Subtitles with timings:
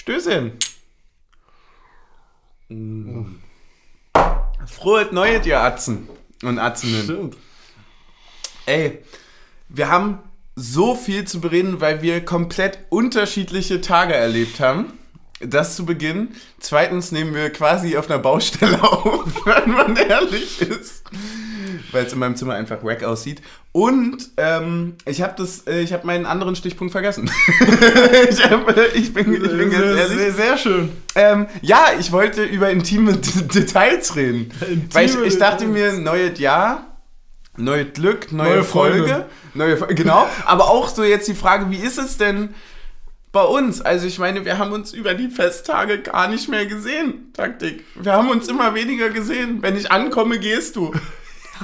[0.00, 0.52] Stößchen.
[4.66, 6.08] Frohes Neues, ihr Atzen
[6.42, 7.02] und Atzenen.
[7.04, 7.36] Stimmt.
[8.64, 9.00] Ey,
[9.68, 10.20] wir haben
[10.56, 14.94] so viel zu bereden, weil wir komplett unterschiedliche Tage erlebt haben.
[15.40, 16.34] Das zu Beginn.
[16.60, 21.04] Zweitens nehmen wir quasi auf einer Baustelle auf, wenn man ehrlich ist.
[21.92, 23.42] Weil es in meinem Zimmer einfach wack aussieht.
[23.72, 27.30] Und ähm, ich habe äh, ich habe meinen anderen Stichpunkt vergessen.
[28.30, 30.18] ich, hab, ich, bin, ich bin ganz ehrlich.
[30.18, 30.92] Sehr, sehr schön.
[31.14, 34.50] Ähm, ja, ich wollte über intime D Details reden.
[34.60, 36.98] Intime weil ich, ich dachte mir, neues Jahr,
[37.56, 39.26] neues Glück, neue, Neue Folge.
[39.54, 40.28] Neue, genau.
[40.46, 42.54] Aber auch so jetzt die Frage, wie ist es denn
[43.32, 43.80] bei uns?
[43.80, 47.84] Also ich meine, wir haben uns über die Festtage gar nicht mehr gesehen, Taktik.
[47.94, 49.58] Wir haben uns immer weniger gesehen.
[49.62, 50.92] Wenn ich ankomme, gehst du.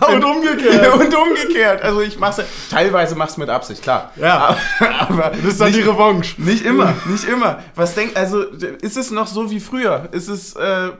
[0.08, 0.94] Und umgekehrt.
[1.00, 1.82] Und umgekehrt.
[1.82, 4.12] Also ich mach's, teilweise mach's mit Absicht, klar.
[4.16, 4.56] Ja.
[4.78, 6.40] Aber, aber Das ist dann die Revanche.
[6.40, 7.62] nicht immer, nicht immer.
[7.74, 10.08] Was denk, also ist es noch so wie früher?
[10.12, 10.90] Ist es, äh,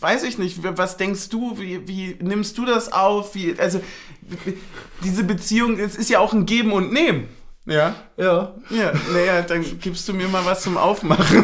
[0.00, 0.58] weiß ich nicht.
[0.62, 1.58] Was denkst du?
[1.58, 3.34] Wie, wie nimmst du das auf?
[3.34, 3.80] Wie, also
[5.02, 7.28] diese Beziehung, es ist ja auch ein Geben und Nehmen.
[7.66, 7.94] Ja.
[8.18, 8.52] Ja.
[8.68, 11.42] Ja, naja, dann gibst du mir mal was zum Aufmachen.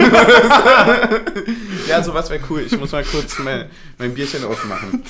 [1.88, 2.60] ja, sowas wäre cool.
[2.66, 5.02] Ich muss mal kurz mein, mein Bierchen aufmachen.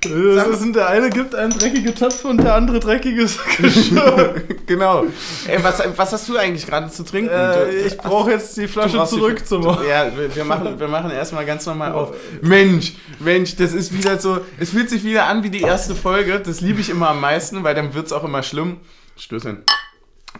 [0.00, 4.36] Das ist, der eine gibt einen dreckige Töpfe und der andere dreckiges Geschirr.
[4.66, 5.06] genau.
[5.48, 7.30] Ey, was, was hast du eigentlich gerade zu trinken?
[7.32, 9.84] äh, ich brauche jetzt die Flasche brauchst die- zurückzumachen.
[9.88, 12.14] Ja, wir, wir machen, wir machen erstmal ganz normal auf.
[12.40, 16.38] Mensch, Mensch, das ist wieder so, es fühlt sich wieder an wie die erste Folge.
[16.38, 18.76] Das liebe ich immer am meisten, weil dann wird es auch immer schlimm.
[19.16, 19.64] Stößchen.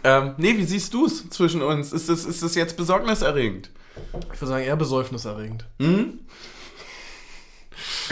[0.05, 1.91] Ähm, nee, wie siehst du es zwischen uns?
[1.91, 3.69] Ist das, ist das jetzt besorgniserregend?
[4.33, 5.65] Ich würde sagen, eher besäufniserregend.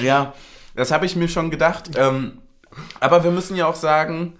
[0.01, 0.33] Ja,
[0.77, 1.89] das habe ich mir schon gedacht.
[1.97, 2.37] Ähm,
[3.01, 4.33] aber wir müssen ja auch sagen,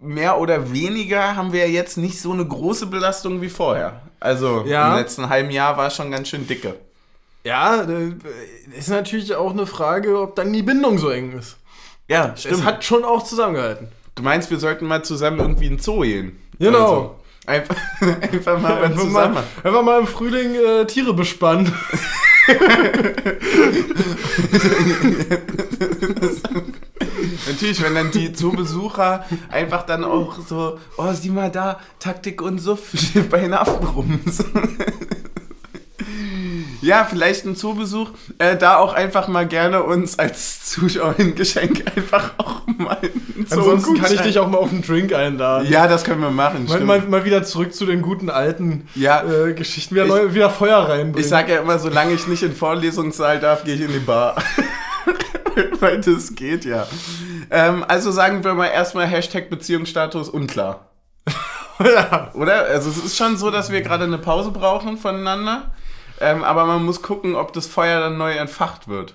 [0.00, 4.02] mehr oder weniger haben wir ja jetzt nicht so eine große Belastung wie vorher.
[4.20, 4.92] Also Ja.
[4.92, 6.74] im letzten halben Jahr war es schon ganz schön dicke.
[7.44, 8.12] Ja, äh,
[8.76, 11.56] ist natürlich auch eine Frage, ob dann die Bindung so eng ist.
[12.08, 13.88] Ja, Es hat schon auch zusammengehalten.
[14.14, 16.38] Du meinst, wir sollten mal zusammen irgendwie in den Zoo gehen?
[16.58, 16.78] Genau.
[16.78, 17.14] Also,
[17.46, 17.76] einfach,
[18.32, 19.34] einfach mal Einfach zusammen.
[19.34, 21.72] mal, einfach mal im Frühling äh, Tiere bespannen.
[27.46, 32.58] Natürlich, wenn dann die Zoobesucher einfach dann auch so, oh, sieh mal da, Taktik und
[32.58, 32.92] Suff
[33.30, 34.20] bei den Affen rum.
[36.80, 41.84] Ja, vielleicht ein Zoobesuch, äh, da auch einfach mal gerne uns als Zuschauer ein Geschenk
[41.96, 42.98] einfach auch mal
[43.50, 45.68] Ansonsten kann ich dich auch mal auf einen Drink einladen.
[45.70, 46.66] Ja, das können wir machen.
[46.66, 49.22] Mal, mal, mal wieder zurück zu den guten alten Ja.
[49.22, 51.18] äh, Geschichten, wieder, Ich- neu, wieder Feuer reinbringen.
[51.18, 53.98] Ich sage ja immer, solange ich nicht in den Vorlesungssaal darf, gehe ich in die
[53.98, 54.36] Bar.
[55.80, 56.86] Weil das geht ja.
[57.50, 60.88] Ähm, also sagen wir mal erstmal Hashtag Beziehungsstatus unklar.
[61.80, 62.30] ja.
[62.34, 62.64] Oder?
[62.66, 65.72] Also es ist schon so, dass wir gerade eine Pause brauchen voneinander.
[66.20, 69.14] Ähm, aber man muss gucken, ob das Feuer dann neu entfacht wird.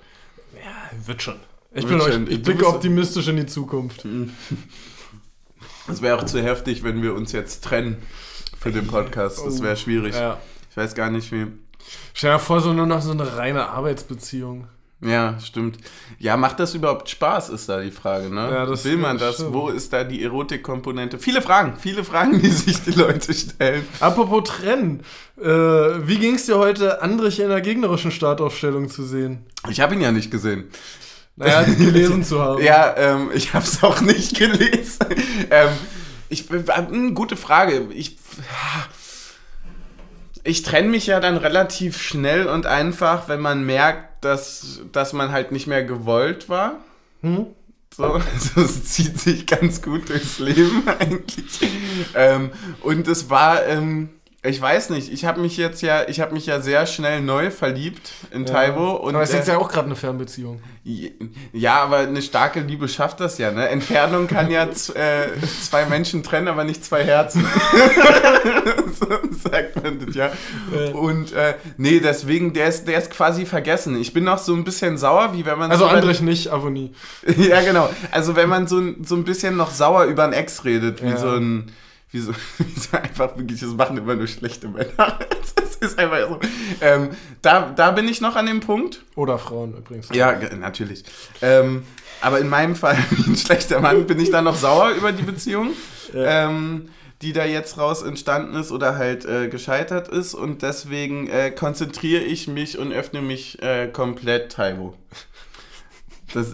[0.55, 1.35] ja, wird schon.
[1.71, 2.27] Ich, Wird bin euch, schon.
[2.27, 4.05] ich Du blicke optimistisch in die Zukunft.
[5.87, 7.97] Es wäre auch zu heftig, wenn wir uns jetzt trennen
[8.59, 9.41] für den Podcast.
[9.45, 10.15] Das wäre schwierig.
[10.15, 10.37] Ja.
[10.69, 11.47] Ich weiß gar nicht wie.
[12.13, 14.67] Stell dir vor, so nur noch so eine reine Arbeitsbeziehung.
[15.03, 15.77] Ja, stimmt.
[16.19, 18.49] Ja, macht das überhaupt Spaß, ist da die Frage, ne?
[18.51, 19.53] Ja, das- Will man das stimmt.
[19.53, 21.19] Wo ist da die Erotikkomponente?
[21.19, 23.85] Viele Fragen, viele Fragen, die sich die Leute stellen.
[23.99, 25.01] Apropos Trennen.
[25.41, 29.45] Äh, wie ging es dir heute, Andrich in der gegnerischen Startaufstellung zu sehen?
[29.69, 30.65] Ich habe ihn ja nicht gesehen.
[31.35, 32.61] Naja, gelesen zu haben.
[32.63, 34.99] Ja, ähm, ich habe es auch nicht gelesen.
[35.49, 35.69] ähm,
[36.29, 37.87] ich, äh, hm, gute Frage.
[37.91, 38.17] Ich,
[40.43, 45.31] ich trenne mich ja dann relativ schnell und einfach, wenn man merkt, dass, dass man
[45.31, 46.79] halt nicht mehr gewollt war.
[47.21, 47.47] Hm?
[47.95, 51.59] So, also es zieht sich ganz gut durchs Leben eigentlich.
[52.15, 52.51] Ähm,
[52.81, 54.09] und es war, ähm,
[54.45, 57.49] ich weiß nicht, ich habe mich jetzt ja, ich habe mich ja sehr schnell neu
[57.49, 58.91] verliebt in Taiwo.
[58.91, 60.61] Und, Aber es ist jetzt ja auch gerade eine Fernbeziehung.
[61.53, 63.69] ja, aber eine starke Liebe schafft das ja, ne?
[63.69, 65.27] Entfernung kann ja äh,
[65.61, 67.45] zwei Menschen trennen, aber nicht zwei Herzen.
[68.99, 69.07] so
[69.49, 70.31] sagt man das ja.
[70.93, 73.99] Und äh, nee, deswegen, der ist, der ist quasi vergessen.
[73.99, 76.91] Ich bin noch so ein bisschen sauer, wie wenn man Also so Andrich nicht, Avonie.
[77.37, 77.89] ja, genau.
[78.11, 81.09] Also wenn man so, ein- so ein bisschen noch sauer über einen Ex redet, wie
[81.11, 81.17] Ja.
[81.17, 81.71] so ein,
[82.13, 85.19] wie so, wie so einfach wirklich, das machen immer nur schlechte Männer.
[85.83, 86.39] Das ist einfach so.
[86.79, 87.09] Ähm,
[87.41, 89.03] da, da bin ich noch an dem Punkt.
[89.15, 90.07] Oder Frauen übrigens.
[90.13, 91.03] Ja, natürlich.
[91.41, 91.83] Ähm,
[92.21, 95.23] aber in meinem Fall, wie ein schlechter Mann, bin ich dann noch sauer über die
[95.23, 95.71] Beziehung,
[96.15, 96.87] ähm,
[97.21, 100.35] die da jetzt raus entstanden ist oder halt äh, gescheitert ist.
[100.35, 104.93] Und deswegen äh, konzentriere ich mich und öffne mich äh, komplett Taiwo.
[106.33, 106.53] Das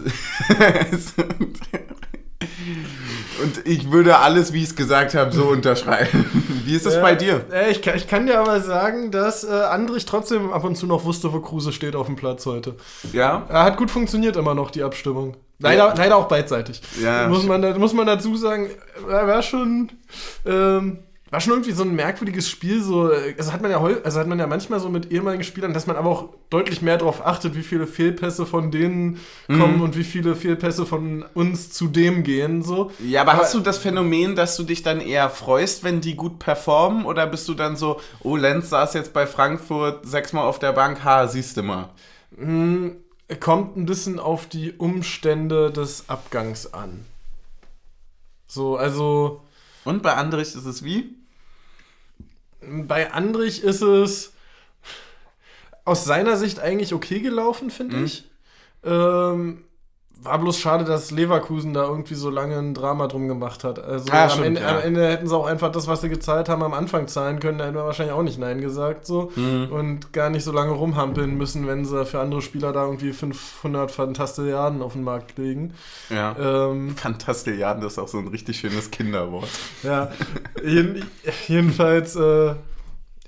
[3.42, 6.24] Und ich würde alles, wie ich es gesagt habe, so unterschreiben.
[6.64, 7.44] Wie ist es Ja, bei dir?
[7.52, 10.86] äh, ich, kann, ich kann dir aber sagen, dass äh, Andrich trotzdem ab und zu
[10.86, 12.74] noch wusste, wo Kruse steht auf dem Platz heute.
[13.12, 13.46] Ja?
[13.48, 15.36] Er hat gut funktioniert immer noch, die Abstimmung.
[15.58, 15.94] Leider, Ja.
[15.94, 16.80] leider auch beidseitig.
[17.02, 17.28] Ja.
[17.28, 18.70] Muss man, muss man dazu sagen,
[19.08, 19.90] er war schon,
[20.46, 20.98] ähm,
[21.30, 22.82] war schon irgendwie so ein merkwürdiges Spiel.
[22.82, 25.86] So, also hat man ja also hat man ja manchmal so mit ehemaligen Spielern, dass
[25.86, 30.02] man aber auch deutlich mehr darauf achtet, wie viele Fehlpässe von denen kommen und wie
[30.04, 32.62] viele Fehlpässe von uns zu dem gehen.
[32.62, 32.90] So.
[32.98, 36.16] Ja, aber, Aber- hast du das Phänomen, dass du dich dann eher freust, wenn die
[36.16, 37.04] gut performen?
[37.04, 41.04] Oder bist du dann so, oh, Lenz saß jetzt bei Frankfurt sechsmal auf der Bank,
[41.04, 41.90] ha, siehst du mal.
[43.38, 47.04] Kommt ein bisschen auf die Umstände des Abgangs an.
[48.46, 49.42] So, also.
[49.84, 51.14] Und bei Andrich ist es wie?
[52.62, 54.32] Bei Andrich ist es
[55.84, 58.04] aus seiner Sicht eigentlich okay gelaufen, finde Mhm.
[58.04, 58.24] ich.
[58.84, 59.64] Ähm,
[60.22, 63.78] war bloß schade, dass Leverkusen da irgendwie so lange ein Drama drum gemacht hat.
[63.82, 64.68] Also Ah, am, stimmt, Ende, ja.
[64.76, 67.58] am Ende hätten sie auch einfach das, was sie gezahlt haben, am Anfang zahlen können.
[67.58, 69.06] Da hätten wir wahrscheinlich auch nicht Nein gesagt.
[69.06, 69.32] So.
[69.34, 69.68] Mhm.
[69.70, 73.90] Und gar nicht so lange rumhampeln müssen, wenn sie für andere Spieler da irgendwie 500
[73.90, 75.72] Fantastilliarden auf den Markt legen.
[76.10, 76.36] Ja.
[76.38, 79.48] Ähm, Fantastilliarden ist auch so ein richtig schönes Kinderwort.
[79.82, 80.10] Ja,
[80.62, 81.06] jeden,
[81.48, 82.54] jedenfalls, äh,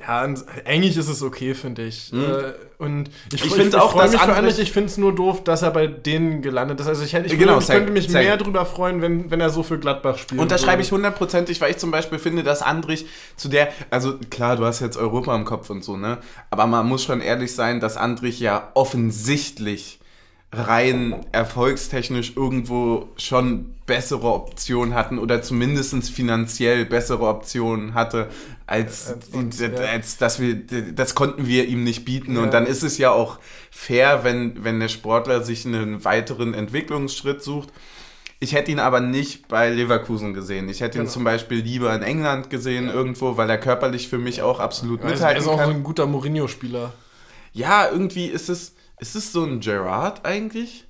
[0.07, 0.35] ja,
[0.65, 2.13] eigentlich ist es okay, finde ich.
[2.13, 5.45] Äh, und ich, Ich finde auch, dass mich für Andrich, ich finde es nur doof,
[5.45, 6.89] dass er bei denen gelandet ist.
[6.89, 9.51] Also ich, hätte, ich, Genau, würde, ich könnte mich mehr drüber freuen, wenn, wenn er
[9.51, 10.41] so für Gladbach spielt.
[10.41, 13.07] Unterschreibe ich hundertprozentig, weil ich zum Beispiel finde, dass Andrich
[13.37, 16.19] zu der, also klar, du hast jetzt Europa im Kopf und so, ne?
[16.51, 20.01] Aber man muss schon ehrlich sein, dass Andrich ja offensichtlich
[20.53, 28.29] rein erfolgstechnisch irgendwo schon bessere Optionen hatten oder zumindest finanziell bessere Optionen hatte,
[28.73, 29.69] als, Als ja.
[29.69, 30.57] als dass wir,
[30.95, 32.37] das konnten wir ihm nicht bieten.
[32.37, 32.43] Ja.
[32.43, 33.39] Und dann ist es ja auch
[33.71, 37.69] fair, wenn, wenn der Sportler sich einen weiteren Entwicklungsschritt sucht.
[38.41, 40.69] Ich hätte ihn aber nicht bei Leverkusen gesehen.
[40.69, 41.13] Ich hätte ihn Genau.
[41.13, 45.13] zum Beispiel lieber in England gesehen, irgendwo, weil er körperlich für mich auch absolut Er
[45.13, 45.71] ist, er mithalten ist auch so kann.
[45.77, 46.93] ein guter Mourinho-Spieler.
[47.53, 50.87] Ja, irgendwie ist es, ist es so ein Gerard eigentlich?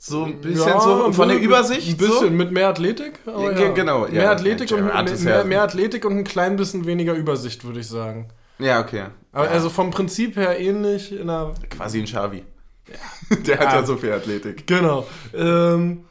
[0.00, 1.88] So ein bisschen Ja, so von der Übersicht?
[1.88, 2.30] Ein bisschen So?
[2.30, 3.18] mit mehr Athletik.
[3.26, 4.12] Ja, genau, ja.
[4.12, 4.84] Mehr Athletik, und,
[5.24, 8.28] mehr, mehr Athletik und ein klein bisschen weniger Übersicht, würde ich sagen.
[8.60, 9.06] Ja, okay.
[9.32, 12.44] Aber also vom Prinzip her ähnlich in der quasi ein Xavi.
[13.46, 13.74] Der hat Ja.
[13.80, 14.66] ja so viel Athletik.
[14.66, 15.06] Genau.
[15.34, 16.04] Ähm,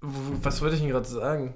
[0.00, 1.54] was wollte ich denn gerade sagen?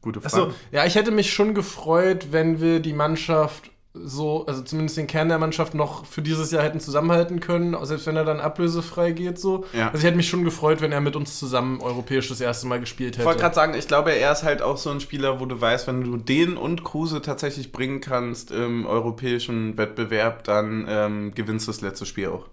[0.00, 0.34] Gute Frage.
[0.48, 3.70] Achso, ja, ich hätte mich schon gefreut, wenn wir die Mannschaft
[4.04, 8.06] so, also zumindest den Kern der Mannschaft noch für dieses Jahr hätten zusammenhalten können, selbst
[8.06, 9.64] wenn er dann ablösefrei geht so.
[9.72, 9.86] Ja.
[9.86, 12.80] Also ich hätte mich schon gefreut, wenn er mit uns zusammen europäisch das erste Mal
[12.80, 13.42] gespielt Ich wollte hätte.
[13.42, 16.04] gerade sagen, ich glaube, er ist halt auch so ein Spieler, wo du weißt, wenn
[16.04, 21.80] du den und Kruse tatsächlich bringen kannst im europäischen Wettbewerb, dann ähm, gewinnst du das
[21.80, 22.46] letzte Spiel auch.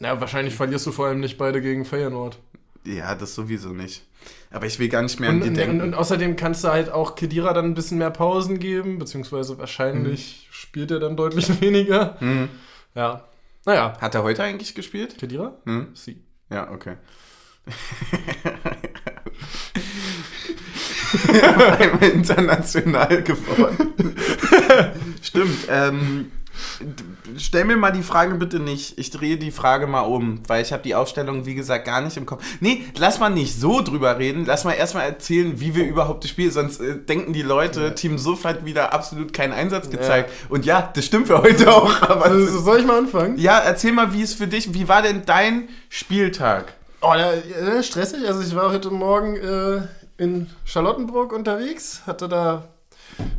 [0.00, 2.38] Ja, wahrscheinlich verlierst du vor allem nicht beide gegen Feyenoord.
[2.88, 4.04] Ja, das sowieso nicht.
[4.50, 5.80] Aber ich will gar nicht mehr Und, an die denken.
[5.80, 9.58] und, und außerdem kannst du halt auch Kedira dann ein bisschen mehr Pausen geben, beziehungsweise
[9.58, 12.16] wahrscheinlich spielt er dann deutlich weniger.
[12.20, 12.48] Hm.
[12.94, 13.24] Ja.
[13.66, 13.96] Naja.
[14.00, 15.18] Hat er heute eigentlich gespielt?
[15.18, 15.56] Kedira?
[15.66, 15.88] Hm?
[15.94, 16.22] Sie.
[16.50, 16.96] Ja, okay.
[21.78, 23.94] Einmal international geworden.
[25.22, 25.58] Stimmt.
[25.68, 26.32] Ähm,
[27.36, 28.98] stell mir mal die Frage bitte nicht.
[28.98, 32.16] Ich drehe die Frage mal um, weil ich habe die Aufstellung, wie gesagt, gar nicht
[32.16, 32.42] im Kopf.
[32.60, 34.44] Nee, lass mal nicht so drüber reden.
[34.46, 38.18] Lass mal erstmal erzählen, wie wir überhaupt das Spiel, sonst äh, denken die Leute, Team
[38.18, 40.30] Suff hat wieder absolut keinen Einsatz gezeigt.
[40.48, 42.02] Und ja, das stimmt für heute auch.
[42.08, 43.38] Aber Also, soll ich mal anfangen?
[43.38, 46.72] ja, erzähl mal, wie es für dich, wie war denn dein Spieltag?
[47.00, 48.26] Oh, ja, ja, stressig.
[48.26, 49.82] Also ich war heute Morgen äh,
[50.22, 52.64] in Charlottenburg unterwegs, hatte da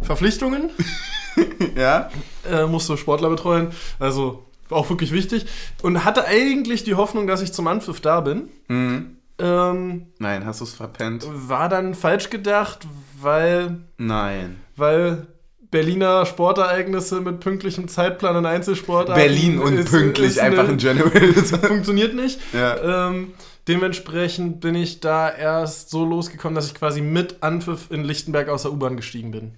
[0.01, 0.69] Verpflichtungen,
[1.75, 2.09] Ja?
[2.49, 3.69] äh, musste Sportler betreuen,
[3.99, 5.45] also war auch wirklich wichtig
[5.81, 8.49] und hatte eigentlich die Hoffnung, dass ich zum Anpfiff da bin.
[8.67, 9.17] Mhm.
[9.39, 11.25] Ähm, Nein, hast du es verpennt?
[11.31, 12.85] war dann falsch gedacht,
[13.21, 14.57] weil, Nein.
[14.75, 15.27] weil
[15.71, 20.77] Berliner Sportereignisse mit pünktlichem Zeitplan und Einzelsportarten Berlin und ist- pünktlich ist einfach eine- in
[20.77, 21.11] General.
[21.61, 22.39] funktioniert nicht.
[22.53, 23.07] ja.
[23.09, 23.33] Ähm,
[23.67, 28.63] dementsprechend bin ich da erst so losgekommen, dass ich quasi mit Anpfiff in Lichtenberg aus
[28.63, 29.53] der U-Bahn gestiegen bin.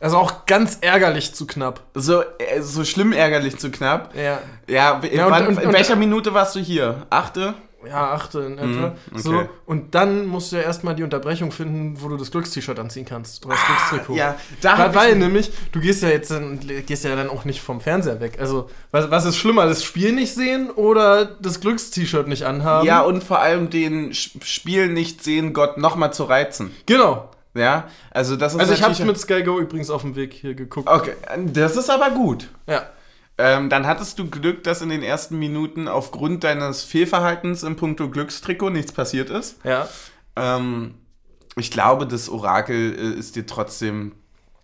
[0.00, 1.82] Also auch ganz ärgerlich zu knapp.
[1.94, 4.14] so, äh, so schlimm ärgerlich zu knapp.
[4.16, 4.38] Ja.
[4.66, 7.06] Ja, Ja, und- wann, und- in welcher Minute warst du hier?
[7.10, 7.54] Achte?
[7.86, 8.66] Ja, achte in etwa.
[8.66, 9.20] Mhm, okay.
[9.22, 13.06] So, und dann musst du ja erstmal die Unterbrechung finden, wo du das Glückst-T-Shirt anziehen
[13.06, 13.46] kannst.
[13.46, 14.12] Oder das Glückstrikot.
[14.12, 17.30] Ah, Ja, da Weil, weil ich, nämlich, du gehst ja jetzt dann, gehst ja dann
[17.30, 18.36] auch nicht vom Fernseher weg.
[18.38, 22.86] Also, was, was ist schlimmer, das Spiel nicht sehen oder das Glückst-T-Shirt nicht anhaben?
[22.86, 26.74] Ja, und vor allem den Spiel nicht sehen, Gott nochmal zu reizen.
[26.86, 27.30] genau.
[27.60, 30.54] Ja, also das ist Also ich hab's mit Sky Go übrigens auf dem Weg hier
[30.54, 30.88] geguckt.
[30.88, 31.14] Okay,
[31.52, 32.48] das ist aber gut.
[32.66, 32.86] Ja.
[33.38, 38.10] Ähm, dann hattest du Glück, dass in den ersten Minuten aufgrund deines Fehlverhaltens im Punkto
[38.10, 39.56] Glückstrikot nichts passiert ist.
[39.64, 39.88] Ja.
[40.36, 40.94] Ähm,
[41.56, 44.12] ich glaube, das Orakel äh, ist dir trotzdem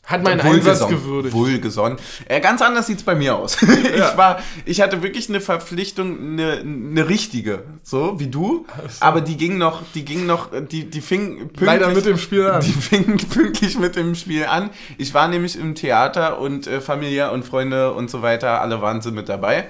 [0.06, 1.34] Hat meinen Einsatz gewürdigt.
[1.34, 1.98] Wohlgesonnen.
[2.26, 3.60] Äh, ganz anders sieht's bei mir aus.
[3.62, 8.66] ich war, ich hatte wirklich eine Verpflichtung, eine, eine richtige, so wie du.
[9.00, 12.46] Aber die ging noch, die ging noch, die, die fing pünktlich, Leider mit dem Spiel
[12.46, 12.60] an.
[12.66, 14.70] Die fing pünktlich mit dem Spiel an.
[14.96, 19.02] Ich war nämlich im Theater und äh, Familie und Freunde und so weiter, alle waren
[19.02, 19.66] sie mit dabei.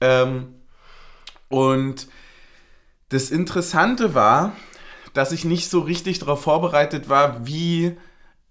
[0.00, 0.54] Ähm,
[1.48, 2.06] und
[3.10, 4.52] das Interessante war,
[5.12, 7.96] dass ich nicht so richtig darauf vorbereitet war, wie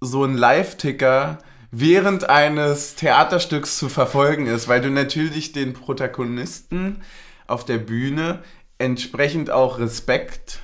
[0.04, 1.40] so ein Live-Ticker
[1.72, 7.02] während eines Theaterstücks zu verfolgen ist, weil du natürlich den Protagonisten
[7.48, 8.44] auf der Bühne
[8.78, 10.60] entsprechend auch Respekt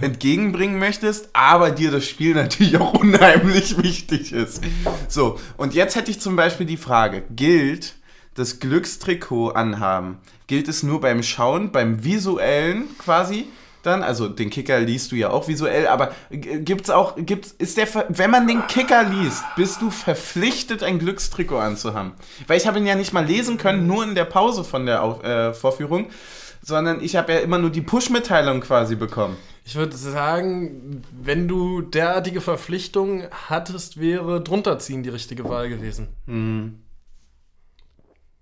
[0.00, 4.62] entgegenbringen möchtest, aber dir das Spiel natürlich auch unheimlich wichtig ist.
[5.08, 7.96] So, und jetzt hätte ich zum Beispiel die Frage, gilt
[8.34, 13.48] das Glückstrikot anhaben, gilt es nur beim Schauen, beim visuellen quasi
[13.88, 17.88] dann, also den Kicker liest du ja auch visuell, aber gibt's auch, gibt's, ist der,
[18.08, 22.12] wenn man den Kicker liest, bist du verpflichtet, ein Glückstrikot anzuhaben.
[22.46, 25.02] Weil ich habe ihn ja nicht mal lesen können, nur in der Pause von der
[25.02, 26.06] äh, Vorführung,
[26.62, 29.36] sondern ich habe ja immer nur die Push-Mitteilung quasi bekommen.
[29.64, 36.08] Ich würde sagen, wenn du derartige Verpflichtungen hattest, wäre drunterziehen die richtige Wahl gewesen.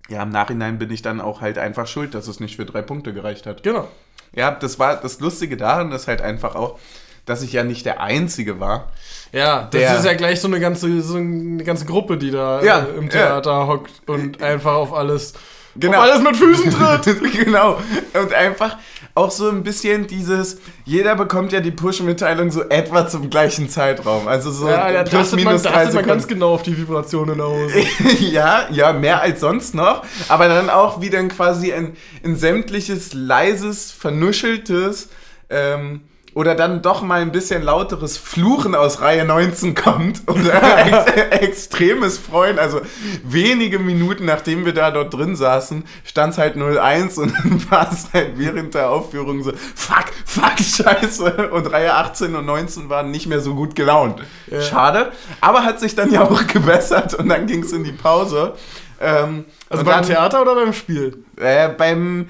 [0.08, 2.82] Ja, im Nachhinein bin ich dann auch halt einfach schuld, dass es nicht für drei
[2.82, 3.62] Punkte gereicht hat.
[3.62, 3.88] Genau.
[4.36, 6.78] Ja, das war das Lustige daran, ist halt einfach auch,
[7.24, 8.92] dass ich ja nicht der Einzige war.
[9.32, 12.62] Ja, das Der- ist ja gleich so eine ganze, so eine ganze Gruppe, die da
[12.62, 13.08] Ja, äh, im ja.
[13.10, 15.34] Theater hockt und einfach auf alles,
[15.78, 16.00] Genau.
[16.00, 17.32] alles mit Füßen tritt.
[17.44, 17.80] genau.
[18.14, 18.76] Und einfach
[19.14, 24.28] auch so ein bisschen dieses, jeder bekommt ja die Push-Mitteilung so etwa zum gleichen Zeitraum.
[24.28, 26.40] Also so Ja, da plus man, minus da drei achtet man ganz Sekunden.
[26.40, 27.78] genau auf die Vibration in der Hose.
[28.20, 30.02] ja, ja, mehr als sonst noch.
[30.28, 35.08] Aber dann auch, wie dann quasi ein, ein sämtliches, leises, vernuscheltes
[35.48, 36.02] ähm,
[36.36, 40.52] oder dann doch mal ein bisschen lauteres Fluchen aus Reihe 19 kommt oder
[40.86, 42.58] ex extremes Freuen.
[42.58, 42.82] Also
[43.24, 47.90] wenige Minuten nachdem wir da dort drin saßen, stand es halt 01 und dann war
[47.90, 51.48] es halt während der Aufführung so, fuck, fuck, scheiße.
[51.52, 54.20] Und Reihe 18 und 19 waren nicht mehr so gut gelaunt.
[54.60, 58.52] Schade, aber hat sich dann ja auch gebessert und dann ging es in die Pause.
[59.00, 61.24] Ähm, Also beim dann, Theater oder beim Spiel?
[61.38, 62.28] äh, beim,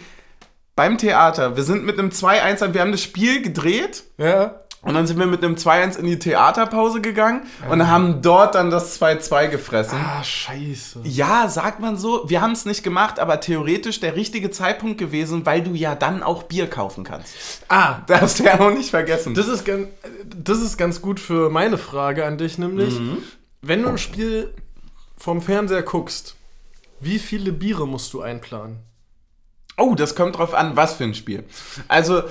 [0.76, 1.56] beim Theater.
[1.56, 4.60] Wir sind mit einem 2-1, wir haben das Spiel gedreht Ja.
[4.82, 8.70] und dann sind wir mit einem 2-1 in die Theaterpause gegangen und haben dort dann
[8.70, 9.98] das 2-2 gefressen.
[9.98, 11.00] Ah, scheiße.
[11.04, 12.28] Ja, sagt man so.
[12.28, 16.22] Wir haben es nicht gemacht, aber theoretisch der richtige Zeitpunkt gewesen, weil du ja dann
[16.22, 17.34] auch Bier kaufen kannst.
[17.68, 19.34] Ah, Darfst du ja auch nicht vergessen.
[19.34, 19.88] das ist, ganz,
[20.36, 23.18] das ist ganz gut für meine Frage an dich, nämlich, Mhm.
[23.62, 24.52] wenn du ein Spiel
[25.16, 26.36] vom Fernseher guckst,
[27.00, 28.80] wie viele Biere musst du einplanen?
[29.78, 31.44] Oh, das kommt drauf an, was für ein Spiel.
[31.88, 32.22] Also,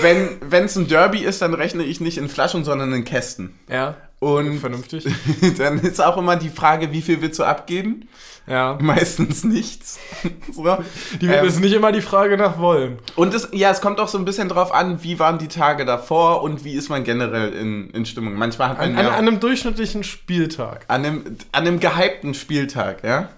[0.00, 3.58] wenn es ein Derby ist, dann rechne ich nicht in Flaschen, sondern in Kästen.
[3.68, 3.96] Ja.
[4.20, 5.04] Und Vernünftig.
[5.58, 8.08] dann ist auch immer die Frage, wie viel willst du abgeben?
[8.46, 8.78] Ja.
[8.80, 9.98] Meistens nichts.
[10.52, 10.78] so.
[11.20, 12.98] Die Ähm, ist nicht immer die Frage nach Wollen.
[13.16, 15.84] und es, ja, es kommt auch so ein bisschen drauf an, wie waren die Tage
[15.84, 18.34] davor und wie ist man generell in, in Stimmung.
[18.34, 20.84] Manchmal hat man An, an, ja an einem durchschnittlichen Spieltag.
[20.88, 23.28] an, einem, an einem gehypten Spieltag, ja.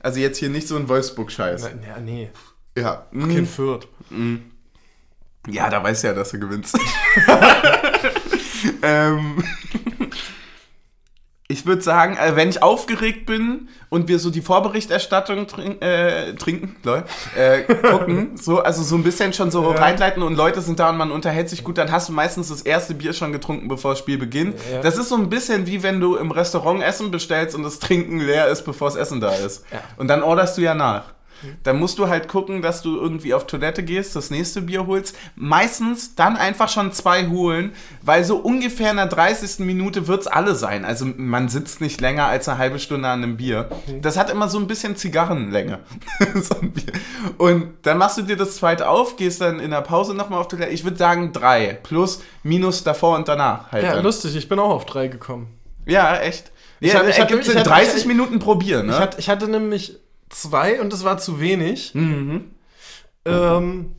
[0.00, 1.62] Also jetzt hier nicht so ein Wolfsburg-Scheiß.
[1.64, 2.30] Ja, nee.
[2.76, 3.06] Ja.
[3.12, 3.46] Kein Mm.
[3.46, 3.88] Fürth.
[5.48, 6.76] Ja, da weißt du ja, dass du gewinnst.
[8.82, 9.42] ähm,
[11.48, 16.34] ich würde sagen, äh, wenn ich aufgeregt bin und wir so die Vorberichterstattung trink, äh,
[16.34, 17.04] trinken, lol,
[17.36, 19.78] äh, gucken, so, also so ein bisschen schon so Ja.
[19.80, 22.62] reinleiten und Leute sind da und man unterhält sich gut, dann hast du meistens das
[22.62, 24.56] erste Bier schon getrunken, bevor das Spiel beginnt.
[24.72, 24.80] Ja.
[24.80, 28.18] Das ist so ein bisschen wie wenn du im Restaurant Essen bestellst und das Trinken
[28.18, 29.64] leer ist, bevor das Essen da ist.
[29.72, 29.78] Ja.
[29.96, 31.04] Und dann orderst du ja nach.
[31.62, 35.16] Dann musst du halt gucken, dass du irgendwie auf Toilette gehst, das nächste Bier holst.
[35.34, 39.60] Meistens dann einfach schon zwei holen, weil so ungefähr in der 30.
[39.64, 40.84] Minute wird's alle sein.
[40.84, 43.68] Also man sitzt nicht länger als eine halbe Stunde an einem Bier.
[44.02, 45.80] Das hat immer so ein bisschen Zigarrenlänge.
[46.34, 46.92] so ein Bier.
[47.38, 50.48] Und dann machst du dir das zweite auf, gehst dann in der Pause nochmal auf
[50.48, 50.72] Toilette.
[50.72, 51.78] Ich würde sagen drei.
[51.82, 53.84] Plus, minus davor und danach halt.
[53.84, 54.04] Ja, dann.
[54.04, 55.48] lustig, ich bin auch auf drei gekommen.
[55.86, 56.50] ja echt.
[56.80, 58.92] Ich Ja, hatte- ich hatte- gibt's ich in hatte- 30 ich- Minuten probieren, ne?
[58.92, 59.98] Ich, hatte, ich hatte nämlich
[60.30, 61.94] zwei und das war zu wenig.
[61.94, 62.52] mhm.
[63.24, 63.96] Ähm,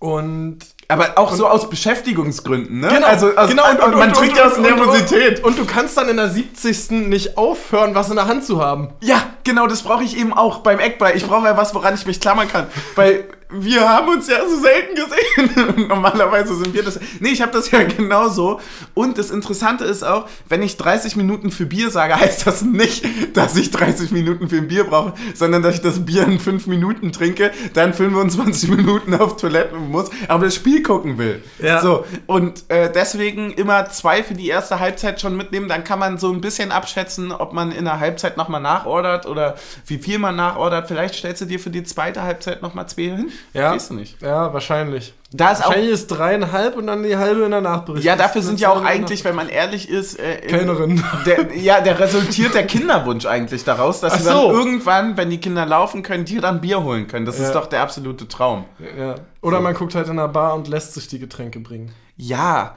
[0.00, 2.88] und Aber auch so aus Beschäftigungsgründen, ne?
[2.88, 5.42] Genau, also aus, genau, und, man trinkt aus Nervosität.
[5.42, 7.08] Und, du kannst dann in der 70.
[7.08, 8.90] nicht aufhören, was in der Hand zu haben.
[9.00, 11.16] ja, genau, das brauche ich eben auch beim Eckball.
[11.16, 12.68] Ich brauche ja was, woran ich mich klammern kann.
[12.94, 15.86] Weil wir haben uns ja so selten gesehen.
[15.88, 17.00] Normalerweise sind wir das.
[17.20, 18.60] Nee, ich habe das ja genauso.
[18.94, 23.04] Und das Interessante ist auch, wenn ich 30 Minuten für Bier sage, heißt das nicht,
[23.34, 26.66] dass ich 30 Minuten für ein Bier brauche, sondern dass ich das Bier in 5
[26.66, 31.42] Minuten trinke, dann 25 Minuten auf Toiletten muss, aber das Spiel gucken will.
[31.58, 31.80] Ja.
[31.80, 35.68] So, und äh, deswegen immer zwei für die erste Halbzeit schon mitnehmen.
[35.68, 39.56] Dann kann man so ein bisschen abschätzen, ob man in der Halbzeit nochmal nachordert oder
[39.86, 40.88] wie viel man nachordert.
[40.88, 43.30] Vielleicht stellst du dir für die zweite Halbzeit nochmal zwei hin.
[43.52, 43.72] Ja.
[43.72, 44.20] Weißt du nicht.
[44.22, 45.14] Ja, wahrscheinlich.
[45.32, 45.66] Da ist auch.
[45.66, 48.04] Wahrscheinlich ist dreieinhalb und dann die halbe in der Nachbericht.
[48.04, 51.04] Ja, dafür sind ja auch eigentlich, wenn man ehrlich ist, äh, im- Kellnerin.
[51.26, 54.50] Der, ja, der resultiert der Kinderwunsch eigentlich daraus, dass Ach sie dann so.
[54.52, 57.26] irgendwann, wenn die Kinder laufen können, dir dann Bier holen können.
[57.26, 57.44] Das Ja.
[57.46, 58.64] ist doch der absolute Traum.
[58.98, 59.16] Ja.
[59.42, 61.92] Oder man guckt halt in der Bar und lässt sich die Getränke bringen.
[62.16, 62.76] Ja,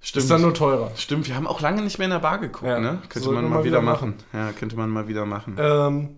[0.00, 0.92] Ist dann nur teurer.
[0.96, 2.78] Stimmt, wir haben auch lange nicht mehr in der Bar geguckt, Ja.
[2.78, 2.98] ne?
[3.08, 4.14] Könnte Sollten man mal wieder machen.
[4.32, 5.56] Ja, könnte man mal wieder machen.
[5.58, 6.16] Ähm,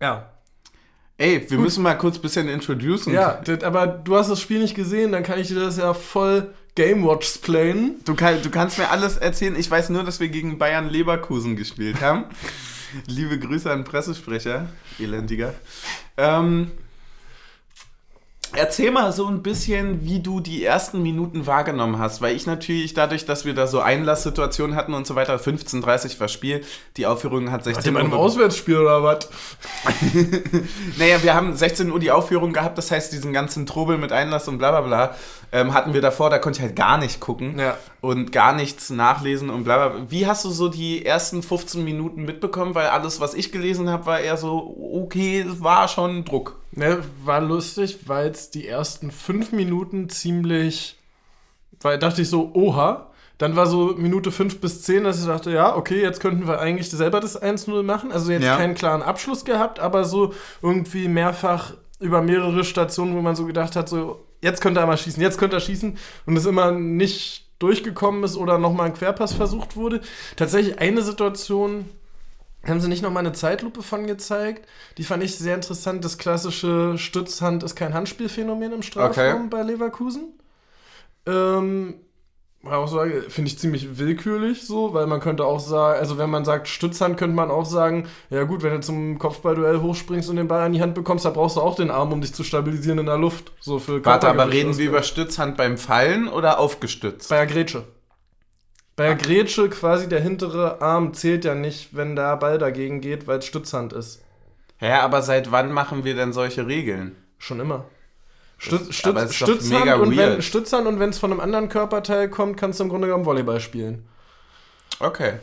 [0.00, 0.26] ja.
[1.24, 3.14] Ey, wir müssen mal kurz ein bisschen introducen.
[3.14, 5.94] Ja, das, aber du hast das Spiel nicht gesehen, dann kann ich dir das ja
[5.94, 7.96] voll Game Watch playen.
[8.04, 9.56] Du, kann, du kannst mir alles erzählen.
[9.58, 12.24] Ich weiß nur, dass wir gegen Bayern Leverkusen gespielt haben.
[13.06, 15.54] Liebe Grüße an Pressesprecher, elendiger.
[16.18, 16.72] Ähm,
[18.56, 22.94] erzähl mal so ein bisschen, wie du die ersten Minuten wahrgenommen hast, weil ich natürlich
[22.94, 26.62] dadurch, dass wir da so Einlasssituationen hatten und so weiter, 15:30 war Spiel,
[26.96, 29.28] die Aufführung hat 16 Hat jemand im Uhr- Auswärtsspiel oder was?
[30.98, 34.48] Naja, wir haben 16 Uhr die Aufführung gehabt, das heißt, diesen ganzen Trubel mit Einlass
[34.48, 35.14] und bla bla bla
[35.52, 37.76] ähm, hatten wir davor, da konnte ich halt gar nicht gucken Ja.
[38.00, 39.88] und gar nichts nachlesen und bla bla.
[39.96, 40.10] bla.
[40.10, 42.74] Wie hast du so die ersten 15 Minuten mitbekommen?
[42.74, 46.56] Weil alles, was ich gelesen habe, war eher so, okay, es war schon Druck.
[46.76, 50.96] Ne, war lustig, weil es die ersten fünf Minuten ziemlich.
[51.80, 53.10] Weil dachte ich so, oha.
[53.38, 56.60] Dann war so Minute fünf bis zehn, dass ich dachte, ja, okay, jetzt könnten wir
[56.60, 58.12] eigentlich selber das 1-0 machen.
[58.12, 58.56] Also jetzt Ja.
[58.56, 63.74] keinen klaren Abschluss gehabt, aber so irgendwie mehrfach über mehrere Stationen, wo man so gedacht
[63.74, 67.48] hat, so, jetzt könnte er mal schießen, jetzt könnte er schießen und es immer nicht
[67.58, 70.00] durchgekommen ist oder nochmal ein Querpass versucht wurde.
[70.36, 71.86] Tatsächlich eine Situation,
[72.66, 74.66] haben sie nicht noch mal eine Zeitlupe von gezeigt?
[74.98, 76.04] Die fand ich sehr interessant.
[76.04, 79.46] Das klassische Stützhand ist kein Handspielphänomen im Strafraum Okay.
[79.50, 80.32] bei Leverkusen.
[81.26, 81.94] Ähm,
[82.64, 86.46] auch sagen, finde ich ziemlich willkürlich so, weil man könnte auch sagen, also wenn man
[86.46, 90.48] sagt Stützhand, könnte man auch sagen, ja gut, wenn du zum Kopfballduell hochspringst und den
[90.48, 92.98] Ball an die Hand bekommst, da brauchst du auch den Arm, um dich zu stabilisieren
[92.98, 93.52] in der Luft.
[93.60, 97.28] So für Warte, aber reden wir über Stützhand beim Fallen oder aufgestützt?
[97.28, 97.84] bei der Grätsche.
[98.96, 103.26] Bei der Grätsche quasi der hintere Arm zählt ja nicht, wenn der Ball dagegen geht,
[103.26, 104.22] weil es Stützhand ist.
[104.80, 107.16] Ja, aber seit wann machen wir denn solche Regeln?
[107.38, 107.86] Schon immer.
[108.58, 110.42] Stütz, aber Stütz, ist doch mega Stützhand und wenn.
[110.42, 113.60] Stützhand und wenn es von einem anderen Körperteil kommt, kannst du im Grunde genommen Volleyball
[113.60, 114.06] spielen.
[115.00, 115.34] Okay.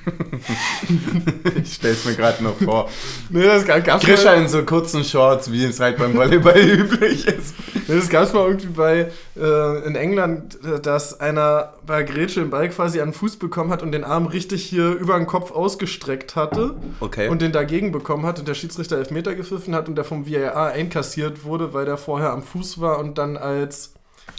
[1.62, 2.88] ich stell's mir gerade noch vor.
[3.30, 7.26] Nee, das gab es Krischer in so kurzen Shorts, wie es halt beim Volleyball üblich
[7.26, 7.54] ist.
[7.86, 12.50] nee, das gab's mal irgendwie bei äh, in England, äh, dass einer bei Grätsche den
[12.50, 15.50] Ball quasi an den Fuß bekommen hat und den Arm richtig hier über den Kopf
[15.52, 17.28] ausgestreckt hatte Okay.
[17.28, 20.68] und den dagegen bekommen hat und der Schiedsrichter Elfmeter gepfiffen hat und der vom VAR
[20.72, 23.92] einkassiert wurde, weil der vorher am Fuß war und dann als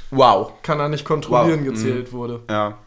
[0.10, 0.52] wow.
[0.64, 1.74] kann er nicht kontrollieren Wow.
[1.74, 2.42] gezählt wurde.
[2.50, 2.78] Ja.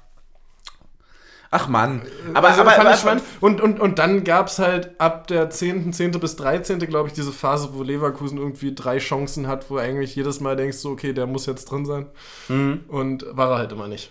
[1.57, 2.03] Ach Mann.
[2.35, 3.23] Aber, also, aber, fand aber ich spannend.
[3.41, 6.11] Und, und, und dann gab es halt ab der 10., 10.
[6.11, 10.41] bis 13., glaube ich, diese Phase, wo Leverkusen irgendwie drei Chancen hat, wo eigentlich jedes
[10.41, 12.07] Mal denkst du, okay, der muss jetzt drin sein.
[12.49, 12.87] Mhm.
[12.89, 14.11] Und war er halt immer nicht.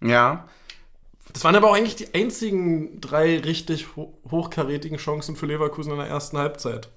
[0.00, 0.48] Ja.
[1.34, 5.98] Das waren aber auch eigentlich die einzigen drei richtig ho hochkarätigen Chancen für Leverkusen in
[5.98, 6.88] der ersten Halbzeit.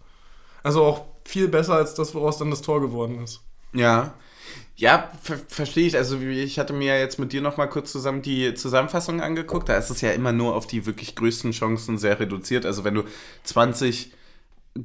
[0.63, 3.41] Also auch viel besser als das, woraus dann das Tor geworden ist.
[3.73, 4.13] Ja.
[4.75, 5.95] Ja, ver verstehe ich.
[5.95, 9.69] Also ich hatte mir ja jetzt mit dir noch mal kurz zusammen die Zusammenfassung angeguckt.
[9.69, 12.65] Da ist es ja immer nur auf die wirklich größten Chancen sehr reduziert.
[12.65, 13.03] Also wenn du
[13.43, 14.11] 20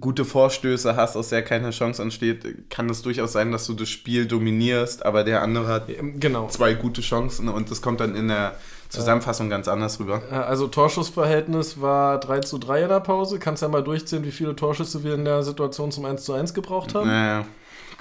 [0.00, 3.88] gute Vorstöße hast, aus der keine Chance entsteht, kann es durchaus sein, dass du das
[3.88, 6.48] Spiel dominierst, aber der andere hat Ähm, Genau.
[6.48, 8.56] zwei gute Chancen und das kommt dann in der
[8.88, 10.22] Zusammenfassung ganz anders rüber.
[10.30, 13.38] Äh, Also Torschussverhältnis war 3 zu 3 in der Pause.
[13.38, 16.52] Kannst ja mal durchzählen, wie viele Torschüsse wir in der Situation zum 1 zu 1
[16.52, 17.06] gebraucht haben.
[17.06, 17.46] Naja,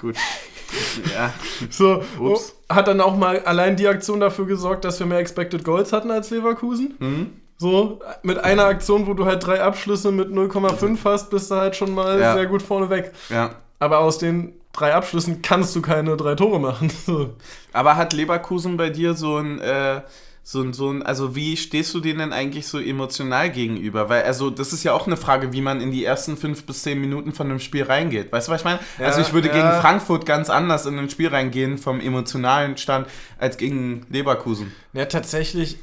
[0.00, 0.16] gut.
[1.14, 1.32] Ja.
[1.70, 2.54] So, Ups.
[2.68, 5.92] oh, hat dann auch mal allein die Aktion dafür gesorgt, dass wir mehr Expected Goals
[5.92, 6.94] hatten als Leverkusen.
[6.98, 7.32] Hm?
[7.58, 11.74] So, mit einer Aktion, wo du halt drei Abschlüsse mit 0,5 hast, bist du halt
[11.76, 12.34] schon mal Ja.
[12.34, 13.12] sehr gut vorne weg.
[13.30, 13.50] Ja.
[13.78, 16.90] Aber aus den drei Abschlüssen kannst du keine drei Tore machen.
[17.06, 17.30] So.
[17.72, 20.02] Aber hat Leverkusen bei dir so ein, äh,
[20.48, 24.08] So, ein- so ein, also wie stehst du denen eigentlich so emotional gegenüber?
[24.08, 26.82] Weil, also, das ist ja auch eine Frage, wie man in die ersten fünf bis
[26.82, 28.30] zehn Minuten von einem Spiel reingeht.
[28.30, 28.78] Weißt du, was ich meine?
[29.00, 29.54] also ich würde ja.
[29.54, 33.08] gegen Frankfurt ganz anders in ein Spiel reingehen vom emotionalen Stand
[33.40, 34.72] als gegen Leverkusen.
[34.92, 35.78] Ja, tatsächlich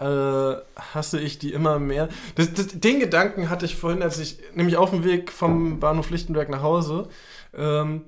[0.00, 2.08] äh, hasse ich die immer mehr.
[2.36, 6.10] Das, das, den Gedanken hatte ich vorhin, als ich nämlich auf dem Weg vom Bahnhof
[6.10, 7.08] Lichtenberg nach Hause,
[7.52, 8.02] ähm,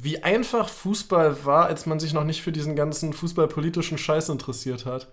[0.00, 4.86] wie einfach Fußball war, als man sich noch nicht für diesen ganzen fußballpolitischen Scheiß interessiert
[4.86, 5.08] hat.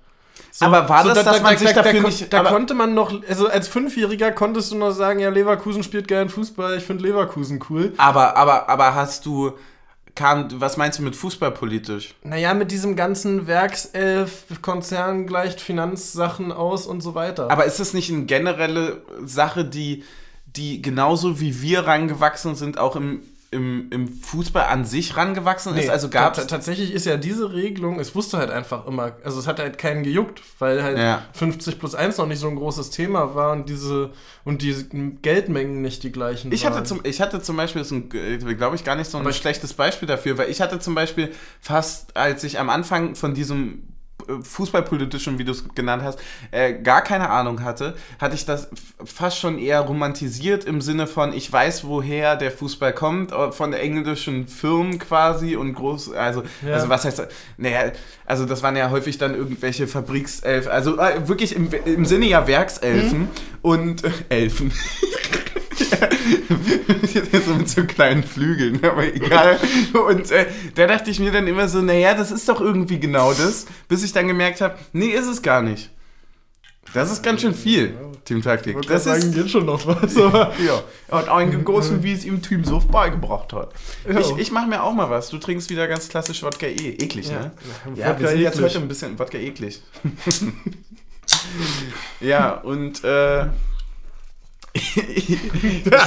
[0.51, 2.93] So- Aber war so das, dass man sich da, dafür da, nicht- Da konnte man
[2.93, 7.03] noch, also als Fünfjähriger konntest du noch sagen, ja, Leverkusen spielt geilen Fußball, ich finde
[7.03, 7.93] Leverkusen cool.
[7.97, 9.53] Aber, aber, aber hast du,
[10.13, 12.15] kam, was meinst du mit fußballpolitisch?
[12.23, 17.49] Naja, mit diesem ganzen Werkself, Konzern gleicht Finanzsachen aus und so weiter.
[17.49, 20.03] Aber ist das nicht eine generelle Sache, die,
[20.45, 23.21] die genauso wie wir rangewachsen sind, auch im,
[23.51, 25.89] im, im Fußball an sich rangewachsen ist?
[25.89, 29.39] also gab ta- ta- tatsächlich ist ja diese Regelung, es wusste halt einfach immer, also
[29.39, 31.21] es hat halt keinen gejuckt, weil halt Ja.
[31.34, 34.12] 50 plus 1 noch nicht so ein großes Thema war und diese
[34.43, 34.86] und diese
[35.21, 36.73] Geldmengen nicht die gleichen Ich waren.
[36.73, 39.21] hatte, zum, ich hatte zum Beispiel, das ist ein, glaube ich, gar nicht so ein
[39.23, 41.31] Aber schlechtes Beispiel dafür, weil ich hatte zum Beispiel
[41.62, 43.94] fast, als ich am Anfang von diesem äh,
[44.41, 46.19] fußballpolitischen, wie du es genannt hast,
[46.51, 48.69] äh, gar keine Ahnung hatte, hatte ich das
[49.04, 53.73] fast schon eher romantisiert im Sinne von, ich weiß, woher der Fußball kommt, äh, von
[53.73, 56.73] englischen Firmen quasi und groß, also, Ja.
[56.73, 57.28] also was heißt, das?
[57.58, 57.91] naja,
[58.25, 62.47] also das waren ja häufig dann irgendwelche Fabrikselfen, also äh, wirklich im, im Sinne ja
[62.47, 63.28] Werkselfen
[63.62, 64.71] und äh, Elfen.
[67.45, 69.59] so mit so kleinen Flügeln, aber egal.
[70.07, 73.33] Und äh, da dachte ich mir dann immer so, naja, das ist doch irgendwie genau
[73.33, 75.89] das, bis ich dann gemerkt habe, nee, ist es gar nicht.
[76.93, 77.93] Das ist ganz schön viel,
[78.25, 78.77] Teamtaktik.
[78.79, 82.41] Ich Das sagen, ist, geht schon noch was, aber ja, hat eingegossen, wie es ihm
[82.41, 83.73] Team Suff beigebracht hat.
[84.07, 84.19] Ja.
[84.19, 85.29] Ich, ich mache mir auch mal was.
[85.29, 86.91] Du trinkst wieder ganz klassisch Wodka E.
[86.91, 87.39] Eklig, Ja.
[87.39, 87.51] ne?
[87.95, 89.81] Ja, Ja, wir sind jetzt heute ein bisschen Wodka eklig.
[92.21, 93.47] ja, und äh,
[95.15, 95.39] ich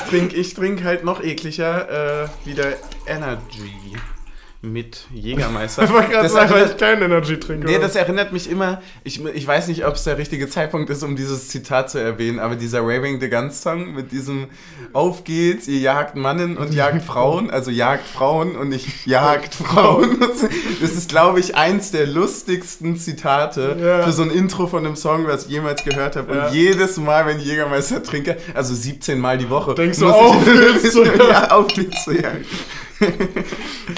[0.09, 2.75] trinke ich trink halt noch ekliger äh, wieder
[3.07, 3.97] Energy
[4.61, 5.85] mit Jägermeister.
[5.85, 7.67] ich wollte gerade sagen, weil ich keinen Energy trinke.
[7.67, 11.05] Nee, das erinnert mich immer, ich, ich weiß nicht, ob es der richtige Zeitpunkt ist,
[11.05, 14.47] um dieses Zitat zu erwähnen, aber dieser Raving the Guns Song mit diesem
[14.93, 20.19] Auf geht's, ihr jagt Mannen und jagt Frauen, also jagt Frauen und nicht jagt Frauen.
[20.81, 24.03] Das ist, glaube ich, eins der lustigsten Zitate Ja.
[24.05, 26.35] für so ein Intro von einem Song, was ich jemals gehört habe.
[26.35, 26.47] Ja.
[26.47, 30.37] Und jedes Mal, wenn ich Jägermeister trinke, also 17 Mal die Woche, Denkst du, auf
[30.47, 32.45] ich, geht's ja, auf geht's jagen.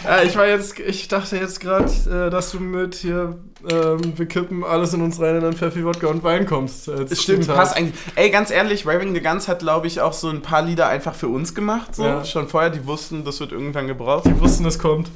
[0.04, 4.26] Ja, ich war jetzt, ich dachte jetzt gerade, äh, dass du mit hier, ähm, wir
[4.26, 6.88] kippen alles in uns rein und dann Pfeffi, Wodka und Wein kommst.
[6.88, 7.94] Es stimmt, passt eigentlich.
[8.14, 11.14] Ey, ganz ehrlich, Raving the Guns hat, glaube ich, auch so ein paar Lieder einfach
[11.14, 11.94] für uns gemacht.
[11.94, 12.04] So.
[12.04, 12.24] Ja.
[12.24, 14.26] Schon vorher, die wussten, das wird irgendwann gebraucht.
[14.26, 15.10] Die wussten, es kommt.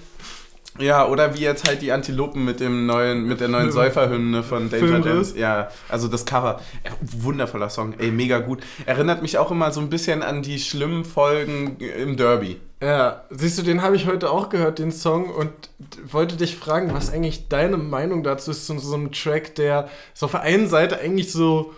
[0.79, 3.71] Ja, oder wie jetzt halt die Antilopen mit dem neuen, mit der neuen.
[3.71, 5.01] Säuferhymne von Danger.
[5.01, 5.25] Dan.
[5.37, 6.61] Ja, also das Cover.
[7.01, 8.63] Wundervoller Song, ey, mega gut.
[8.85, 12.61] Erinnert mich auch immer so ein bisschen an die schlimmen Folgen im Derby.
[12.83, 15.51] Ja, siehst du, den habe ich heute auch gehört, den Song, und
[16.11, 20.27] wollte dich fragen, was eigentlich deine Meinung dazu ist zu so einem Track, der so
[20.27, 21.73] auf der einen Seite eigentlich so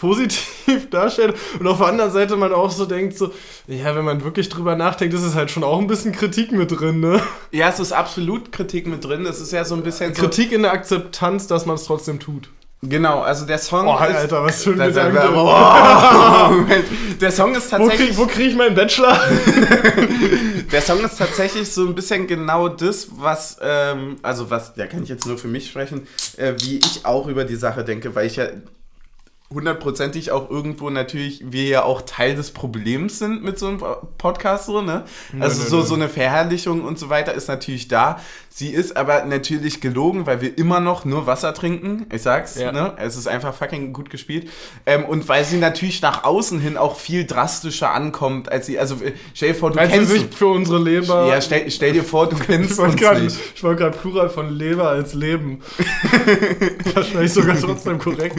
[0.00, 3.32] positiv darstellt und auf der anderen Seite man auch so denkt, so,
[3.66, 6.70] ja, wenn man wirklich drüber nachdenkt, ist es halt schon auch ein bisschen Kritik mit
[6.80, 7.20] drin, ne?
[7.52, 9.26] Ja, es ist absolut Kritik mit drin.
[9.26, 10.22] Es ist ja so ein bisschen so.
[10.22, 12.48] Kritik in der Akzeptanz, dass man es trotzdem tut.
[12.82, 14.00] Genau, also der Song Oh, ist.
[14.16, 15.28] Alter, was für ein Gedanke.
[16.50, 16.84] Moment.
[17.20, 18.16] der Song ist tatsächlich.
[18.16, 19.20] wo krieg ich meinen Bachelor?
[20.72, 25.02] Der Song ist tatsächlich so ein bisschen genau das, was, ähm, also was, da kann
[25.02, 28.26] ich jetzt nur für mich sprechen, äh, wie ich auch über die Sache denke, weil
[28.28, 28.46] ich ja
[29.52, 33.82] hundertprozentig auch irgendwo natürlich, wir ja auch Teil des Problems sind mit so einem
[34.16, 35.04] Podcast, so, ne?
[35.40, 35.82] Also nö, so, nö.
[35.82, 38.20] so eine Verherrlichung und so weiter ist natürlich da.
[38.48, 42.06] Sie ist aber natürlich gelogen, weil wir immer noch nur Wasser trinken.
[42.12, 42.70] Ich sag's, Ja.
[42.70, 42.92] ne?
[42.98, 44.48] Es ist einfach fucking gut gespielt.
[44.86, 48.96] Ähm, und weil sie natürlich nach außen hin auch viel drastischer ankommt, als sie, also
[48.96, 51.26] äh, stell dir vor, du sie kennst sich für unsere Leber.
[51.26, 53.36] ja, stell, stell dir vor, du ich kennst wollte uns gerade nicht.
[53.56, 55.60] ich wollte gerade Plural von Leber als Leben.
[56.94, 58.36] Wahrscheinlich sogar trotzdem korrekt.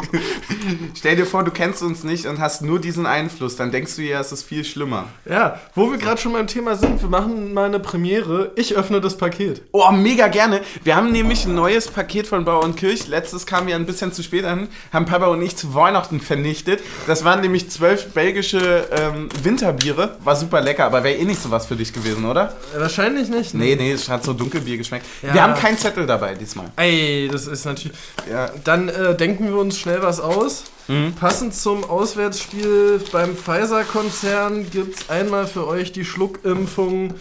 [1.02, 4.04] Stell dir vor, du kennst uns nicht und hast nur diesen Einfluss, dann denkst du
[4.04, 5.06] ja, es ist viel schlimmer.
[5.28, 8.52] Ja, wo wir gerade schon beim Thema sind, wir machen mal eine Premiere.
[8.56, 9.64] Ich öffne das Paket.
[9.72, 10.62] Oh, mega gerne.
[10.84, 13.08] Wir haben nämlich ein neues Paket von Bauer und Kirch.
[13.08, 16.84] Letztes kam ja ein bisschen zu spät an, haben Papa und ich zu Weihnachten vernichtet.
[17.08, 20.20] Das waren nämlich zwölf belgische ähm, Winterbiere.
[20.24, 22.56] War super lecker, aber wäre eh nicht sowas für dich gewesen, oder?
[22.78, 23.56] Wahrscheinlich nicht.
[23.56, 23.64] ne?
[23.64, 25.08] Nee, nee, es hat so Dunkelbier geschmeckt.
[25.24, 25.34] Ja.
[25.34, 26.68] Wir haben keinen Zettel dabei diesmal.
[26.76, 27.98] Ey, das ist natürlich.
[28.30, 28.52] Ja.
[28.64, 30.66] Dann äh, denken wir uns schnell was aus.
[30.92, 31.16] Mhm.
[31.16, 37.14] Passend zum Auswärtsspiel beim Pfizer-Konzern gibt es einmal für euch die Schluckimpfung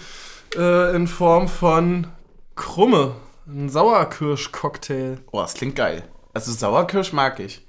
[0.56, 2.08] äh, in Form von
[2.56, 3.14] Krumme.
[3.46, 5.18] Ein Sauerkirsch-Cocktail.
[5.30, 6.02] Oh, das klingt geil.
[6.34, 7.64] Also Sauerkirsch mag ich.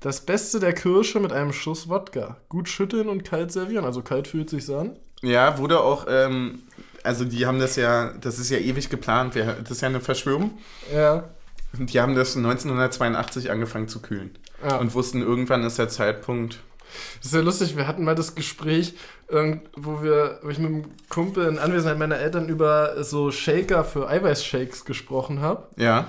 [0.00, 2.38] Das Beste der Kirsche mit einem Schuss Wodka.
[2.48, 3.84] Gut schütteln und kalt servieren.
[3.84, 4.98] Also kalt fühlt sich's an.
[5.22, 6.62] Ja, wurde auch, ähm,
[7.04, 10.58] also die haben das ja, das ist ja ewig geplant, das ist ja eine Verschwörung.
[10.92, 11.30] Ja.
[11.78, 14.36] Und die haben das 1982 angefangen zu kühlen.
[14.64, 14.76] Ja.
[14.76, 16.60] Und wussten, irgendwann ist der Zeitpunkt.
[17.16, 18.94] Das ist ja lustig, wir hatten mal das Gespräch,
[19.76, 24.08] wo, wir, wo ich mit einem Kumpel in Anwesenheit meiner Eltern über so Shaker für
[24.08, 25.68] Eiweißshakes gesprochen habe.
[25.76, 26.06] Ja.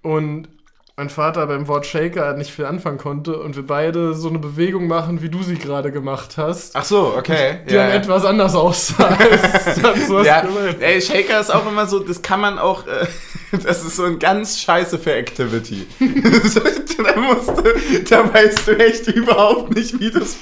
[0.00, 0.48] Und
[0.96, 4.86] mein Vater beim Wort Shaker nicht viel anfangen konnte und wir beide so eine Bewegung
[4.86, 7.60] machen, wie du sie gerade gemacht hast, Ach so, okay.
[7.68, 9.16] die dann etwas anders aussah.
[9.18, 10.46] was Ja,
[10.80, 13.06] ey, Shaker ist auch immer so, das kann man auch, äh,
[13.64, 15.86] das ist so ein ganz scheiße für Activity.
[17.02, 17.62] Da, musst du,
[18.08, 20.36] da weißt du echt überhaupt nicht, wie du es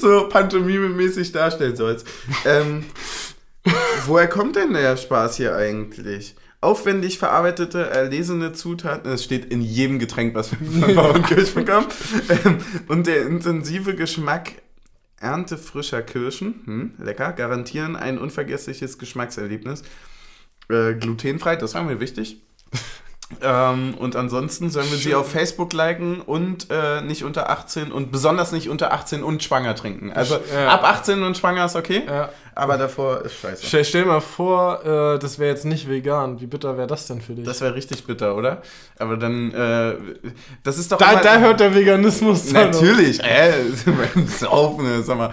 [0.00, 2.06] so pantomime-mäßig darstellen sollst.
[2.44, 2.84] Ähm,
[4.06, 6.34] woher kommt denn der Spaß hier eigentlich?
[6.60, 11.86] Aufwendig verarbeitete, erlesene Zutaten, es steht in jedem Getränk, was wir von Bauernkirch bekommen.
[12.28, 14.52] Ähm, und der intensive Geschmack
[15.20, 19.82] erntefrischer Kirschen, hm, lecker, garantieren ein unvergessliches Geschmackserlebnis.
[20.68, 22.40] Äh, glutenfrei, das war mir wichtig.
[23.42, 28.12] Ähm, und ansonsten sollen wir sie auf Facebook liken und äh, nicht unter 18 und
[28.12, 30.12] besonders nicht unter 18 und schwanger trinken.
[30.12, 30.68] Also Ja.
[30.68, 32.28] ab 18 und schwanger ist okay, Ja.
[32.54, 33.66] aber davor ist scheiße.
[33.66, 36.40] Stell, stell mal vor, äh, das wäre jetzt nicht vegan.
[36.40, 37.44] Wie bitter wäre das denn für dich?
[37.44, 38.62] Das wäre richtig bitter, oder?
[39.00, 39.94] Aber dann, äh,
[40.62, 42.80] das ist doch da, immer- da hört der Veganismus dann auf.
[42.80, 43.52] Natürlich, äh,
[44.14, 45.30] beim Saufen, sag mal.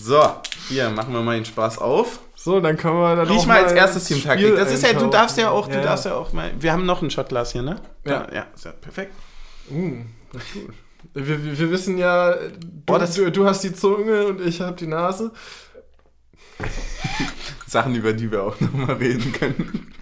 [0.00, 0.20] So,
[0.68, 2.20] hier, machen wir mal den Spaß auf.
[2.44, 4.56] So, dann können wir dann Riech mal als erstes Teamtaktik.
[4.56, 5.82] Das ist ja, du darfst ja auch, du Ja.
[5.82, 6.50] darfst ja auch mal.
[6.58, 7.76] Wir haben noch ein Shotglas hier, ne?
[8.04, 8.26] Ja.
[8.34, 9.12] Ja, ist ja perfekt.
[9.70, 10.00] Mm,
[10.32, 10.74] das ist gut.
[11.14, 14.74] Wir, wir, wir wissen ja, du, Boah, du, du hast die Zunge und ich habe
[14.76, 15.30] die Nase.
[17.68, 19.92] Sachen, über die wir auch nochmal reden können.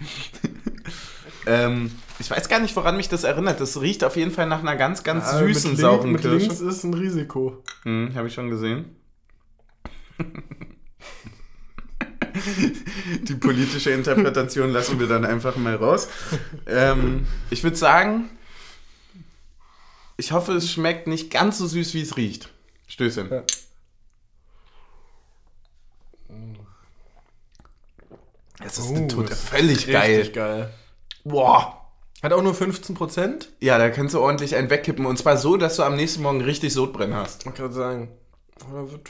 [1.45, 3.61] ähm, ich weiß gar nicht, woran mich das erinnert.
[3.61, 6.37] Das riecht auf jeden Fall nach einer ganz, ganz Ah, süßen, mit sauren mit Kirsche.
[6.37, 7.61] links ist ein Risiko.
[7.83, 8.95] Hm, habe ich schon gesehen.
[13.23, 16.07] Die politische Interpretation lassen wir dann einfach mal raus.
[16.67, 18.29] Ähm, ich würde sagen,
[20.17, 22.49] ich hoffe, es schmeckt nicht ganz so süß, wie es riecht.
[22.87, 23.29] Stößchen.
[23.31, 23.43] Ja.
[28.63, 30.29] Es ist Oh, tote, das ist völlig geil.
[30.29, 30.73] Geil.
[31.23, 31.77] Boah.
[32.21, 33.47] Hat auch nur 15%?
[33.59, 35.05] Ja, da kannst du ordentlich einen wegkippen.
[35.07, 37.45] Und zwar so, dass du am nächsten Morgen richtig Sodbrennen hast.
[37.47, 38.09] Ich kann sagen.
[38.59, 39.09] Da wird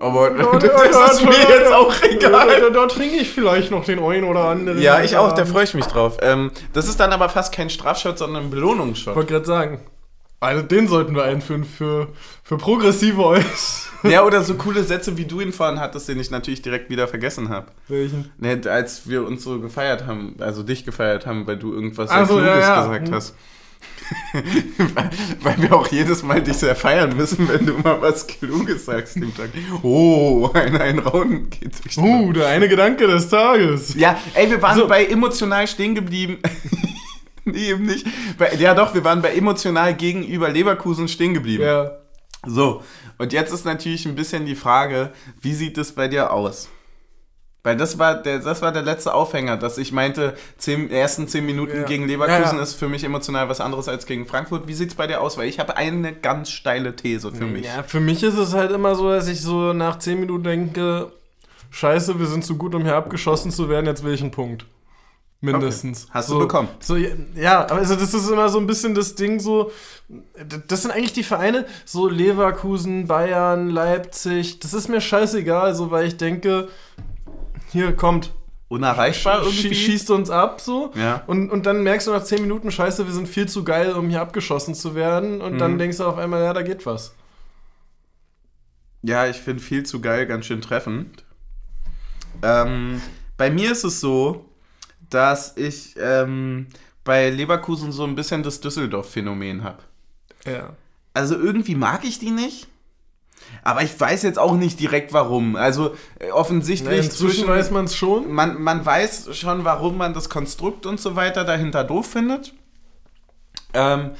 [0.00, 0.30] Aber
[0.60, 2.60] das ist mir jetzt auch egal.
[2.60, 4.80] Da, da trinke ich vielleicht noch den einen oder anderen.
[4.80, 6.18] Ja, ich auch, da freue ich mich drauf.
[6.20, 9.16] Ähm, das ist dann aber fast kein Strafshot, sondern ein Belohnungsshot.
[9.16, 9.80] wollte gerade sagen.
[10.40, 12.08] Also den sollten wir einführen für,
[12.44, 13.44] für progressive Euch.
[14.04, 17.08] Ja, oder so coole Sätze, wie du ihn vorhin hattest, den ich natürlich direkt wieder
[17.08, 17.66] vergessen habe.
[17.88, 18.30] Welchen?
[18.38, 22.38] Ne, als wir uns so gefeiert haben, also dich gefeiert haben, weil du irgendwas so,
[22.38, 22.82] ja, ja.
[22.82, 23.14] gesagt Hm.
[23.14, 23.34] hast.
[24.94, 25.10] Weil,
[25.42, 29.16] weil wir auch jedes Mal dich sehr feiern müssen, wenn du mal was Kluges sagst
[29.16, 29.50] dem Tag.
[29.82, 33.94] Oh, ein, ein Rauen geht durch die Uh, der eine Gedanke des Tages.
[33.94, 34.88] Ja, ey, wir waren So.
[34.88, 36.38] bei emotional stehen geblieben.
[37.44, 38.06] nee, eben nicht.
[38.38, 41.64] Bei, ja, doch, wir waren bei emotional gegenüber Leverkusen stehen geblieben.
[41.64, 41.92] Ja.
[42.46, 42.82] So,
[43.18, 46.68] und jetzt ist natürlich ein bisschen die Frage, wie sieht es bei dir aus?
[47.68, 51.44] Weil das war der, das war der letzte Aufhänger, dass ich meinte, zehn, ersten zehn
[51.44, 51.82] Minuten Ja.
[51.82, 52.62] gegen Leverkusen Ja, ja.
[52.62, 54.66] ist für mich emotional was anderes als gegen Frankfurt.
[54.66, 55.36] Wie sieht es bei dir aus?
[55.36, 57.66] Weil ich habe eine ganz steile These für mich.
[57.66, 61.12] Ja, für mich ist es halt immer so, dass ich so nach 10 Minuten denke,
[61.68, 64.64] scheiße, wir sind zu gut, um hier abgeschossen zu werden, jetzt will ich einen Punkt.
[65.42, 66.04] Mindestens.
[66.04, 66.12] Okay.
[66.14, 66.68] Hast du so, bekommen.
[66.80, 69.70] So, ja, aber also das ist immer so ein bisschen das Ding so,
[70.66, 76.06] das sind eigentlich die Vereine, so Leverkusen, Bayern, Leipzig, das ist mir scheißegal, so, weil
[76.06, 76.68] ich denke,
[77.70, 78.32] hier kommt,
[78.68, 79.74] Unerreichbar irgendwie?
[79.74, 80.92] schießt uns ab, so.
[80.94, 81.22] Ja.
[81.26, 84.10] Und, und dann merkst du nach 10 Minuten, scheiße, wir sind viel zu geil, um
[84.10, 85.40] hier abgeschossen zu werden.
[85.40, 85.58] Und Mhm.
[85.58, 87.14] dann denkst du auf einmal, ja, da geht was.
[89.02, 91.24] Ja, ich finde viel zu geil, ganz schön treffend.
[92.42, 93.00] Ähm,
[93.36, 94.44] bei mir ist es so,
[95.08, 96.66] dass ich ähm,
[97.04, 99.82] bei Leverkusen so ein bisschen das Düsseldorf-Phänomen habe.
[100.44, 100.74] Ja.
[101.14, 102.68] Also irgendwie mag ich die nicht.
[103.62, 105.56] Aber ich weiß jetzt auch nicht direkt warum.
[105.56, 108.32] Also äh, offensichtlich inzwischen weiß man es schon.
[108.32, 112.54] man, man weiß schon, warum man das Konstrukt und so weiter dahinter doof findet.
[113.74, 114.12] Ähm,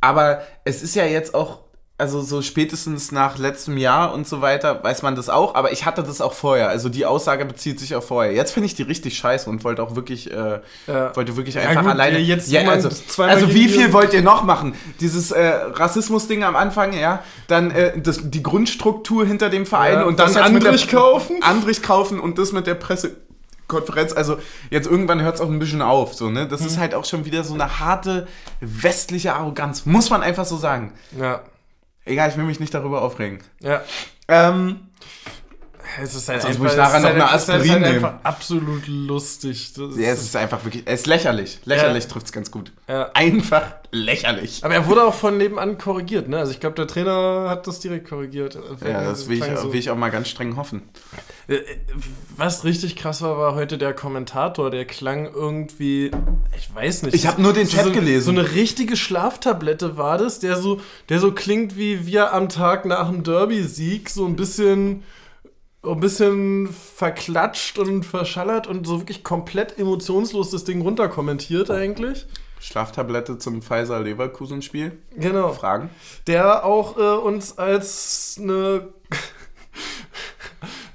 [0.00, 1.60] aber es ist ja jetzt auch,
[1.98, 5.54] also so spätestens nach letztem Jahr und so weiter, weiß man das auch.
[5.54, 6.68] Aber ich hatte das auch vorher.
[6.68, 8.32] Also die Aussage bezieht sich auf vorher.
[8.34, 11.16] Jetzt finde ich die richtig scheiße und wollte auch wirklich, äh, Ja.
[11.16, 12.18] wollte wirklich Ja, einfach gut, alleine.
[12.18, 12.90] jetzt ja, also,
[13.22, 14.74] also wie viel wollt ihr noch machen?
[15.00, 17.22] Dieses äh, Rassismus-Ding am Anfang, ja.
[17.46, 21.42] Dann äh, das, die Grundstruktur hinter dem Verein Ja, und dann Andrich kaufen.
[21.42, 23.16] Andrich kaufen und das mit der Presse
[23.68, 24.36] Konferenz, also
[24.70, 26.46] jetzt irgendwann hört es auch ein bisschen auf, so, ne?
[26.46, 28.28] Das ist halt auch schon wieder so eine harte
[28.60, 30.92] westliche Arroganz, muss man einfach so sagen.
[31.18, 31.40] Ja.
[32.06, 33.40] Egal, ich will mich nicht darüber aufregen.
[33.60, 33.82] Ja.
[34.28, 34.80] Ähm,
[36.02, 38.20] Es ist halt Sonst muss ich nachher noch eine halt Aspirin einfach nehmen.
[38.24, 39.72] absolut lustig.
[39.74, 41.58] Das ja, es ist einfach wirklich, es ist lächerlich.
[41.64, 42.10] Lächerlich Ja.
[42.10, 42.72] trifft es ganz gut.
[42.88, 43.10] Ja.
[43.14, 44.64] Einfach lächerlich.
[44.64, 46.38] Aber er wurde auch von nebenan korrigiert, ne?
[46.38, 48.58] Also ich glaube, der Trainer hat das direkt korrigiert.
[48.84, 49.72] Ja, das will ich, so.
[49.72, 50.82] will ich auch mal ganz streng hoffen.
[51.48, 51.58] Äh,
[52.36, 54.70] Was richtig krass war, war heute der Kommentator.
[54.70, 56.10] Der klang irgendwie,
[56.58, 57.14] ich weiß nicht.
[57.14, 58.24] Ich hab nur den Chat so, gelesen.
[58.34, 62.84] So eine richtige Schlaftablette war das, der so, der so klingt wie wir am Tag
[62.84, 65.02] nach dem Derby-Sieg, so ein bisschen,
[65.92, 72.26] ein bisschen verklatscht und verschallert und so wirklich komplett emotionslos das Ding runterkommentiert eigentlich.
[72.60, 74.98] Schlaftablette zum Pfizer-Leverkusen-Spiel?
[75.16, 75.52] Genau.
[75.52, 75.90] Fragen?
[76.26, 78.88] der auch äh, uns als eine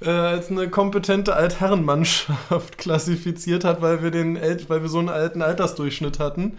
[0.00, 5.08] äh, als eine kompetente Altherrenmannschaft klassifiziert hat, weil wir den El weil wir so einen
[5.08, 6.58] alten Altersdurchschnitt hatten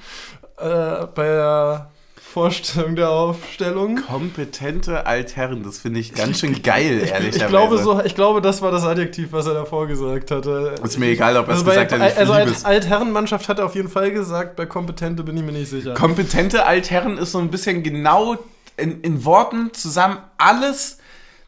[0.58, 1.92] äh, bei der
[2.34, 3.98] Vorstellung der Aufstellung.
[4.08, 7.38] Kompetente Altherren, das finde ich ganz schön geil, Ich, ehrlicherweise.
[7.38, 10.74] ich, glaube so, ich glaube, das war das Adjektiv, was er davor gesagt hatte.
[10.84, 12.66] Ist mir egal, ob er es Also, gesagt hat, also es.
[12.66, 15.94] Altherrenmannschaft hat er auf jeden Fall gesagt, bei kompetente bin ich mir nicht sicher.
[15.94, 18.36] Kompetente Altherren ist so ein bisschen genau
[18.78, 20.98] in, in Worten zusammen alles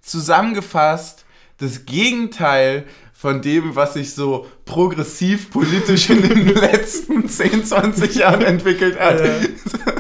[0.03, 1.25] zusammengefasst,
[1.57, 8.41] das Gegenteil von dem, was sich so progressiv politisch in den letzten 10, 20 Jahren
[8.43, 9.19] entwickelt hat.
[9.19, 9.31] Ja.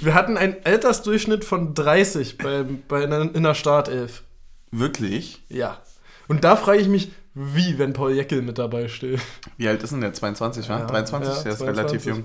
[0.00, 4.22] Wir hatten einen Altersdurchschnitt von 30 bei, bei einer, in der Startelf.
[4.70, 5.42] Wirklich?
[5.48, 5.78] Ja.
[6.28, 9.20] Und da frage ich mich, wie, wenn Paul Jeckel mit dabei steht.
[9.56, 10.12] Wie alt ist denn der?
[10.12, 10.80] 22, wa?
[10.80, 11.36] Ja, 23?
[11.36, 11.66] ja, der ist 22.
[11.66, 12.24] relativ jung.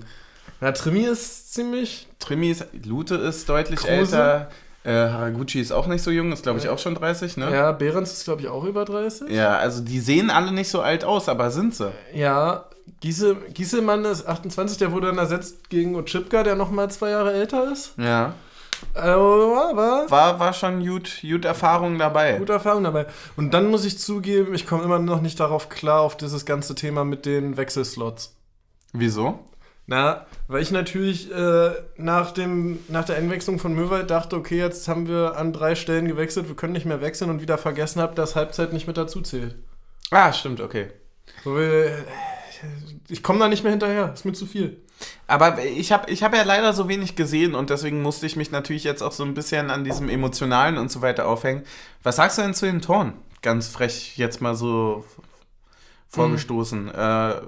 [0.59, 2.07] Na, Trimi ist ziemlich.
[2.19, 3.91] Trimi ist, Lute ist deutlich Kruse?
[3.91, 4.49] älter.
[4.85, 7.53] Äh, Haraguchi ist auch nicht so jung, ist glaube ich auch schon 30, ne?
[7.53, 9.29] Ja, Behrens ist, glaube ich, auch über 30.
[9.29, 11.89] Ja, also die sehen alle nicht so alt aus, aber sind sie.
[12.13, 12.65] Ja,
[12.99, 17.71] Giese, Gieselmann ist 28, der wurde dann ersetzt gegen Ochipka, der nochmal zwei Jahre älter
[17.71, 17.93] ist.
[17.97, 18.33] Ja.
[18.95, 22.37] Äh, aber War, war schon gut, gut Erfahrung dabei.
[22.37, 23.05] gute Erfahrung dabei.
[23.35, 26.75] Und dann muss ich zugeben, ich komme immer noch nicht darauf klar, auf dieses ganze
[26.75, 28.35] Thema mit den Wechselslots.
[28.91, 29.39] Wieso?
[29.85, 34.87] Na, weil ich natürlich äh, nach, dem, nach der Einwechslung von Möwald dachte, okay, jetzt
[34.87, 38.15] haben wir an drei Stellen gewechselt, wir können nicht mehr wechseln und wieder vergessen habe,
[38.15, 39.55] dass Halbzeit nicht mit dazu zählt.
[40.09, 40.91] Ah, stimmt, okay.
[41.43, 41.91] So, äh,
[43.09, 44.81] ich komme da nicht mehr hinterher, ist mir zu viel.
[45.27, 48.51] Aber ich habe ich hab ja leider so wenig gesehen und deswegen musste ich mich
[48.51, 51.63] natürlich jetzt auch so ein bisschen an diesem Emotionalen und so weiter aufhängen.
[52.03, 53.13] Was sagst du denn zu den Toren?
[53.41, 55.03] Ganz frech jetzt mal so
[56.07, 56.93] vorgestoßen.
[56.93, 57.41] Äh,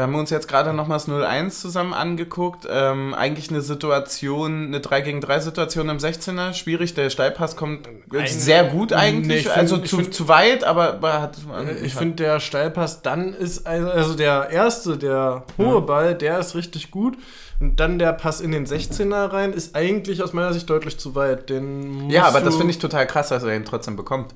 [0.00, 2.66] wir haben uns jetzt gerade nochmals 0-1 zusammen angeguckt.
[2.70, 6.54] Ähm, eigentlich eine Situation, eine 3 gegen 3 Situation im 16er.
[6.54, 9.26] Schwierig, der Steilpass kommt Ein- sehr gut eigentlich.
[9.44, 11.36] Nee, find- also zu, find- zu weit, aber, aber hat.
[11.82, 16.90] Ich finde, der Steilpass dann ist, also der erste, der hohe Ball, der ist richtig
[16.90, 17.18] gut.
[17.60, 21.14] Und dann der Pass in den 16er rein ist eigentlich aus meiner Sicht deutlich zu
[21.14, 21.50] weit.
[21.50, 24.34] Den Ja, aber das finde ich total krass, dass er ihn trotzdem bekommt.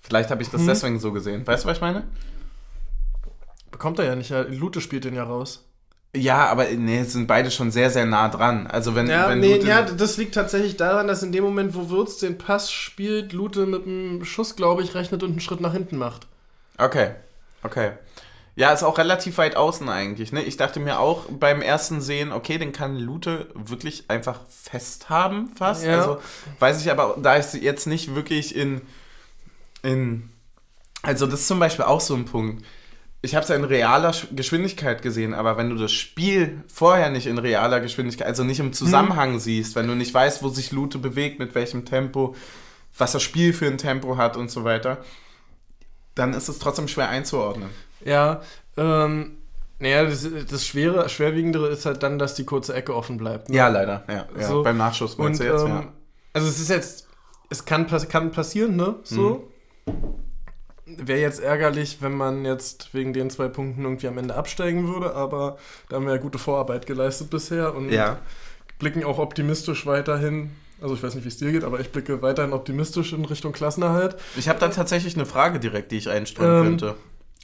[0.00, 0.66] Vielleicht habe ich das Hm.
[0.66, 1.46] deswegen so gesehen.
[1.46, 2.02] Weißt du, was ich meine?
[3.70, 4.30] Bekommt er ja nicht.
[4.30, 5.64] ja, Lute spielt den ja raus.
[6.14, 8.66] Ja, aber nee, sind beide schon sehr, sehr nah dran.
[8.66, 11.74] Also wenn, Ja, wenn nee, Lute- ja, das liegt tatsächlich daran, dass in dem Moment,
[11.74, 15.60] wo Würz den Pass spielt, Lute mit einem Schuss, glaube ich, rechnet und einen Schritt
[15.60, 16.26] nach hinten macht.
[16.78, 17.12] Okay,
[17.62, 17.92] okay.
[18.56, 20.32] Ja, ist auch relativ weit außen eigentlich.
[20.32, 20.42] Ne?
[20.42, 25.84] Ich dachte mir auch beim ersten Sehen, okay, den kann Lute wirklich einfach festhaben fast.
[25.84, 25.98] Ja.
[25.98, 26.20] Also
[26.58, 28.80] weiß ich aber, da ich jetzt nicht wirklich in,
[29.82, 30.28] in...
[31.02, 32.64] Also das ist zum Beispiel auch so ein Punkt.
[33.22, 37.10] Ich habe es ja in realer Sch- Geschwindigkeit gesehen, aber wenn du das Spiel vorher
[37.10, 40.72] nicht in realer Geschwindigkeit, also nicht im Zusammenhang siehst, wenn du nicht weißt, wo sich
[40.72, 42.34] Lute bewegt, mit welchem Tempo,
[42.96, 44.98] was das Spiel für ein Tempo hat und so weiter,
[46.14, 47.68] dann ist es trotzdem schwer einzuordnen.
[48.04, 48.40] Ja,
[48.78, 49.36] ähm,
[49.78, 53.48] naja, das, das Schwere, Schwerwiegendere ist halt dann, dass die kurze Ecke offen bleibt.
[53.50, 53.56] ne?
[53.56, 54.04] Ja, leider.
[54.08, 54.48] Ja, ja.
[54.48, 54.62] So.
[54.62, 55.92] Beim Nachschuss Und, meinst du jetzt, ähm, ja.
[56.32, 57.06] also es ist jetzt,
[57.50, 58.96] es kann, kann passieren, ne?
[59.04, 59.50] So.
[59.86, 59.94] Mhm.
[60.98, 65.14] Wäre jetzt ärgerlich, wenn man jetzt wegen den zwei Punkten irgendwie am Ende absteigen würde,
[65.14, 68.18] aber da haben wir ja gute Vorarbeit geleistet bisher und Ja.
[68.78, 70.50] blicken auch optimistisch weiterhin.
[70.80, 73.52] Also ich weiß nicht, wie es dir geht, aber ich blicke weiterhin optimistisch in Richtung
[73.52, 74.16] Klassenerhalt.
[74.36, 76.94] Ich habe da tatsächlich eine Frage direkt, die ich einstreuen Ähm, könnte.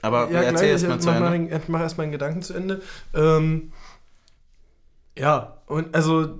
[0.03, 1.57] Aber Ja, erzähl gleich, erst mal ich zu mach, Ende.
[1.57, 2.81] ich mach erst mal einen Gedanken zu Ende.
[3.15, 3.73] Ähm,
[5.19, 6.39] ja, und also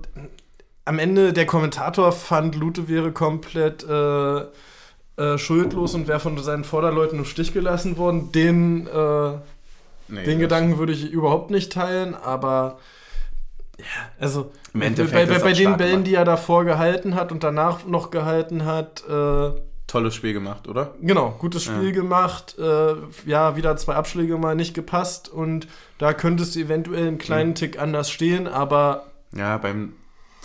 [0.85, 4.45] am Ende der Kommentator fand, Lute wäre komplett äh,
[5.17, 8.31] äh, schuldlos und wäre von seinen Vorderleuten im Stich gelassen worden.
[8.31, 9.31] Den, äh,
[10.09, 12.79] Nee, den Gedanken würde ich überhaupt nicht teilen, aber
[13.77, 13.85] ja,
[14.19, 16.07] also Im bei, Endeffekt bei, bei den Bällen, gemacht.
[16.07, 19.51] die er davor gehalten hat und danach noch gehalten hat, äh,
[19.85, 20.93] tolles Spiel gemacht, oder?
[21.01, 21.91] Genau, gutes Spiel ja.
[21.91, 22.57] gemacht.
[22.59, 25.67] Äh, ja, wieder zwei Abschläge mal nicht gepasst und
[25.97, 27.55] da könntest du eventuell einen kleinen mhm.
[27.55, 29.05] Tick anders stehen, aber.
[29.33, 29.93] Ja, beim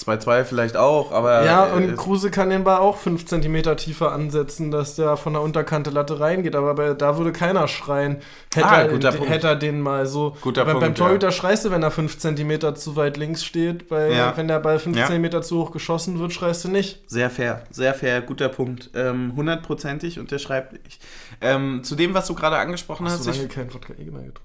[0.06, 1.44] 2-2 vielleicht auch, aber.
[1.44, 5.32] Ja, äh, und Kruse kann den Ball auch 5 cm tiefer ansetzen, dass der von
[5.32, 8.18] der Unterkante Latte reingeht, aber bei, da würde keiner schreien.
[8.54, 10.36] Hätte, ah, er, hätte er den mal so.
[10.40, 11.32] Guter Punkt, beim Torhüter ja.
[11.32, 14.36] schreist du, wenn er 5 cm zu weit links steht, weil ja.
[14.36, 15.06] wenn der Ball 5 ja.
[15.06, 17.02] cm zu hoch geschossen wird, schreist du nicht.
[17.06, 18.90] Sehr fair, sehr fair, guter Punkt.
[18.94, 20.98] Ähm, hundertprozentig unterschreibt ich.
[21.40, 23.26] Ähm, zu dem, was du gerade angesprochen hast.
[23.26, 24.42] Hast du lange kein Wodka E mehr getrunken?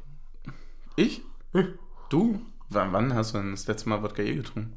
[0.95, 1.22] Ich?
[1.53, 1.74] Hm?
[2.10, 2.41] Du?
[2.70, 4.74] Wann hast du denn das letzte Mal Wodka E getrunken?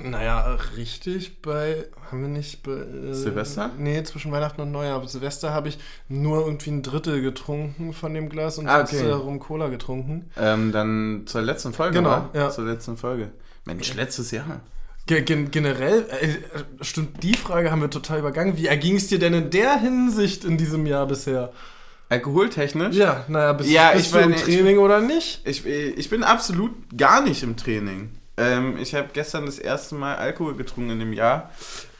[0.00, 2.70] Naja, richtig bei, haben wir nicht bei...
[2.70, 3.72] Äh, Silvester?
[3.76, 4.94] Nee, zwischen Weihnachten und Neujahr.
[4.94, 5.78] Aber Silvester habe ich
[6.08, 8.96] nur irgendwie ein Drittel getrunken von dem Glas und ah, okay.
[8.96, 10.30] sonst äh, rum Cola getrunken.
[10.36, 12.48] Ähm, dann zur letzten Folge, Genau, ja.
[12.50, 13.32] Zur letzten Folge.
[13.64, 14.60] Mensch, letztes Jahr.
[15.06, 18.56] Gen generell, äh, stimmt, die Frage haben wir total übergangen.
[18.56, 21.52] Wie erging es dir denn in der Hinsicht in diesem Jahr bisher?
[22.10, 22.94] Alkoholtechnisch?
[22.94, 25.40] Ja, naja, bist, ja, bist ich du im Training ich, oder nicht?
[25.44, 28.10] Ich, ich bin absolut gar nicht im Training.
[28.38, 31.50] Ähm, ich habe gestern das erste Mal Alkohol getrunken in dem Jahr.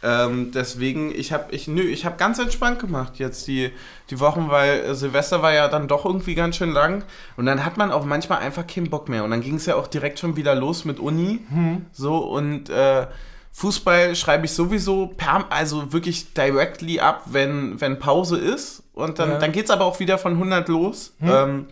[0.03, 3.73] Ähm, deswegen, ich habe ich, nö, ich hab ganz entspannt gemacht jetzt die,
[4.11, 7.05] die Wochen, weil Silvester war ja dann doch irgendwie ganz schön lang.
[7.37, 9.25] Und dann hat man auch manchmal einfach keinen Bock mehr.
[9.25, 11.41] Und dann ging es ja auch direkt schon wieder los mit Uni.
[11.49, 11.87] Hm.
[11.93, 13.09] So und äh,
[13.51, 18.85] Fußball schreibe ich sowieso per, also wirklich directly ab, wenn, wenn Pause ist.
[18.95, 19.39] Und dann, ja.
[19.39, 21.15] dann geht es aber auch wieder von 100 los.
[21.19, 21.29] Hm.
[21.29, 21.67] Ähm,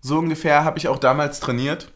[0.00, 1.90] so ungefähr habe ich auch damals trainiert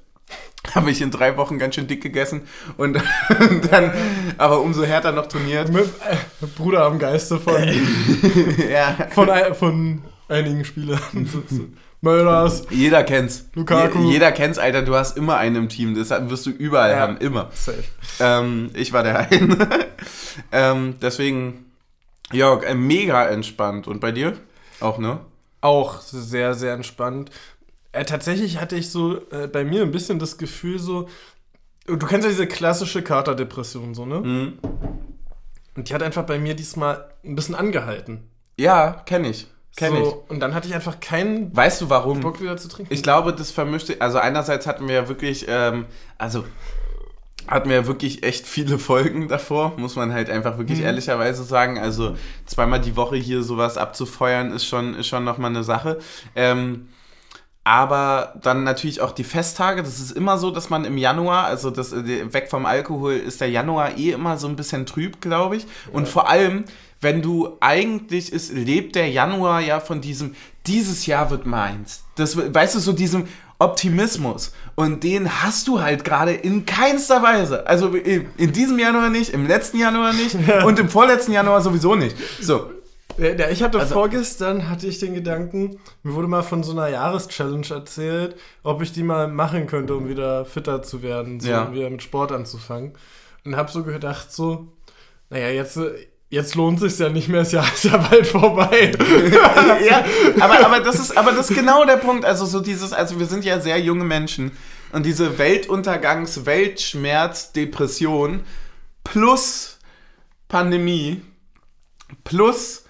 [0.74, 2.42] habe ich in drei Wochen ganz schön dick gegessen
[2.76, 2.94] und
[3.70, 3.92] dann
[4.38, 5.70] aber umso härter noch trainiert.
[5.70, 7.54] Mit, äh, Bruder am Geiste von,
[8.70, 9.08] ja.
[9.10, 11.00] von, von einigen Spielern.
[12.00, 12.64] Mölders.
[12.70, 13.48] Jeder kennt's.
[13.54, 14.06] Lukaku.
[14.06, 14.82] Je, jeder kennt's, Alter.
[14.82, 15.94] Du hast immer einen im Team.
[15.94, 16.98] Das wirst du überall ja.
[16.98, 17.16] haben.
[17.18, 17.50] Immer.
[17.54, 17.84] Safe.
[18.18, 19.68] Ähm, ich war der eine.
[20.50, 21.72] ähm, deswegen,
[22.32, 23.86] Jörg, äh, mega entspannt.
[23.86, 24.32] Und bei dir?
[24.80, 25.20] Auch, ne?
[25.60, 27.30] Auch sehr, sehr entspannt.
[27.92, 31.08] Äh, tatsächlich hatte ich so äh, bei mir ein bisschen das Gefühl so,
[31.86, 34.20] du kennst ja diese klassische Katerdepression so, ne?
[34.20, 34.58] Mhm.
[35.76, 38.28] Und die hat einfach bei mir diesmal ein bisschen angehalten.
[38.58, 39.46] Ja, kenne ich.
[39.76, 40.30] Kenn so, ich.
[40.30, 42.20] Und dann hatte ich einfach keinen weißt du warum?
[42.20, 42.92] Bock wieder zu trinken.
[42.92, 44.00] Ich glaube, das vermischte.
[44.00, 45.86] Also einerseits hatten wir ja wirklich, ähm,
[46.18, 46.44] also
[47.48, 50.84] hatten wir ja wirklich echt viele Folgen davor, muss man halt einfach wirklich mhm.
[50.84, 51.78] ehrlicherweise sagen.
[51.78, 52.16] Also
[52.46, 55.98] zweimal die Woche hier sowas abzufeuern, ist schon, ist schon nochmal eine Sache.
[56.36, 56.88] Ähm,
[57.64, 59.82] aber dann natürlich auch die Festtage.
[59.82, 63.40] Das ist immer so, dass man im Januar, also das, äh, weg vom Alkohol, ist
[63.40, 65.66] der Januar eh immer so ein bisschen trüb, glaube ich.
[65.92, 66.64] Und vor allem,
[67.00, 70.34] wenn du eigentlich ist, lebt der Januar ja von diesem,
[70.66, 72.04] dieses Jahr wird meins.
[72.16, 73.28] Das, weißt du, so diesem
[73.60, 74.52] Optimismus.
[74.74, 77.66] Und den hast du halt gerade in keinster Weise.
[77.68, 82.16] Also in diesem Januar nicht, im letzten Januar nicht und im vorletzten Januar sowieso nicht.
[82.40, 82.70] So,
[83.18, 86.88] ja, ich hatte also, vorgestern, hatte ich den Gedanken, mir wurde mal von so einer
[86.88, 91.64] Jahreschallenge erzählt, ob ich die mal machen könnte, um wieder fitter zu werden, so, ja.
[91.64, 92.92] um wieder mit Sport anzufangen.
[93.44, 94.68] Und habe so gedacht, so,
[95.30, 95.78] naja, jetzt,
[96.30, 98.92] jetzt lohnt sich ja nicht mehr, das Jahr ist ja bald vorbei.
[99.86, 100.04] ja,
[100.40, 102.24] aber, aber, das ist, aber das ist genau der Punkt.
[102.24, 104.52] Also so dieses, also wir sind ja sehr junge Menschen
[104.92, 108.40] und diese Weltuntergangs-, Weltschmerz, Depression
[109.04, 109.78] plus
[110.48, 111.22] Pandemie
[112.24, 112.81] plus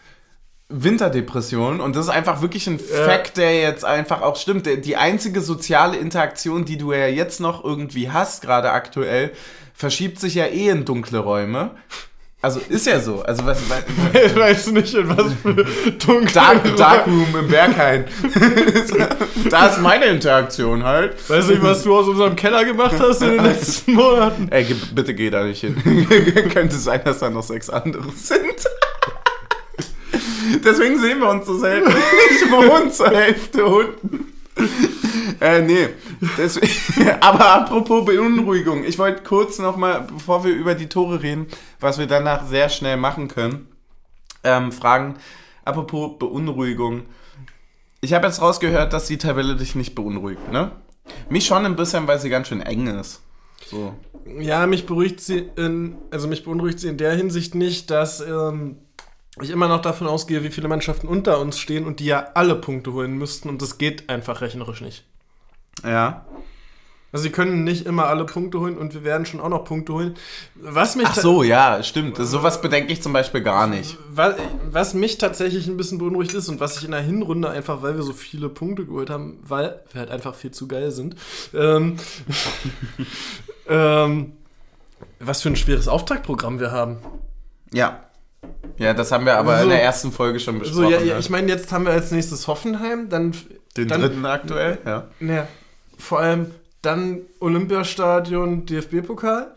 [0.73, 3.05] Winterdepression und das ist einfach wirklich ein ja.
[3.05, 4.67] Fakt, der jetzt einfach auch stimmt.
[4.85, 9.33] Die einzige soziale Interaktion, die du ja jetzt noch irgendwie hast, gerade aktuell,
[9.75, 11.73] verschiebt sich ja eh in dunkle Räume.
[12.43, 13.23] Also ist ja so.
[13.23, 13.85] Also was, was,
[14.25, 15.65] ich weiß nicht, in was für
[16.05, 18.05] dunkle Dark, Darkroom im Berghain.
[19.51, 21.15] da ist meine Interaktion halt.
[21.31, 24.49] Weißt du nicht, was du aus unserem Keller gemacht hast in den letzten Monaten?
[24.51, 25.77] Ey, bitte geh da nicht hin.
[26.53, 28.67] Könnte sein, dass da noch sechs andere sind.
[30.65, 31.91] Deswegen sehen wir uns so selten.
[32.31, 34.33] Ich wohne zur Hälfte unten.
[35.41, 35.89] äh, nee.
[36.37, 38.85] Deswegen, aber apropos Beunruhigung.
[38.85, 41.47] Ich wollte kurz nochmal, bevor wir über die Tore reden,
[41.81, 43.69] was wir danach sehr schnell machen können,
[44.45, 45.17] ähm, fragen.
[45.65, 47.03] Apropos Beunruhigung.
[48.01, 50.73] Ich habe jetzt rausgehört, dass die Tabelle dich nicht beunruhigt, ne?
[51.29, 53.23] Mich schon ein bisschen, weil sie ganz schön eng ist.
[53.67, 53.95] So.
[54.39, 58.77] Ja, mich beruhigt sie in, also mich beunruhigt sie in der Hinsicht nicht, dass ähm,
[59.41, 62.55] ich immer noch davon ausgehe, wie viele Mannschaften unter uns stehen und die ja alle
[62.55, 65.05] Punkte holen müssten und das geht einfach rechnerisch nicht.
[65.85, 66.27] Ja.
[67.13, 69.93] Also sie können nicht immer alle Punkte holen und wir werden schon auch noch Punkte
[69.93, 70.15] holen.
[70.55, 72.17] Was mich Ach so, ja, stimmt.
[72.17, 73.99] Sowas bedenke ich zum Beispiel gar nicht.
[74.09, 74.37] Was,
[74.71, 77.97] was, mich tatsächlich ein bisschen beunruhigt ist und was ich in der Hinrunde einfach, weil
[77.97, 81.17] wir so viele Punkte geholt haben, weil wir halt einfach viel zu geil sind,
[81.53, 81.97] ähm,
[83.69, 84.33] ähm,
[85.21, 86.97] was für ein schweres Auftaktprogramm wir haben.
[87.75, 88.05] Ja.
[88.79, 89.65] Ja, das haben wir aber So.
[89.65, 90.85] in der ersten Folge schon besprochen.
[90.85, 93.35] So, ja, ja, ich meine, jetzt haben wir als nächstes Hoffenheim, dann.
[93.77, 95.09] Den dann, dritten aktuell, ja.
[95.21, 95.47] Ne,
[95.99, 96.51] vor allem
[96.83, 99.55] dann Olympiastadion, DFB-Pokal,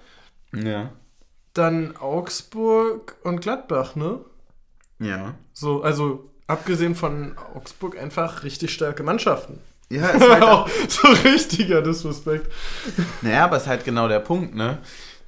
[0.53, 0.91] Ja.
[1.53, 4.19] dann Augsburg und Gladbach, ne?
[4.99, 5.33] Ja.
[5.53, 9.59] So, also abgesehen von Augsburg einfach richtig starke Mannschaften.
[9.89, 12.49] Ja, ist halt auch, Auch so richtiger Disrespect.
[13.21, 14.77] naja, aber ist halt genau der Punkt, ne?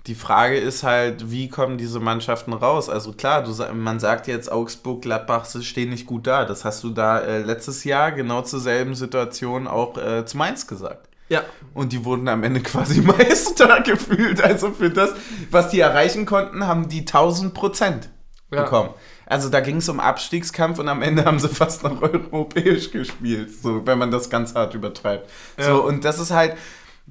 [0.08, 2.90] Die Frage ist halt, wie kommen diese Mannschaften raus?
[2.90, 6.46] Also klar, du, man sagt jetzt, Augsburg, Gladbach sie stehen nicht gut da.
[6.46, 10.66] Das hast du da äh, letztes Jahr genau zur selben Situation auch äh, zu Mainz
[10.66, 11.10] gesagt.
[11.30, 11.42] Ja.
[11.74, 14.42] Und die wurden am Ende quasi Meister gefühlt.
[14.42, 15.12] Also für das,
[15.52, 18.10] was die erreichen konnten, haben die 1000 Prozent
[18.50, 18.64] Ja.
[18.64, 18.92] bekommen.
[19.26, 23.50] Also da ging es um Abstiegskampf und am Ende haben sie fast noch europäisch gespielt.
[23.62, 25.30] So, wenn man das ganz hart übertreibt.
[25.58, 25.66] Ja.
[25.66, 26.56] So, und das ist halt,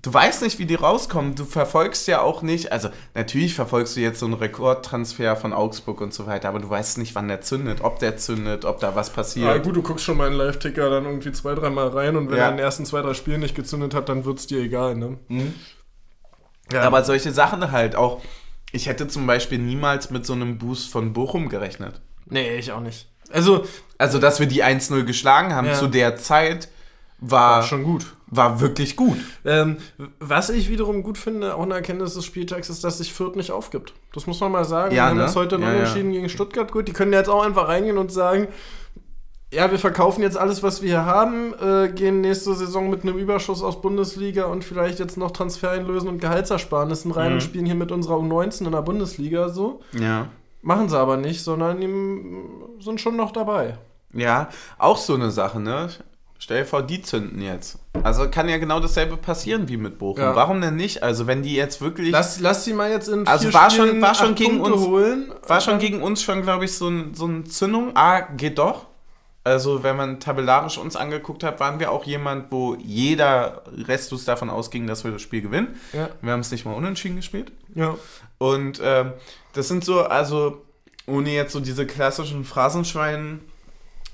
[0.03, 1.35] du weißt nicht, wie die rauskommen.
[1.35, 6.01] Du verfolgst ja auch nicht, also natürlich verfolgst du jetzt so einen Rekordtransfer von Augsburg
[6.01, 8.95] und so weiter, aber du weißt nicht, wann der zündet, ob der zündet, ob da
[8.95, 9.63] was Ja, passiert.
[9.65, 12.45] gut, du guckst schon mal in Live-Ticker dann irgendwie zwei, dreimal rein und wenn Ja.
[12.45, 15.19] er in den ersten zwei, drei Spielen nicht gezündet hat, dann wird's dir egal, ne?
[16.73, 16.83] Ja.
[16.83, 18.21] Aber solche Sachen halt auch.
[18.73, 22.01] Ich hätte zum Beispiel niemals mit so einem Boost von Bochum gerechnet.
[22.27, 23.09] Nee, ich auch nicht.
[23.31, 23.65] Also,
[23.99, 25.75] Also, dass wir die 1-0 geschlagen haben Ja.
[25.75, 26.69] zu der Zeit,
[27.19, 28.15] war, schon gut.
[28.37, 29.19] War wirklich gut.
[29.45, 29.77] Ähm,
[30.21, 33.51] was ich wiederum gut finde, auch eine Erkenntnis des Spieltags, ist, dass sich Fürth nicht
[33.51, 33.93] aufgibt.
[34.13, 34.95] Das muss man mal sagen.
[34.95, 35.25] Ja, wir haben ne?
[35.25, 36.71] jetzt heute Ja, ja, Unentschieden gegen Stuttgart.
[36.73, 38.49] Gut, die können jetzt auch einfach reingehen und sagen,
[39.53, 43.17] ja, wir verkaufen jetzt alles, was wir hier haben, äh, gehen nächste Saison mit einem
[43.17, 47.35] Überschuss aus Bundesliga und vielleicht jetzt noch Transfer einlösen und Gehaltsersparnissen rein Mhm.
[47.35, 49.81] und spielen hier mit unserer U19 in der Bundesliga so.
[49.99, 50.29] Ja.
[50.63, 51.81] Machen sie aber nicht, sondern
[52.81, 53.79] sind schon noch dabei.
[54.13, 55.91] Ja, auch so eine Sache, ne?
[56.47, 57.77] Stell dir vor, die zünden jetzt.
[58.05, 60.23] Also kann ja genau dasselbe passieren wie mit Bochum.
[60.23, 60.37] Ja.
[60.37, 61.03] Warum denn nicht?
[61.03, 62.13] Also wenn die jetzt wirklich...
[62.13, 64.87] Lass, lass sie mal jetzt in Also vier war schon- war schon gegen Punkte uns-
[64.87, 65.33] holen.
[65.49, 67.91] war schon gegen uns schon, glaube ich, so, ein, so eine Zündung.
[67.97, 68.87] Ah, geht doch.
[69.43, 74.49] Also wenn man tabellarisch uns angeguckt hat, waren wir auch jemand, wo jeder Restus davon
[74.49, 75.75] ausging, dass wir das Spiel gewinnen.
[75.93, 76.11] Ja.
[76.23, 77.51] Wir haben es nicht mal unentschieden gespielt.
[77.75, 77.97] Ja.
[78.39, 79.15] Und ähm,
[79.53, 80.63] das sind so, also
[81.09, 83.41] ohne jetzt so diese klassischen Phrasenschwein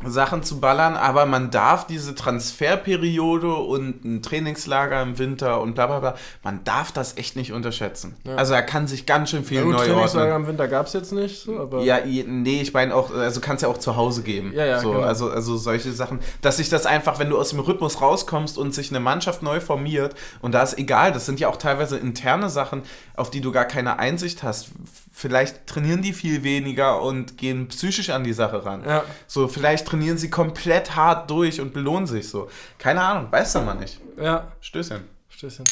[0.07, 5.86] Sachen zu ballern, aber man darf diese Transferperiode und ein Trainingslager im Winter und bla
[5.86, 8.16] bla bla, man darf das echt nicht unterschätzen.
[8.24, 8.36] Ja.
[8.36, 10.42] Also er kann sich ganz schön viel Ja, gut, neu Trainingslager ordnen.
[10.42, 11.78] im Winter gab es jetzt nicht, so.
[11.80, 14.53] Ja, nee, ich meine auch, also kannst ja auch zu Hause geben.
[14.55, 15.03] Ja, ja, so, genau.
[15.03, 18.74] also, also solche Sachen, dass sich das einfach, wenn du aus dem Rhythmus rauskommst und
[18.74, 22.50] sich eine Mannschaft neu formiert, und da ist egal, das sind ja auch teilweise interne
[22.50, 22.82] Sachen,
[23.16, 24.70] auf die du gar keine Einsicht hast.
[25.14, 28.82] Vielleicht trainieren die viel weniger und gehen psychisch an die Sache ran.
[28.86, 29.05] Ja.
[29.26, 32.49] So, vielleicht trainieren sie komplett hart durch und belohnen sich so.
[32.78, 34.01] Keine Ahnung, weiß doch mal nicht.
[34.16, 34.51] Ja.
[34.62, 35.03] Stößchen.
[35.28, 35.66] Stößchen.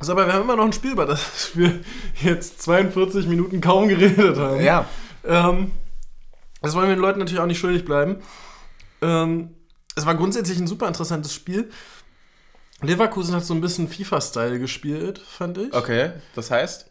[0.00, 1.80] So, aber wir haben immer noch ein Spiel, über das wir
[2.22, 4.62] jetzt 42 Minuten kaum geredet haben.
[4.62, 4.86] Ja.
[5.24, 5.72] Ähm,
[6.62, 8.16] das wollen wir den Leuten natürlich auch nicht schuldig bleiben.
[9.02, 9.54] Ähm,
[9.94, 11.70] es war grundsätzlich ein super interessantes Spiel.
[12.80, 15.74] Leverkusen hat so ein bisschen FIFA-Style gespielt, fand ich.
[15.74, 16.90] Okay, das heißt?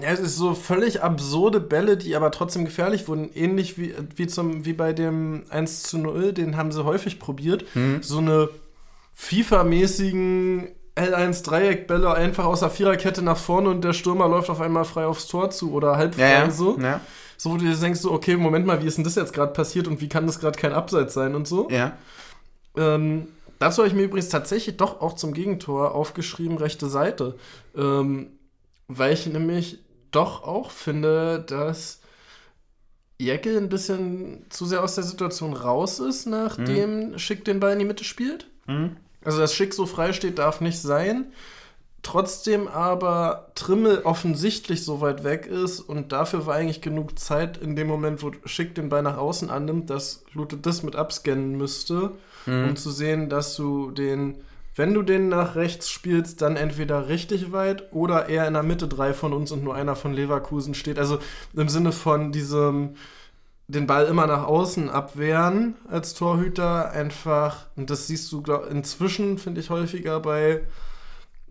[0.00, 3.30] Ja, es ist so völlig absurde Bälle, die aber trotzdem gefährlich wurden.
[3.34, 7.64] Ähnlich wie, wie, zum, wie bei dem 1 zu 0, den haben sie häufig probiert.
[8.00, 8.48] So eine
[9.16, 15.06] FIFA-mäßigen L1-Dreieckbälle einfach aus der Viererkette nach vorne und der Stürmer läuft auf einmal frei
[15.06, 16.50] aufs Tor zu oder halb frei Ja, ja.
[16.50, 16.78] so.
[16.78, 17.00] Ja.
[17.36, 19.52] So, wo du dir denkst, so, okay, Moment mal, wie ist denn das jetzt gerade
[19.52, 21.68] passiert und wie kann das gerade kein Abseits sein und so.
[21.70, 21.92] ja.
[22.76, 27.34] Ähm, dazu habe ich mir übrigens tatsächlich doch auch zum Gegentor aufgeschrieben, rechte Seite.
[27.76, 28.28] Ähm,
[28.88, 29.78] weil ich nämlich
[30.10, 32.00] doch auch finde, dass
[33.18, 37.80] Jeckel ein bisschen zu sehr aus der Situation raus ist, nachdem Schick den Ball in
[37.80, 38.48] die Mitte spielt.
[38.66, 38.96] Mhm.
[39.24, 41.32] Also, dass Schick so frei steht, darf nicht sein.
[42.02, 47.74] Trotzdem aber Trimmel offensichtlich so weit weg ist und dafür war eigentlich genug Zeit in
[47.74, 52.12] dem Moment, wo Schick den Ball nach außen annimmt, dass Lute das mit abscannen müsste,
[52.46, 54.36] um zu sehen, dass du den,
[54.78, 58.86] wenn du den nach rechts spielst, dann entweder richtig weit oder eher in der Mitte
[58.86, 60.98] drei von uns und nur einer von Leverkusen steht.
[60.98, 61.18] Also
[61.52, 62.94] im Sinne von diesem
[63.66, 69.36] den Ball immer nach außen abwehren als Torhüter einfach, und das siehst du glaub, inzwischen,
[69.36, 70.62] finde ich, häufiger bei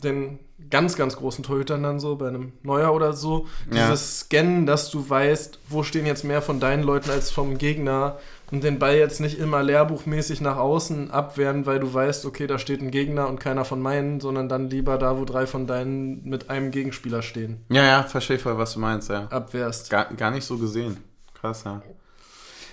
[0.04, 0.40] den
[0.70, 3.88] ganz, ganz großen Torhütern dann so, bei einem Neuer oder so, Ja.
[3.90, 8.18] dieses Scannen, dass du weißt, wo stehen jetzt mehr von deinen Leuten als vom Gegner
[8.52, 12.60] und den Ball jetzt nicht immer lehrbuchmäßig nach außen abwehren, weil du weißt, okay, da
[12.60, 16.24] steht ein Gegner und keiner von meinen, sondern dann lieber da, wo drei von deinen
[16.28, 19.28] mit einem Gegenspieler stehen, Ja, ja, verstehe voll, was du meinst, ja.
[19.28, 19.90] abwehrst.
[19.90, 20.98] Gar, gar nicht so gesehen.
[21.40, 21.82] Krass, ja.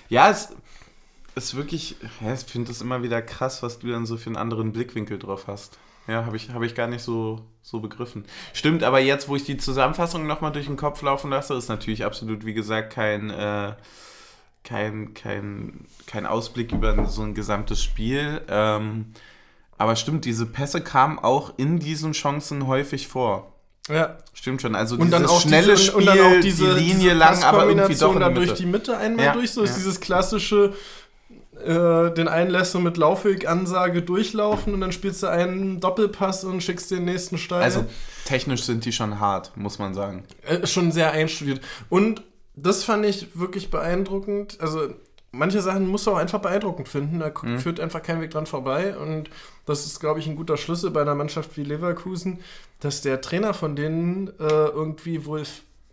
[0.09, 0.49] Ja, es
[1.35, 4.37] ist wirklich, ja, ich finde das immer wieder krass, was du dann so für einen
[4.37, 5.79] anderen Blickwinkel drauf hast.
[6.07, 8.25] Ja, habe ich, hab ich gar nicht so, so begriffen.
[8.53, 12.05] Stimmt, aber jetzt, wo ich die Zusammenfassung nochmal durch den Kopf laufen lasse, ist natürlich
[12.05, 13.73] absolut, wie gesagt, kein, äh,
[14.65, 18.43] kein, kein, kein Ausblick über so ein gesamtes Spiel.
[18.49, 19.13] Ähm,
[19.79, 23.53] aber stimmt, diese Pässe kamen auch in diesen Chancen häufig vor.
[23.89, 24.19] Ja.
[24.33, 24.75] Stimmt schon.
[24.75, 27.15] Also Und dann dieses auch schnelle diese, Spiel, und dann auch diese, die Linie diese
[27.15, 28.63] lang, aber irgendwie doch in der durch Mitte.
[28.63, 29.77] die Mitte einmal Ja, durch, so ist ja.
[29.77, 30.75] dieses klassische
[31.65, 36.63] äh, den einen lässt du mit Laufwegansage durchlaufen und dann spielst du einen Doppelpass und
[36.63, 37.63] schickst den nächsten steil.
[37.63, 37.85] Also
[38.25, 40.25] technisch sind die schon hart, muss man sagen.
[40.43, 41.61] Äh, schon sehr einstudiert.
[41.89, 42.23] Und
[42.57, 44.59] das fand ich wirklich beeindruckend.
[44.61, 44.89] Also,
[45.33, 47.19] manche Sachen musst du auch einfach beeindruckend finden.
[47.19, 47.59] Da Mhm.
[47.59, 48.97] führt einfach kein Weg dran vorbei.
[48.97, 49.29] Und
[49.67, 52.39] das ist, glaube ich, ein guter Schlüssel bei einer Mannschaft wie Leverkusen,
[52.81, 55.43] dass der Trainer von denen äh, irgendwie wohl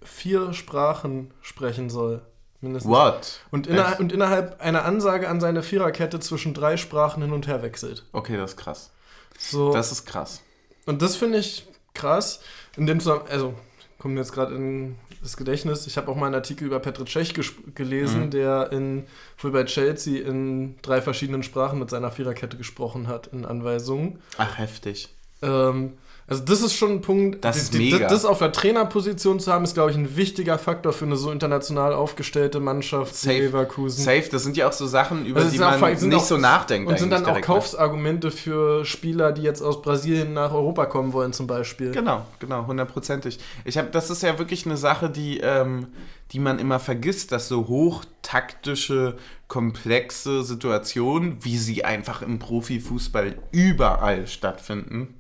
[0.04, 2.22] vier Sprachen sprechen soll.
[2.62, 2.92] Mindestens.
[2.92, 3.40] What?
[3.50, 7.62] Und, inner und innerhalb einer Ansage an seine Viererkette zwischen drei Sprachen hin und her
[7.64, 8.06] wechselt.
[8.12, 8.92] Okay, das ist krass.
[9.40, 9.74] So.
[9.74, 10.42] Das ist krass.
[10.86, 12.42] Und das finde ich krass.
[12.78, 13.54] In dem Zusammenhang, also
[13.98, 15.86] kommt mir jetzt gerade in das Gedächtnis.
[15.88, 17.34] Ich habe auch mal einen Artikel über Petr Cech
[17.76, 18.32] gelesen, Mhm.
[18.32, 19.06] der in,
[19.40, 24.20] wohl bei Chelsea in drei verschiedenen Sprachen mit seiner Viererkette gesprochen hat in Anweisungen.
[24.38, 25.10] Ach, heftig.
[25.44, 25.98] Ähm,
[26.32, 27.44] also das ist schon ein Punkt.
[27.44, 28.08] Das ist mega.
[28.08, 31.30] Das auf der Trainerposition zu haben, ist, glaube ich, ein wichtiger Faktor für eine so
[31.30, 33.36] international aufgestellte Mannschaft Safe.
[33.36, 34.04] wie Leverkusen.
[34.04, 36.24] Safe, das sind ja auch so Sachen, über Also die auch- man sind nicht auch-
[36.26, 36.90] so nachdenkt.
[36.90, 37.42] Und sind dann auch ne?
[37.42, 41.92] Kaufsargumente für Spieler, die jetzt aus Brasilien nach Europa kommen wollen, zum Beispiel.
[41.92, 43.38] Genau, genau, hundertprozentig.
[43.66, 45.88] Ich habe, das ist ja wirklich eine Sache, die, ähm,
[46.32, 49.18] die man immer vergisst, dass so hochtaktische,
[49.48, 55.16] komplexe Situationen, wie sie einfach im Profifußball überall stattfinden,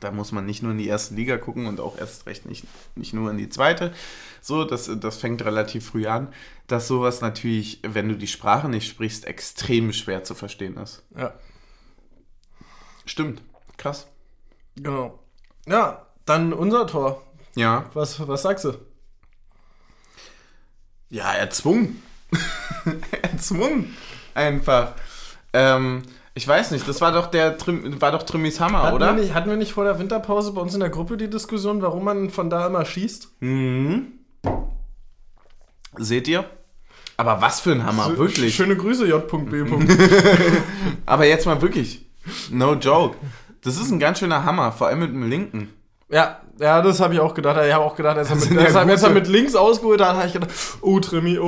[0.00, 2.64] da muss man nicht nur in die erste Liga gucken und auch erst recht nicht,
[2.96, 3.92] nicht nur in die zweite.
[4.40, 6.32] So, das, das fängt relativ früh an,
[6.66, 11.02] dass sowas natürlich, wenn du die Sprache nicht sprichst, extrem schwer zu verstehen ist.
[11.16, 11.34] Ja.
[13.04, 13.42] Stimmt.
[13.76, 14.06] Krass.
[14.76, 15.18] Genau.
[15.66, 17.22] Ja, dann unser Tor.
[17.54, 17.90] Ja.
[17.94, 18.74] Was, was sagst du?
[21.10, 22.02] Ja, erzwungen.
[23.22, 23.96] erzwungen.
[24.34, 24.94] Einfach.
[25.52, 26.02] Ähm,
[26.40, 29.14] ich weiß nicht, das war doch der Trim, war doch Trimis Hammer, Hatten oder?
[29.14, 31.82] wir, nicht, hatten wir nicht vor der Winterpause bei uns in der Gruppe die Diskussion,
[31.82, 33.28] warum man von da immer schießt?
[33.40, 34.06] Mhm.
[35.98, 36.44] Seht ihr?
[37.18, 38.54] Aber was für ein Hammer, So, wirklich.
[38.54, 39.64] Schöne Grüße, J.B.
[41.06, 42.06] Aber jetzt mal wirklich.
[42.50, 43.16] No joke.
[43.62, 45.68] Das ist ein ganz schöner Hammer, vor allem mit dem linken.
[46.08, 47.58] ja, ja, das habe ich auch gedacht.
[47.66, 50.00] Ich habe auch gedacht, als er, mit, als er, als er gute- mit links ausgeholt
[50.00, 51.44] hat, habe ich gedacht, oh, Trimi, oh,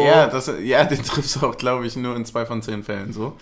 [0.00, 0.04] oh.
[0.06, 3.12] Ja, das, ja, den triffst du auch, glaube ich, nur in zwei von zehn Fällen
[3.12, 3.36] so.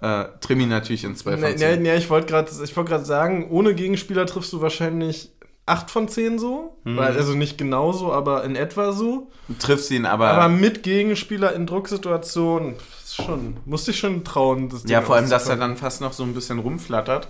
[0.00, 1.82] Äh, Trimi natürlich in zwei Nee, von nee, zehn.
[1.82, 5.32] nee, ich wollte gerade wollt sagen, ohne Gegenspieler triffst du wahrscheinlich
[5.66, 6.76] 8 von 10 so.
[6.84, 6.96] Mhm.
[6.96, 9.30] Weil, also nicht genauso, aber in etwa so.
[9.48, 10.28] Du triffst ihn aber.
[10.28, 12.76] Aber mit Gegenspieler in Drucksituationen,
[13.10, 14.68] schon, musste ich schon trauen.
[14.68, 17.28] Das Ding ja, vor allem, dass er dann fast noch so ein bisschen rumflattert.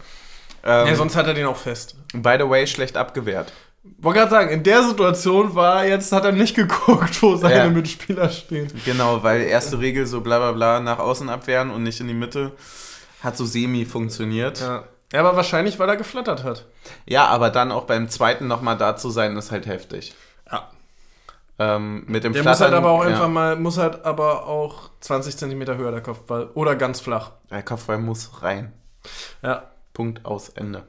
[0.65, 1.97] Ähm, Ja, sonst hat er den auch fest.
[2.13, 3.53] by the way, schlecht abgewehrt.
[3.99, 7.69] Wollte gerade sagen, in der Situation war jetzt, hat er nicht geguckt, wo seine Ja.
[7.69, 8.71] Mitspieler stehen.
[8.85, 12.15] Genau, weil erste Regel so bla bla bla nach außen abwehren und nicht in die
[12.15, 12.53] Mitte.
[13.23, 14.61] Hat so semi funktioniert.
[14.61, 14.85] Ja, Ja.
[15.15, 16.67] ja, aber wahrscheinlich, weil er geflattert hat.
[17.15, 20.15] aber dann auch beim zweiten nochmal da zu sein, ist halt heftig.
[20.51, 20.69] Ja.
[21.59, 23.11] Ähm, mit dem Der muss halt aber auch ja.
[23.11, 26.51] einfach mal, muss halt aber auch 20 Zentimeter höher der Kopfball.
[26.55, 27.33] Oder ganz flach.
[27.51, 28.73] Der Kopfball muss rein.
[29.43, 29.65] Ja.
[29.93, 30.85] Punkt aus Ende.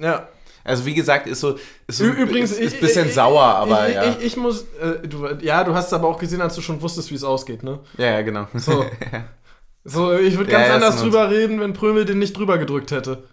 [0.00, 0.26] Ja.
[0.64, 1.56] Also wie gesagt, ist so,
[1.86, 4.10] ist so Übrigens, ist, ist ein bisschen ich- sauer, aber ich, ja.
[4.10, 7.10] ich, ich muss, äh, du, ja, du hast aber auch gesehen, als du schon wusstest,
[7.10, 7.80] wie es ausgeht, ne?
[7.98, 8.46] ja, ja, genau.
[8.54, 8.84] So.
[9.84, 13.24] So, ich würde ganz ja, anders drüber reden, wenn Prömel den nicht drüber gedrückt hätte.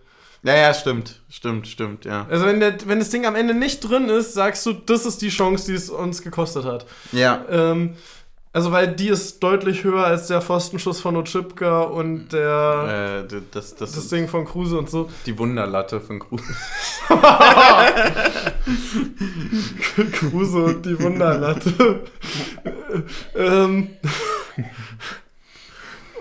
[0.42, 1.22] ja, ja, stimmt.
[1.30, 2.26] Stimmt, stimmt, ja.
[2.28, 5.22] Also wenn, der, wenn das Ding am Ende nicht drin ist, sagst du, das ist
[5.22, 6.88] die Chance, die es uns gekostet hat.
[7.12, 7.96] Ja, Ähm,
[8.52, 13.76] also weil die ist deutlich höher als der Pfostenschuss von Otschipka und der, äh, das,
[13.76, 15.10] das, das Ding von Kruse und so.
[15.26, 16.44] die Wunderlatte von Kruse.
[20.12, 22.02] Kruse und die Wunderlatte.
[23.36, 23.90] ähm.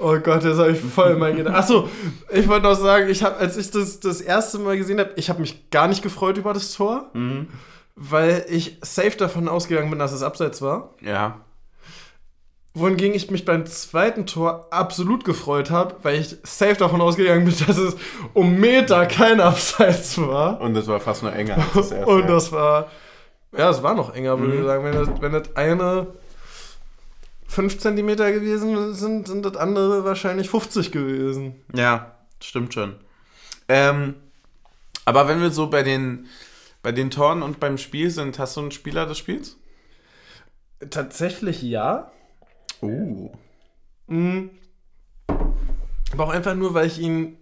[0.00, 1.58] Oh Gott, jetzt habe ich voll mein Gedanken.
[1.58, 1.88] Achso,
[2.32, 5.28] ich wollte noch sagen, ich hab, als ich das das erste Mal gesehen habe, ich
[5.28, 7.48] habe mich gar nicht gefreut über das Tor, Mhm.
[7.96, 10.90] weil ich safe davon ausgegangen bin, dass es abseits war.
[11.00, 11.40] Ja.
[12.78, 17.54] Wohingegen ich mich beim zweiten Tor absolut gefreut habe, weil ich safe davon ausgegangen bin,
[17.66, 17.96] dass es
[18.34, 20.60] um Meter kein Abseits war.
[20.60, 22.06] Und das war fast nur enger als das erste.
[22.12, 22.90] Und das war,
[23.56, 24.60] ja, es war noch enger, würde Mhm.
[24.60, 24.84] ich sagen.
[24.84, 26.06] Wenn das, wenn das eine
[27.48, 31.56] 5 cm gewesen sind, sind das andere wahrscheinlich 50 gewesen.
[31.74, 32.96] Ja, stimmt schon.
[33.68, 34.14] Ähm,
[35.04, 36.26] aber wenn wir so bei den,
[36.82, 39.56] bei den Toren und beim Spiel sind, hast du einen Spieler des Spiels?
[40.90, 42.10] Tatsächlich ja.
[42.80, 43.30] Oh.
[44.06, 44.50] Mhm.
[46.12, 47.36] Aber auch einfach nur, weil ich ihn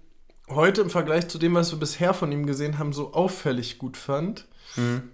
[0.49, 3.97] heute im Vergleich zu dem, was wir bisher von ihm gesehen haben, so auffällig gut
[3.97, 4.47] fand.
[4.77, 5.11] Mhm.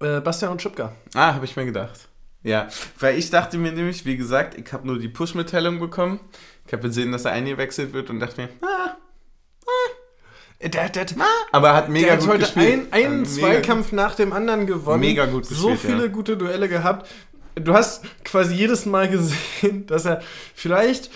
[0.00, 0.92] Äh, Bastian und Schipka.
[1.14, 2.08] Ah, habe ich mir gedacht.
[2.44, 2.68] Ja,
[2.98, 6.18] weil ich dachte mir nämlich, wie gesagt, ich habe nur die Push-Mitteilung bekommen.
[6.66, 8.96] Ich habe gesehen, dass er eingewechselt wird und dachte mir, ah,
[10.58, 11.06] Äh, Der, der,
[11.52, 12.92] aber er hat mega der hat gut heute gespielt.
[12.92, 15.00] ein, einen Zweikampf nach dem anderen gewonnen.
[15.00, 16.12] Mega gut So gespielt, viele ja.
[16.12, 17.08] gute Duelle gehabt.
[17.54, 20.22] Du hast quasi jedes Mal gesehen, dass er
[20.54, 21.10] vielleicht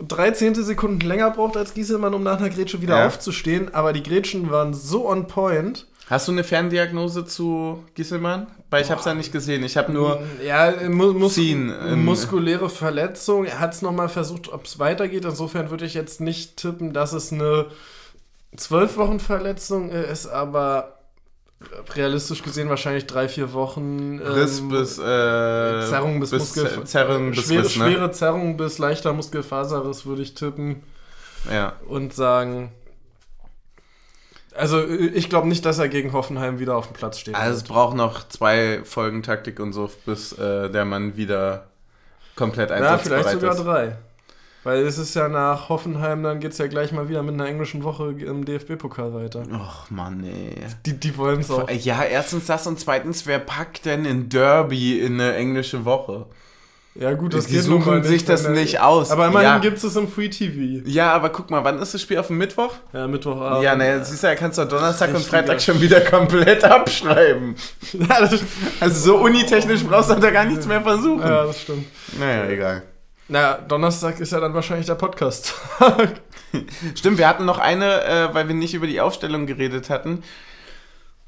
[0.00, 3.06] 13 Sekunden länger braucht als Gieselmann, um nach einer Grätsche wieder Ja.
[3.06, 3.74] aufzustehen.
[3.74, 5.86] Aber die Grätschen waren so on point.
[6.08, 8.46] Hast du eine Ferndiagnose zu Gisselmann?
[8.70, 9.62] Weil ich habe es ja nicht gesehen.
[9.64, 10.22] Ich habe nur.
[10.42, 13.44] Ja, mu mus Ziehen, ähm, muskuläre Verletzung.
[13.44, 15.24] Er hat es nochmal versucht, ob es weitergeht.
[15.26, 17.66] Insofern würde ich jetzt nicht tippen, dass es eine
[18.56, 20.97] 12 Wochen Verletzung ist, aber
[21.94, 24.20] realistisch gesehen wahrscheinlich drei, vier Wochen.
[24.20, 24.98] ähm, Riss bis.
[24.98, 26.66] Äh, Zerrung bis, Muskel.
[26.66, 27.90] Zer- Zerrung bis schwere, Riss, ne?
[27.90, 30.82] schwere Zerrung bis leichter Muskelfaserriss würde ich tippen
[31.50, 31.74] Ja.
[31.88, 32.72] und sagen.
[34.54, 37.34] Also ich glaube nicht, dass er gegen Hoffenheim wieder auf dem Platz steht.
[37.36, 41.68] Also es braucht noch zwei Folgen Taktik und so, bis äh, der Mann wieder
[42.34, 43.64] komplett ja, einsatzbereit vielleicht sogar ist.
[43.64, 43.96] drei.
[44.68, 47.46] Weil es ist ja nach Hoffenheim, dann geht es ja gleich mal wieder mit einer
[47.46, 49.44] englischen Woche im DFB-Pokal weiter.
[49.50, 50.56] Och Mann, nee.
[50.84, 51.70] Die, die wollen es auch.
[51.70, 56.26] Ja, erstens das und zweitens, wer packt denn in Derby in eine englische Woche?
[56.94, 59.10] Ja gut, das Die geht suchen sich das nicht aus.
[59.10, 59.58] Aber immerhin ja.
[59.58, 60.86] gibt es im Free TV.
[60.86, 62.74] ja, aber guck mal, wann ist das Spiel auf dem Mittwoch?
[62.92, 63.62] Ja, Mittwochabend.
[63.62, 67.54] ja, ne, siehst du, er kannst du Donnerstag und Freitag schon wieder komplett abschreiben.
[67.94, 68.28] ja,
[68.80, 71.22] Also so unitechnisch brauchst du da gar nichts mehr versuchen.
[71.22, 71.86] ja, das stimmt.
[72.18, 72.82] Naja, egal.
[73.28, 75.54] Naja, Donnerstag ist ja dann wahrscheinlich der Podcast.
[76.94, 80.22] Stimmt, wir hatten noch eine, äh, weil wir nicht über die Aufstellung geredet hatten.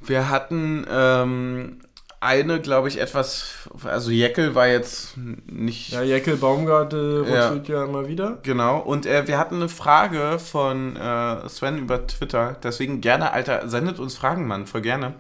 [0.00, 1.80] Wir hatten ähm,
[2.20, 7.48] eine, glaube ich, etwas, also Jeckel war jetzt nicht ja, Jeckel Baumgart äh, Ja.
[7.48, 7.84] rotiert ja.
[7.84, 8.38] immer wieder.
[8.42, 12.56] Genau, und äh, wir hatten eine Frage von äh, Sven über Twitter.
[12.62, 15.14] Deswegen gerne, Alter, sendet uns Fragen, Mann, voll gerne.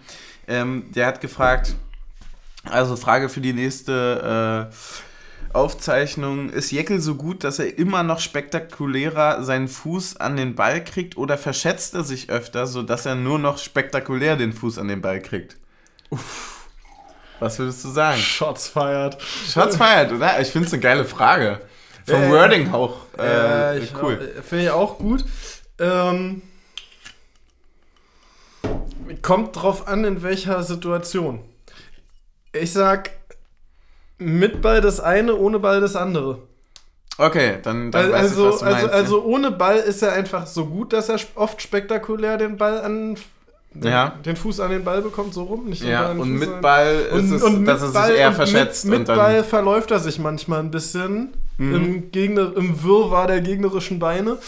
[0.48, 1.74] Ähm, der hat gefragt,
[2.64, 4.74] also Frage für die nächste äh,
[5.54, 6.50] Aufzeichnung.
[6.50, 11.16] Ist Jeckel so gut, dass er immer noch spektakulärer seinen Fuß an den Ball kriegt
[11.16, 15.20] oder verschätzt er sich öfter, sodass er nur noch spektakulär den Fuß an den Ball
[15.20, 15.56] kriegt?
[16.10, 16.56] Uff.
[17.38, 18.18] Was würdest du sagen?
[18.20, 19.20] Shots feiert.
[19.22, 20.38] Schatz feiert, oder?
[20.40, 21.60] Ich finde es eine geile Frage.
[22.06, 22.96] Vom Äh, Wording auch.
[23.18, 24.34] Äh, Äh, cool.
[24.46, 25.24] Finde ich auch gut.
[25.78, 26.42] Ähm,
[29.22, 31.40] kommt drauf an, in welcher Situation.
[32.52, 33.10] Ich sag,
[34.20, 36.38] mit Ball das eine, ohne Ball das andere.
[37.18, 38.84] Okay, dann, dann Weil, weiß also, ich, was du meinst.
[38.84, 42.80] also, also ohne Ball ist er einfach so gut, dass er oft spektakulär den Ball
[42.80, 43.16] an
[43.74, 44.14] den, Ja.
[44.24, 45.66] den Fuß an den Ball bekommt, so rum.
[45.68, 48.28] Nicht ja, und mit an- Ball ist und, es, und dass mit er sich eher
[48.28, 49.16] und verschätzt Mit, und mit.
[49.16, 51.74] Ball verläuft er sich manchmal ein bisschen Mhm.
[51.74, 54.38] im, Gegner, im Wirrwarr der gegnerischen Beine.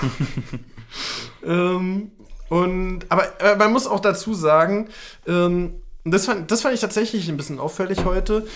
[1.46, 2.10] ähm,
[2.48, 4.88] und, aber äh, man muss auch dazu sagen,
[5.26, 8.46] ähm, das, fand, das fand ich tatsächlich ein bisschen auffällig heute,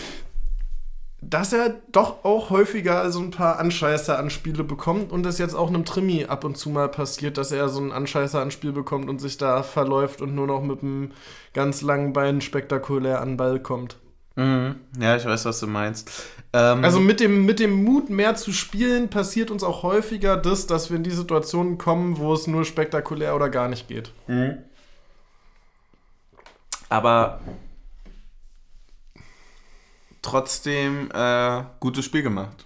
[1.22, 5.84] dass er doch auch häufiger so ein paar Anscheißer-Anspiele bekommt und es jetzt auch einem
[5.84, 9.62] Trimi ab und zu mal passiert, dass er so ein Anscheißer-Anspiel bekommt und sich da
[9.62, 11.12] verläuft und nur noch mit einem
[11.52, 13.96] ganz langen Bein spektakulär an Ball kommt.
[14.36, 14.76] Mhm.
[14.98, 16.10] Ja, ich weiß, was du meinst.
[16.52, 20.66] Ähm, Also mit dem, mit dem Mut, mehr zu spielen, passiert uns auch häufiger das,
[20.66, 24.12] dass wir in die Situationen kommen, wo es nur spektakulär oder gar nicht geht.
[26.88, 27.40] aber
[30.22, 32.64] trotzdem äh, gutes Spiel gemacht.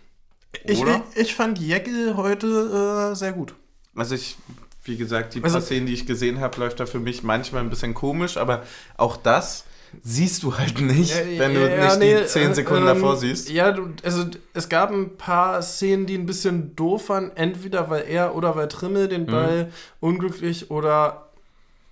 [0.65, 3.55] Ich, ich, ich fand Jäckel heute äh, sehr gut.
[3.97, 4.37] Also ich,
[4.85, 7.63] wie gesagt, die Also- paar Szenen, die ich gesehen habe, läuft da für mich manchmal
[7.63, 8.63] ein bisschen komisch, aber
[8.97, 9.65] auch das
[10.03, 13.49] siehst du halt nicht, wenn du nicht die 10 Sekunden ähm, davor siehst.
[13.51, 18.05] Ja, du, also es gab ein paar Szenen, die ein bisschen doof waren, entweder weil
[18.09, 19.11] er oder weil Trimmel Mhm.
[19.11, 21.29] den Ball unglücklich oder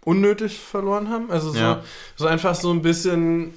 [0.05, 1.31] unnötig verloren haben.
[1.31, 1.83] Also so, Ja.
[2.17, 3.55] so einfach so ein bisschen.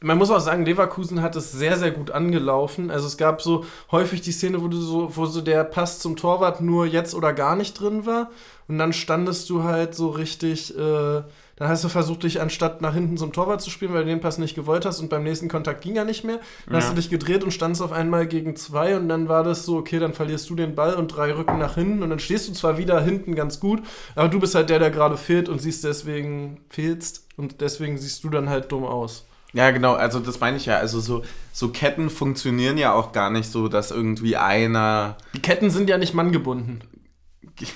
[0.00, 2.90] Man muss auch sagen, Leverkusen hat es sehr, sehr gut angelaufen.
[2.90, 6.14] Also es gab so häufig die Szene, wo du so, wo so der Pass zum
[6.14, 8.30] Torwart nur jetzt oder gar nicht drin war.
[8.68, 11.22] Und dann standest du halt so richtig, äh,
[11.56, 14.20] dann hast du versucht, dich anstatt nach hinten zum Torwart zu spielen, weil du den
[14.20, 16.38] Pass nicht gewollt hast und beim nächsten Kontakt ging er nicht mehr.
[16.66, 16.90] Dann hast Ja.
[16.90, 19.98] du dich gedreht und standst auf einmal gegen zwei und dann war das so, okay,
[19.98, 22.78] dann verlierst du den Ball und drei Rücken nach hinten und dann stehst du zwar
[22.78, 23.82] wieder hinten ganz gut,
[24.14, 28.22] aber du bist halt der, der gerade fehlt und siehst deswegen, fehlst und deswegen siehst
[28.22, 29.24] du dann halt dumm aus.
[29.54, 30.76] Ja, genau, also das meine ich ja.
[30.76, 35.16] Also so, so Ketten funktionieren ja auch gar nicht so, dass irgendwie einer.
[35.34, 36.82] Die Ketten sind ja nicht manngebunden.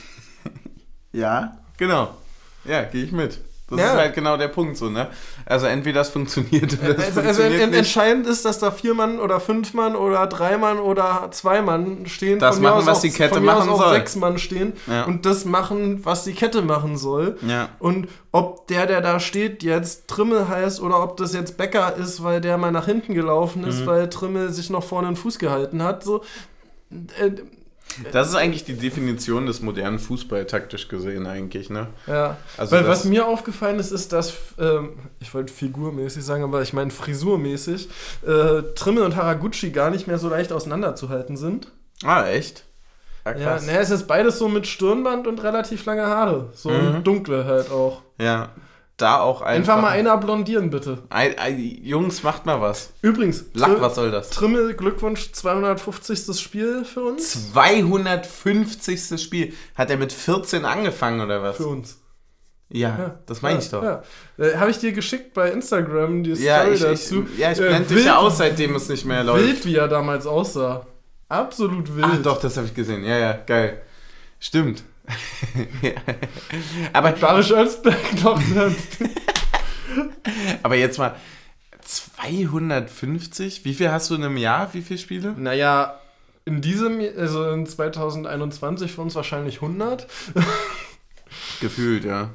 [1.14, 2.16] Ja, genau.
[2.64, 3.38] Ja, gehe ich mit.
[3.72, 3.92] Das Ja.
[3.94, 5.08] ist halt genau der Punkt so, ne?
[5.46, 7.78] Also entweder das funktioniert oder das Also, also funktioniert en- nicht.
[7.78, 12.06] entscheidend ist, dass da vier Mann oder fünf Mann oder drei Mann oder zwei Mann
[12.06, 12.38] stehen.
[12.38, 13.94] Das von mir machen, aus was auch- die Kette von mir aus machen auch soll.
[13.94, 15.04] sechs Mann stehen Ja.
[15.04, 17.36] und das machen, was die Kette machen soll.
[17.46, 17.70] Ja.
[17.78, 22.22] Und ob der, der da steht, jetzt Trimmel heißt oder ob das jetzt Becker ist,
[22.22, 23.68] weil der mal nach hinten gelaufen Mhm.
[23.68, 26.22] ist, weil Trimmel sich noch vorne den Fuß gehalten hat, so.
[26.90, 27.30] Äh,
[28.12, 31.88] Das ist eigentlich die Definition des modernen Fußball, taktisch gesehen eigentlich, ne?
[32.06, 34.90] Ja, Also weil was mir aufgefallen ist, ist, dass, ähm,
[35.20, 37.88] ich wollte figurmäßig sagen, aber ich meine frisurmäßig,
[38.26, 41.68] äh, Trimmel und Haraguchi gar nicht mehr so leicht auseinanderzuhalten sind.
[42.04, 42.64] Ah, echt?
[43.24, 43.66] Ja, krass.
[43.66, 46.50] naja, es ist beides so mit Stirnband und relativ lange Haare.
[46.54, 47.04] So Mhm.
[47.04, 48.02] dunkle halt auch.
[48.18, 48.50] Ja.
[48.98, 49.74] Da auch einfach.
[49.76, 50.98] Einfach mal einer blondieren, bitte.
[51.08, 51.50] Ei, ei,
[51.82, 52.92] Jungs, macht mal was.
[53.00, 54.30] Übrigens, Lack, was soll das?
[54.30, 56.38] Trimmel, Glückwunsch, 250.
[56.38, 57.52] Spiel für uns.
[57.52, 59.20] 250.
[59.20, 59.52] Spiel.
[59.74, 61.56] Hat er mit 14 angefangen oder was?
[61.56, 61.98] Für uns.
[62.70, 63.82] Ja, das meine ich doch.
[63.82, 64.02] Ja.
[64.38, 67.26] Äh, Habe ich dir geschickt bei Instagram die Story Ja, ich, ich, dazu.
[67.36, 69.44] ja, ich Äh, blende dich wild- ja aus, seitdem es nicht mehr läuft.
[69.46, 70.86] Wild, wie er damals aussah.
[71.28, 72.06] Absolut wild.
[72.08, 73.04] Ach doch, das habe ich gesehen.
[73.04, 73.82] Ja, ja, geil.
[74.40, 74.84] Stimmt.
[76.92, 78.76] Aber, Barisch Özberg noch dann.
[80.62, 81.14] aber jetzt mal
[81.82, 83.64] 250?
[83.64, 84.72] Wie viel hast du in einem Jahr?
[84.74, 85.34] Wie viele Spiele?
[85.36, 85.98] Naja,
[86.44, 90.06] in diesem, also in 2021 für uns wahrscheinlich 100.
[91.60, 92.30] Gefühlt, ja.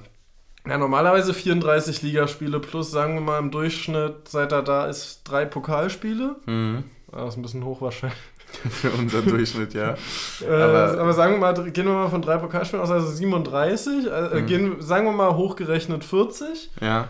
[0.67, 5.45] Ja, normalerweise 34 Ligaspiele plus, sagen wir mal, im Durchschnitt, seit er da ist, drei
[5.45, 6.35] Pokalspiele.
[6.45, 6.83] Mhm.
[7.11, 8.19] Das ist ein bisschen hoch wahrscheinlich.
[8.69, 9.95] Für unseren Durchschnitt, ja.
[10.41, 14.07] Äh, Aber- aber, sagen wir mal, gehen wir mal von drei Pokalspielen aus, also 37.
[14.07, 14.45] Äh, Mhm.
[14.47, 16.71] gehen, sagen wir mal hochgerechnet 40.
[16.81, 17.07] Ja.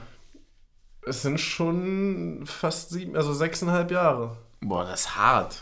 [1.06, 4.36] Es sind schon fast sieben, also sechseinhalb Jahre.
[4.60, 5.62] Boah, das ist hart.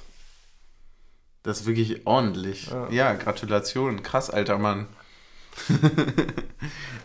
[1.43, 2.71] Das ist wirklich ordentlich.
[2.71, 2.88] Ja.
[2.89, 4.01] Ja, Gratulation.
[4.01, 4.88] Krass, alter Mann.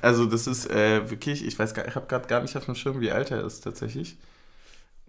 [0.03, 2.75] also das ist äh, wirklich, ich weiß gar, ich habe gerade gar nicht auf dem
[2.75, 4.17] Schirm, wie alt er ist tatsächlich.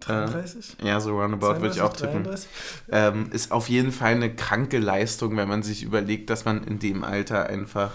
[0.06, 0.76] 33?
[0.82, 2.24] Äh, ja, so roundabout würde ich auch tippen.
[2.24, 2.48] 33?
[2.90, 6.78] Ähm, ist auf jeden Fall eine kranke Leistung, wenn man sich überlegt, dass man in
[6.78, 7.92] dem Alter einfach,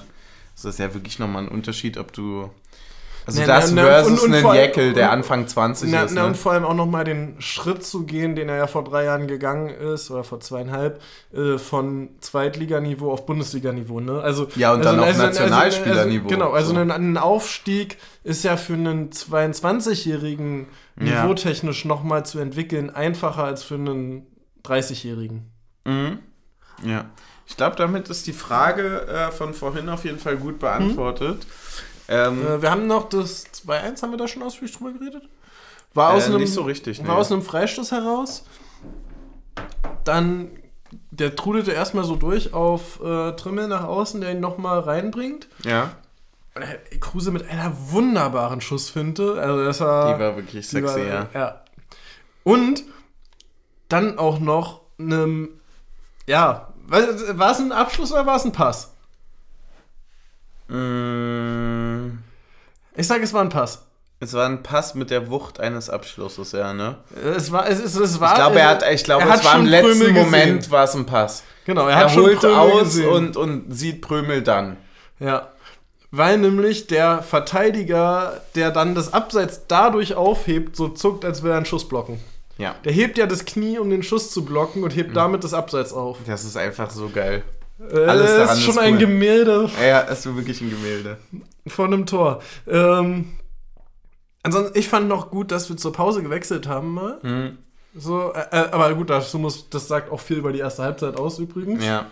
[0.55, 2.49] das ist ja wirklich nochmal ein Unterschied, ob du,
[3.27, 6.13] also Na, das na, na, versus und- und einen Jäckel, der Anfang 20 Na, ist.
[6.13, 6.25] Ne?
[6.25, 9.27] und vor allem auch nochmal den Schritt zu gehen, den er ja vor drei Jahren
[9.27, 11.01] gegangen ist, oder vor zweieinhalb,
[11.33, 13.99] äh, von Zweitliganiveau auf Bundesliganiveau.
[13.99, 14.19] Ne?
[14.21, 16.25] Also, Ja, und also, dann auf also, Nationalspielerniveau.
[16.27, 16.79] Also, genau, also So.
[16.79, 20.67] ein, ein Aufstieg ist ja für einen 22-Jährigen
[20.99, 21.21] Ja.
[21.23, 24.25] niveautechnisch nochmal zu entwickeln einfacher als für einen
[24.63, 25.51] 30-Jährigen.
[25.85, 26.19] Mhm.
[26.83, 27.05] Ja.
[27.45, 31.47] Ich glaube, damit ist die Frage äh, von vorhin auf jeden Fall gut beantwortet.
[32.09, 35.23] Ähm, Äh, wir haben noch das 2-1, haben wir da schon ausführlich drüber geredet?
[35.93, 37.05] War aus äh, einem nicht so richtig.
[37.07, 38.43] War aus einem Freistoß heraus.
[40.03, 40.51] Dann,
[41.11, 45.47] der trudelte erstmal so durch auf äh, Trimmel nach außen, der ihn nochmal reinbringt.
[45.63, 45.91] ja,
[46.55, 49.39] Und er- Kruse mit einer wunderbaren Schussfinte.
[49.41, 51.27] Also das war, die war wirklich sexy, war- ja.
[51.33, 51.61] ja.
[52.43, 52.83] Und
[53.89, 55.49] dann auch noch einem,
[56.25, 58.93] ja, war es ein Abschluss oder war es ein Pass?
[60.67, 62.17] Mm,
[62.95, 63.83] Ich sage, es war ein Pass.
[64.19, 66.97] es war ein Pass mit der Wucht eines Abschlusses, ja, ne?
[67.35, 69.65] Es war, es, es, es war, Ich glaube, er hat, ich glaube, es war im
[69.65, 70.25] letzten Prömel gesehen.
[70.25, 71.43] Moment war es ein Pass.
[71.65, 73.09] Genau, er, Er, hat schon holt Prömel aus gesehen.
[73.09, 74.77] und, und sieht Prömel dann.
[75.19, 75.49] Ja.
[76.09, 81.57] Weil nämlich der Verteidiger, der dann das Abseits dadurch aufhebt, so zuckt, als will er
[81.57, 82.19] einen Schuss blocken.
[82.57, 82.75] Ja.
[82.85, 85.91] Der hebt ja das Knie, um den Schuss zu blocken und hebt damit das Abseits
[85.93, 86.17] auf.
[86.25, 87.43] Das ist einfach so geil.
[87.79, 88.99] Äh, Alles daran ist schon ist ein cool.
[88.99, 91.17] Gemälde Ja, ist wirklich ein Gemälde.
[91.67, 92.41] von einem Tor.
[92.67, 93.33] Ähm,
[94.43, 97.19] ansonsten, ich fand noch gut, dass wir zur Pause gewechselt haben mal.
[97.21, 97.57] Mhm.
[97.95, 101.17] So, äh, äh, aber gut, das, muss, das sagt auch viel über die erste Halbzeit
[101.17, 101.83] aus übrigens.
[101.83, 102.05] Ja.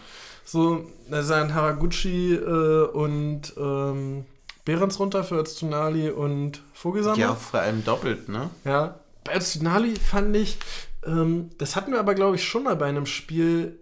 [0.43, 4.25] So, da sind Haraguchi äh, und ähm,
[4.63, 7.17] Behrens runter für Öztunali und Vogelsammer.
[7.17, 8.49] Ja, vor allem doppelt, ne?
[8.63, 8.99] Ja.
[9.23, 10.57] Bei Öztunali fand ich,
[11.05, 13.79] ähm, das hatten wir aber, glaube ich, schon mal bei einem Spiel,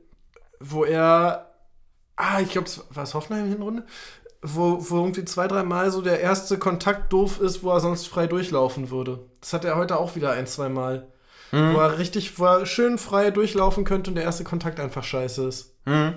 [0.59, 1.53] wo er,
[2.16, 3.84] ah, ich glaube, war es Hoffenheim Hinrunde?
[4.41, 8.28] Wo, wo irgendwie zwei, dreimal so der erste Kontakt doof ist, wo er sonst frei
[8.28, 9.20] durchlaufen würde.
[9.39, 11.07] Das hat er heute auch wieder ein, zwei Mal.
[11.53, 11.76] Mhm.
[11.76, 15.47] Wo er richtig, wo er schön frei durchlaufen könnte und der erste Kontakt einfach scheiße
[15.47, 15.74] ist.
[15.86, 16.16] Mhm.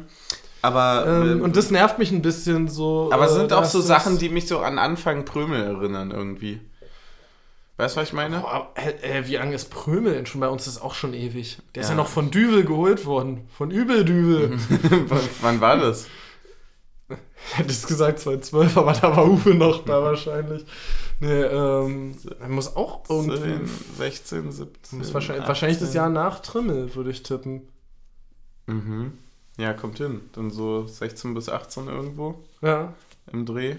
[0.63, 3.11] Aber, Ähm, äh, und das nervt mich ein bisschen so.
[3.13, 6.11] aber es äh, sind auch dass so Sachen, die mich so an Anfang Prömel erinnern
[6.11, 6.61] irgendwie.
[7.79, 8.41] Weißt du, was ich meine?
[8.41, 10.65] Boah, äh, äh, wie lange ist Prömel denn schon bei uns?
[10.65, 11.59] Das ist auch schon ewig.
[11.75, 11.95] Der ist Ja.
[11.95, 13.47] ja noch von Düvel geholt worden.
[13.57, 14.59] Von Übeldüvel.
[15.09, 16.07] wann, wann war das?
[17.09, 20.65] Ich hätte es gesagt 2012, aber da war Uwe noch da wahrscheinlich.
[21.21, 23.61] Nee, ähm, er muss auch irgendwie.
[23.97, 24.99] 16, 17.
[24.99, 25.49] Muss wahrscheinlich, 18.
[25.49, 27.63] wahrscheinlich das Jahr nach Trimmel, würde ich tippen.
[28.67, 29.13] Mhm.
[29.59, 30.23] Ja, kommt hin.
[30.33, 32.95] Dann so 16 bis 18 irgendwo Ja.
[33.33, 33.77] im Dreh.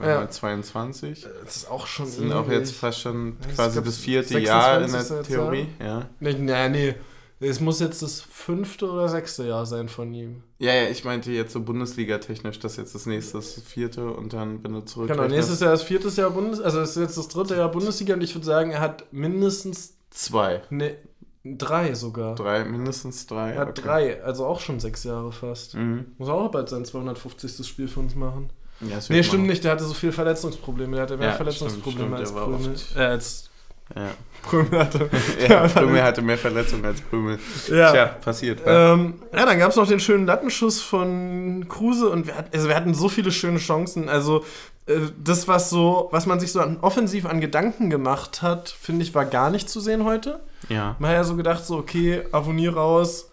[0.00, 0.20] Wir Ja.
[0.20, 1.26] haben 22.
[1.44, 4.82] Das ist auch schon Sind auch jetzt fast schon Ich quasi das vierte 26 Jahr
[4.82, 5.68] in der Theorie.
[5.80, 6.08] Ja.
[6.20, 6.94] Nee, nee, nee.
[7.38, 10.42] Es muss jetzt das fünfte oder sechste Jahr sein von ihm.
[10.58, 14.32] ja, ja, ich meinte jetzt so Bundesliga-technisch, dass jetzt das nächste ist das vierte und
[14.32, 15.08] dann, wenn du zurück.
[15.08, 16.60] Genau, nächstes Jahr ist viertes Jahr Bundes...
[16.60, 19.98] Also es ist jetzt das dritte Jahr Bundesliga und ich würde sagen, er hat mindestens...
[20.08, 20.62] Zwei.
[20.70, 20.96] Ne,
[21.44, 22.36] drei sogar.
[22.36, 23.50] Drei, mindestens drei.
[23.52, 25.74] Er hat drei, also auch schon sechs Jahre fast.
[25.74, 26.06] Mhm.
[26.16, 27.66] Muss auch bald sein 250.
[27.66, 28.48] Spiel für uns machen.
[28.80, 30.92] Ja, Nee, stimmt man- nicht, der hatte so viele Verletzungsprobleme.
[30.96, 32.76] Der hatte mehr Ja, Verletzungsprobleme stimmt, als stimmt, war Prümel.
[32.96, 33.50] Äh, als
[33.94, 34.10] Ja.
[34.42, 35.10] Prümel hatte.
[35.48, 37.38] ja, Prümel hatte mehr Verletzungen als Prümel.
[37.68, 37.90] Ja.
[37.92, 38.60] Tja, passiert.
[38.66, 38.92] Ja.
[38.94, 42.68] Ähm, ja, dann gab es noch den schönen Lattenschuss von Kruse und wir, hat, also
[42.68, 44.08] wir hatten so viele schöne Chancen.
[44.08, 44.44] Also
[44.86, 49.02] äh, das, was so, was man sich so an, offensiv an Gedanken gemacht hat, finde
[49.04, 50.40] ich, war gar nicht zu sehen heute.
[50.68, 50.96] ja.
[50.98, 53.30] Man hat ja so gedacht, so, okay, Avonier raus.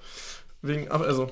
[0.61, 1.29] Wegen, also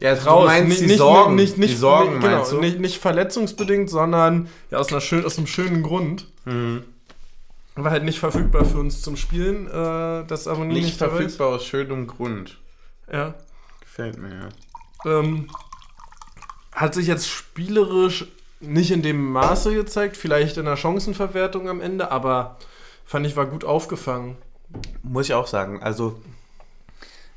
[0.00, 0.42] Ja, raus.
[0.42, 1.34] du meinst nicht, die nicht, Sorgen.
[1.34, 2.60] Nicht, nicht, die Sorgen nicht, genau, meinst du?
[2.60, 6.28] Nicht, nicht verletzungsbedingt, sondern ja, aus, einer schön, aus einem schönen Grund.
[6.44, 6.84] Mhm.
[7.74, 11.64] War halt nicht verfügbar für uns zum Spielen, äh, das Avonier Nicht, nicht, verfügbar aus
[11.64, 12.58] schönem Grund.
[13.12, 13.34] Ja.
[13.80, 14.50] Gefällt mir,
[15.04, 15.18] ja.
[15.18, 15.48] Ähm,
[16.72, 18.26] hat sich jetzt spielerisch
[18.60, 22.56] nicht in dem Maße gezeigt, vielleicht in der Chancenverwertung am Ende, aber
[23.04, 24.36] fand ich war gut aufgefangen.
[25.02, 25.82] Muss ich auch sagen.
[25.82, 26.20] Also,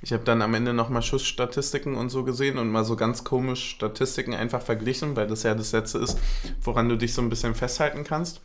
[0.02, 3.70] ich habe dann am Ende nochmal Schussstatistiken und so gesehen und mal so ganz komisch
[3.72, 6.18] Statistiken einfach verglichen, weil das ja das Letzte ist,
[6.64, 8.41] woran du dich so ein bisschen festhalten kannst.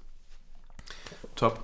[1.34, 1.60] Top.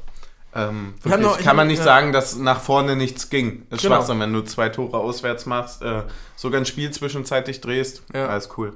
[0.54, 1.84] Ähm, wirklich, noch- kann man nicht ja.
[1.84, 3.66] sagen, dass nach vorne nichts ging.
[3.70, 3.96] Ist Genau.
[3.96, 6.02] Schwachsinn, wenn du zwei Tore auswärts machst, äh,
[6.36, 8.02] sogar ein Spiel zwischenzeitlich drehst.
[8.12, 8.26] Ja.
[8.28, 8.74] Alles cool.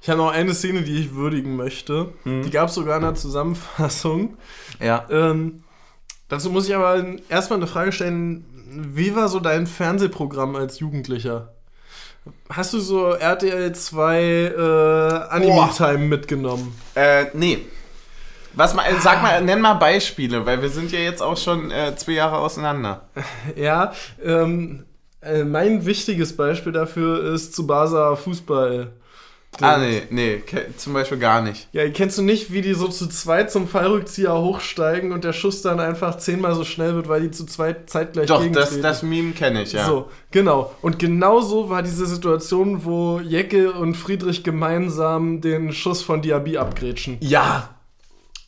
[0.00, 2.12] Ich habe noch eine Szene, die ich würdigen möchte.
[2.24, 2.42] Mhm.
[2.42, 4.36] Die gab es sogar in der Zusammenfassung.
[4.80, 5.06] Ja.
[5.10, 5.62] Ähm,
[6.28, 8.44] dazu muss ich aber erstmal eine Frage stellen.
[8.74, 11.52] Wie war so dein Fernsehprogramm als Jugendlicher?
[12.48, 16.74] Hast du so RTL 2 äh, Anime-Time mitgenommen?
[16.94, 17.66] Äh, nee.
[18.54, 21.96] Was mal, sag mal, nenn mal Beispiele, weil wir sind ja jetzt auch schon äh,
[21.96, 23.08] zwei Jahre auseinander.
[23.56, 23.92] Ja,
[24.22, 24.84] ähm,
[25.20, 28.92] äh, mein wichtiges Beispiel dafür ist Tsubasa Fußball.
[29.60, 30.42] Ah, nee, nee,
[30.78, 31.68] zum Beispiel gar nicht.
[31.72, 35.60] Ja, kennst du nicht, wie die so zu zweit zum Fallrückzieher hochsteigen und der Schuss
[35.60, 39.32] dann einfach zehnmal so schnell wird, weil die zu zweit zeitgleich Doch, das, das Meme
[39.32, 39.84] kenne ich, ja.
[39.84, 40.74] So, genau.
[40.80, 46.56] Und genau so war diese Situation, wo Jecke und Friedrich gemeinsam den Schuss von Diaby
[46.56, 47.18] abgrätschen.
[47.20, 47.74] Ja,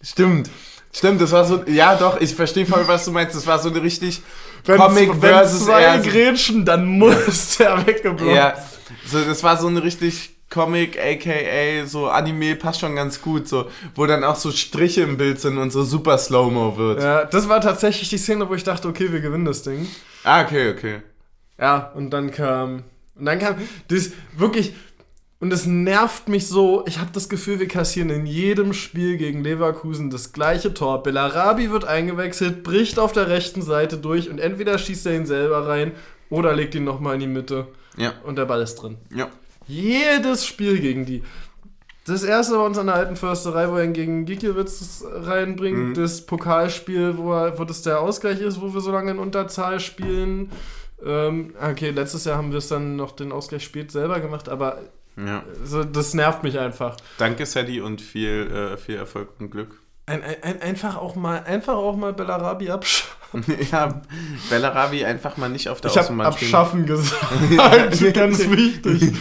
[0.00, 0.48] stimmt.
[0.90, 3.36] Stimmt, das war so, ja doch, ich verstehe voll, was du meinst.
[3.36, 4.22] Das war so eine richtig
[4.64, 8.34] Comic wenn versus zwei grätschen, dann muss der weggeblockt.
[8.34, 8.55] Ja,
[9.05, 13.66] so, das war so eine richtig Comic, aka so Anime, passt schon ganz gut, so,
[13.95, 17.03] wo dann auch so Striche im Bild sind und so super Slow-Mo wird.
[17.03, 19.88] ja, das war tatsächlich die Szene, wo ich dachte, okay, wir gewinnen das Ding.
[20.22, 21.03] Ah, okay, okay.
[21.59, 22.84] Ja, und dann kam.
[23.16, 23.57] Und dann kam.
[23.88, 24.74] Das wirklich.
[25.40, 26.84] Und es nervt mich so.
[26.86, 31.03] Ich habe das Gefühl, wir kassieren in jedem Spiel gegen Leverkusen das gleiche Tor.
[31.03, 35.66] Bellarabi wird eingewechselt, bricht auf der rechten Seite durch und entweder schießt er ihn selber
[35.68, 35.92] rein
[36.30, 37.66] oder legt ihn nochmal in die Mitte.
[37.97, 38.97] Ja, Und der Ball ist drin.
[39.14, 39.28] ja.
[39.66, 41.22] Jedes Spiel gegen die.
[42.06, 45.90] Das erste bei uns an der alten Försterei, wo er ihn gegen Gikiewicz reinbringt.
[45.90, 45.94] Mhm.
[45.94, 49.80] Das Pokalspiel, wo, er, wo das der Ausgleich ist, wo wir so lange in Unterzahl
[49.80, 50.50] spielen.
[51.04, 54.80] Ähm, okay, letztes Jahr haben wir es dann noch den Ausgleich spät selber gemacht, aber
[55.16, 55.44] ja.
[55.64, 56.96] so, das nervt mich einfach.
[57.18, 59.80] Danke, Sadie, und viel, äh, viel Erfolg und Glück.
[60.06, 63.23] Ein, ein, ein, einfach auch mal, einfach auch mal Bellarabi abschaffen.
[63.72, 64.03] ja,
[64.51, 66.47] Bellarabi einfach mal nicht auf der Ich Außenbahn stehen.
[66.55, 68.14] abschaffen gesagt.
[68.14, 69.12] Ganz wichtig.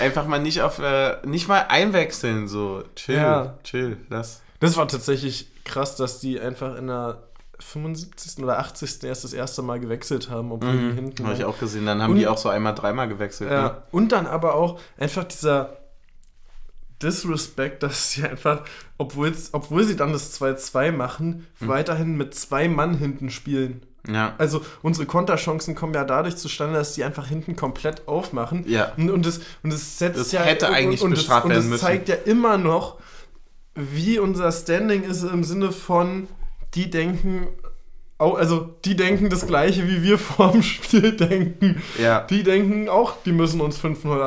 [0.00, 2.82] Einfach mal nicht auf, äh, nicht mal einwechseln, so.
[2.96, 3.54] Chill, Ja.
[3.64, 4.42] chill, lass.
[4.60, 7.18] Das war tatsächlich krass, dass die einfach in der
[7.60, 8.42] 75.
[8.42, 9.04] oder 80.
[9.04, 11.24] erst das erste Mal gewechselt haben, obwohl die hinten.
[11.24, 11.40] Habe Mhm.
[11.40, 11.86] ich auch gesehen.
[11.86, 13.50] Dann haben Und- die auch so einmal, dreimal gewechselt.
[13.50, 13.56] Ne?
[13.56, 13.82] Ja.
[13.92, 15.76] Und dann aber auch einfach dieser
[17.02, 18.62] Disrespect, dass sie einfach,
[18.98, 19.34] obwohl
[19.84, 21.68] sie dann das 2-2 machen, Hm.
[21.68, 23.82] weiterhin mit zwei Mann hinten spielen.
[24.08, 24.34] Ja.
[24.38, 28.64] Also unsere Konterchancen kommen ja dadurch zustande, dass die einfach hinten komplett aufmachen.
[28.68, 28.92] Ja.
[28.96, 30.40] Und, und, das, und das setzt Das ja.
[30.42, 31.84] hätte und, eigentlich und, und bestraft das, und werden das müssen.
[31.84, 32.98] zeigt ja immer noch,
[33.74, 36.26] wie unser Standing ist im Sinne von,
[36.74, 37.46] die denken.
[38.18, 41.82] Also, die denken das Gleiche, wie wir vorm Spiel denken.
[42.00, 42.20] Ja.
[42.22, 44.20] Die denken auch, die müssen uns 5-0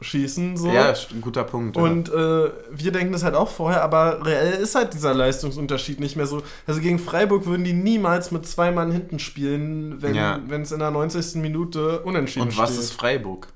[0.00, 0.56] abschießen.
[0.56, 0.72] So.
[0.72, 1.76] Ja, ist ein guter Punkt.
[1.76, 1.82] ja.
[1.82, 6.16] Und äh, wir denken das halt auch vorher, aber reell ist halt dieser Leistungsunterschied nicht
[6.16, 6.42] mehr so.
[6.66, 10.40] Also gegen Freiburg würden die niemals mit zwei Mann hinten spielen, wenn Ja.
[10.50, 11.36] es in der 90.
[11.36, 13.48] Minute unentschieden Und was ist Freiburg?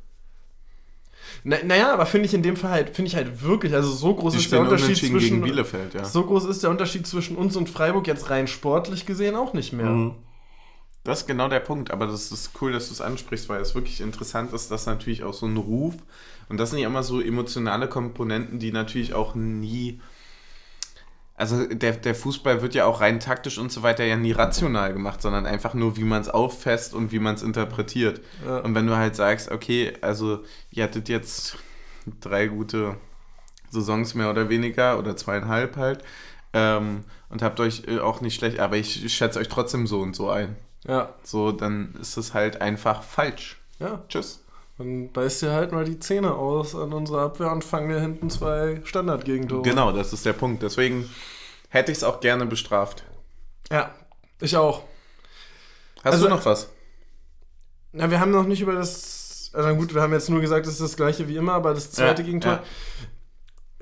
[1.47, 4.14] Na, naja, aber finde ich in dem Fall halt, finde ich halt wirklich, also so
[4.14, 5.42] groß Die ist der Unterschied zwischen.
[5.42, 6.05] Bielefeld, ja.
[6.05, 9.72] So groß ist der Unterschied zwischen uns und Freiburg jetzt rein sportlich gesehen auch nicht
[9.72, 9.86] mehr.
[9.86, 10.14] Mhm.
[11.03, 13.74] Das ist genau der Punkt, aber das ist cool, dass du es ansprichst, weil es
[13.74, 15.97] wirklich interessant ist, dass natürlich auch so ein Ruf
[16.49, 20.01] und das sind ja immer so emotionale Komponenten, die natürlich auch nie
[21.36, 24.92] Also der, der Fußball wird ja auch rein taktisch und so weiter ja nie rational
[24.92, 28.20] gemacht, sondern einfach nur, wie man es auffasst und wie man es interpretiert.
[28.45, 28.59] Ja.
[28.59, 31.57] Und wenn du halt sagst, okay, also ihr hattet jetzt
[32.20, 32.97] drei gute
[33.70, 36.05] Saisons mehr oder weniger oder zweieinhalb halt
[36.53, 40.14] ähm, und habt euch äh, auch nicht schlecht, aber ich schätze euch trotzdem so und
[40.14, 40.57] so ein.
[40.86, 41.14] Ja.
[41.24, 43.61] So, dann ist es halt einfach falsch.
[43.80, 44.05] Ja.
[44.09, 44.43] Tschüss.
[44.78, 48.28] Dann beißt dir halt mal die Zähne aus an unserer Abwehr und fangen dir hinten
[48.28, 49.62] zwei Standardgegentore.
[49.62, 50.62] Genau, das ist der Punkt.
[50.62, 51.08] Deswegen
[51.68, 53.04] hätte ich es auch gerne bestraft.
[53.70, 53.94] Ja,
[54.40, 54.82] ich auch.
[56.02, 56.68] Hast Also- du noch was?
[57.92, 59.50] Na, wir haben noch nicht über das.
[59.54, 61.92] Also gut, wir haben jetzt nur gesagt, es ist das gleiche wie immer, aber das
[61.92, 62.52] zweite Ja, Gegentor.
[62.54, 62.62] ja.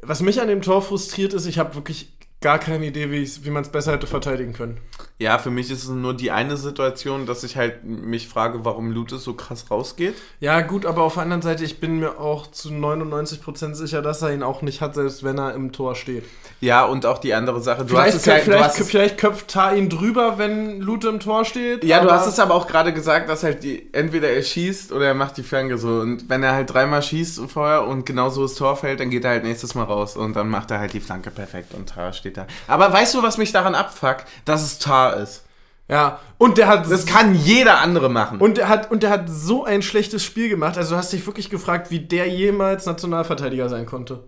[0.02, 2.12] Was mich an dem Tor frustriert ist, ich habe wirklich
[2.42, 4.78] gar keine Idee, wie, wie man es besser hätte verteidigen können.
[5.18, 8.90] Ja, für mich ist es nur die eine Situation, dass ich halt mich frage, warum
[8.90, 10.14] Lute so krass rausgeht.
[10.40, 14.20] Ja, gut, aber auf der anderen Seite, ich bin mir auch zu 99% sicher, dass
[14.22, 16.24] er ihn auch nicht hat, selbst wenn er im Tor steht.
[16.60, 17.82] Ja, und auch die andere Sache.
[17.82, 21.20] Du Vielleicht, hast es ja, vielleicht, es, vielleicht köpft Tar ihn drüber, wenn Lute im
[21.20, 21.84] Tor steht.
[21.84, 25.06] ja, du hast es aber auch gerade gesagt, dass halt die, entweder er schießt oder
[25.06, 26.00] er macht die Flanke so.
[26.00, 29.30] Und wenn er halt dreimal schießt vorher und genauso das Tor fällt, dann geht er
[29.30, 32.31] halt nächstes Mal raus und dann macht er halt die Flanke perfekt und Tar steht
[32.32, 32.46] da.
[32.66, 34.24] Aber weißt du, was mich daran abfuckt?
[34.44, 35.44] Dass es Tar ist.
[35.88, 36.90] Ja, und der hat.
[36.90, 38.40] Das kann jeder andere machen.
[38.40, 40.78] und der hat, und der hat so ein schlechtes Spiel gemacht.
[40.78, 44.24] Also du hast dich wirklich gefragt, wie der jemals Nationalverteidiger sein konnte.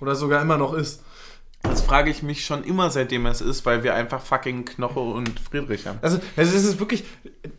[0.00, 1.02] Oder sogar immer noch ist.
[1.62, 5.40] das frage ich mich schon immer, seitdem es ist, weil wir einfach fucking Knoche und
[5.40, 5.98] Friedrich haben.
[6.02, 7.04] Also, also es ist wirklich.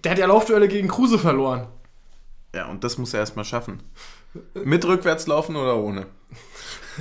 [0.03, 1.67] Der hat ja Laufduelle gegen Kruse verloren.
[2.53, 3.81] Ja, und das muss er erstmal schaffen.
[4.53, 6.05] Mit rückwärts laufen oder ohne?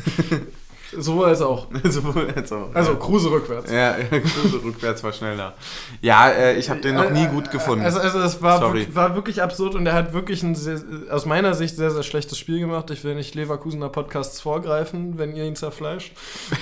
[0.97, 1.67] Sowohl als auch.
[1.85, 2.75] Sowohl als auch.
[2.75, 3.71] Also Kruse rückwärts.
[3.71, 5.55] Ja, Kruse rückwärts war schneller.
[6.01, 7.85] Ja, äh, ich habe den noch nie gut gefunden.
[7.85, 8.81] Also, also das war, Sorry.
[8.81, 10.81] wirklich, war wirklich absurd und er hat wirklich ein sehr,
[11.11, 12.91] aus meiner Sicht sehr, sehr schlechtes Spiel gemacht.
[12.91, 16.13] Ich will nicht Leverkusener Podcasts vorgreifen, wenn ihr ihn zerfleischt.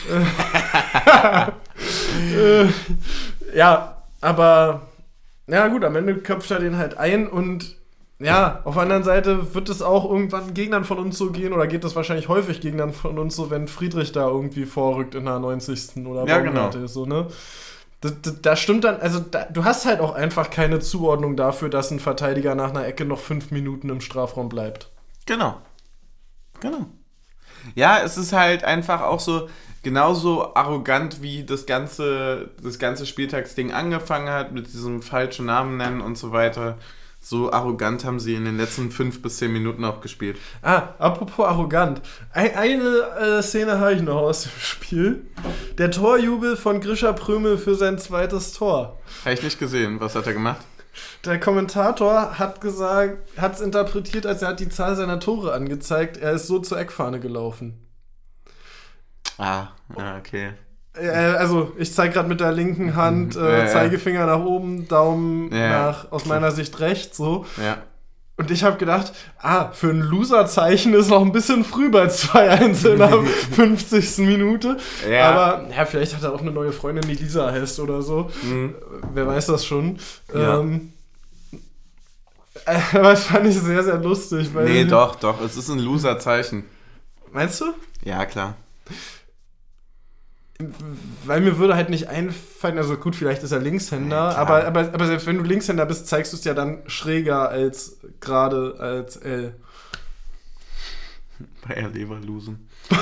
[2.36, 2.66] äh,
[3.56, 4.82] ja, aber
[5.46, 7.79] ja gut, am Ende köpft er den halt ein und
[8.20, 11.66] ja, auf der anderen Seite wird es auch irgendwann Gegnern von uns so gehen oder
[11.66, 15.38] geht es wahrscheinlich häufig Gegnern von uns so, wenn Friedrich da irgendwie vorrückt in der
[15.38, 16.06] 90.
[16.06, 16.84] oder Ja, Baumgarte genau.
[16.84, 17.28] ist, so, ne?
[18.02, 21.68] Da, da, da stimmt dann, also da, du hast halt auch einfach keine Zuordnung dafür,
[21.70, 24.90] dass ein Verteidiger nach einer Ecke noch fünf Minuten im Strafraum bleibt.
[25.26, 25.60] Genau.
[26.60, 26.86] Genau.
[27.74, 29.48] Ja, es ist halt einfach auch so
[29.82, 36.00] genauso arrogant, wie das ganze, das ganze Spieltagsding angefangen hat, mit diesem falschen Namen nennen
[36.00, 36.78] und so weiter.
[37.22, 40.38] So arrogant haben sie in den letzten fünf bis zehn Minuten auch gespielt.
[40.62, 42.00] Ah, apropos arrogant.
[42.32, 45.26] Ein, eine äh, Szene habe ich noch aus dem Spiel.
[45.76, 48.98] Der Torjubel von Grisha Prömel für sein zweites Tor.
[49.24, 50.00] Habe ich nicht gesehen.
[50.00, 50.64] Was hat er gemacht?
[51.26, 56.16] Der Kommentator hat gesagt, hat es interpretiert, als er hat die Zahl seiner Tore angezeigt.
[56.16, 57.86] Er ist so zur Eckfahne gelaufen.
[59.36, 60.54] Ah, ja, okay.
[61.00, 63.68] Äh, also, ich zeige gerade mit der linken Hand Ja, äh.
[63.68, 67.46] Zeigefinger nach oben, Daumen nach, aus meiner Sicht rechts, so.
[67.62, 67.78] Ja.
[68.40, 72.88] Und ich habe gedacht, ah, für ein Loser-Zeichen ist noch ein bisschen früh bei 2-1
[72.92, 73.22] in der
[73.52, 74.18] 50.
[74.26, 74.78] Minute.
[75.10, 75.30] Ja.
[75.30, 78.30] Aber ja, vielleicht hat er auch eine neue Freundin, die Lisa heißt oder so.
[78.42, 78.74] Mhm.
[79.12, 79.98] Wer weiß das schon.
[80.34, 80.58] Ja.
[80.58, 80.94] Ähm,
[82.64, 84.48] äh, aber das fand ich sehr, sehr lustig.
[84.54, 85.38] Weil Nee, doch, doch.
[85.42, 86.64] Es ist ein Loser-Zeichen.
[87.32, 87.66] Meinst du?
[88.04, 88.54] Ja, klar.
[91.24, 94.80] Weil mir würde halt nicht einfallen, also gut, vielleicht ist er Linkshänder, Ja, aber, aber,
[94.92, 99.16] aber selbst wenn du Linkshänder bist, zeigst du es ja dann schräger als gerade als
[99.16, 99.54] L.
[101.66, 102.68] Bei R Leverlosen.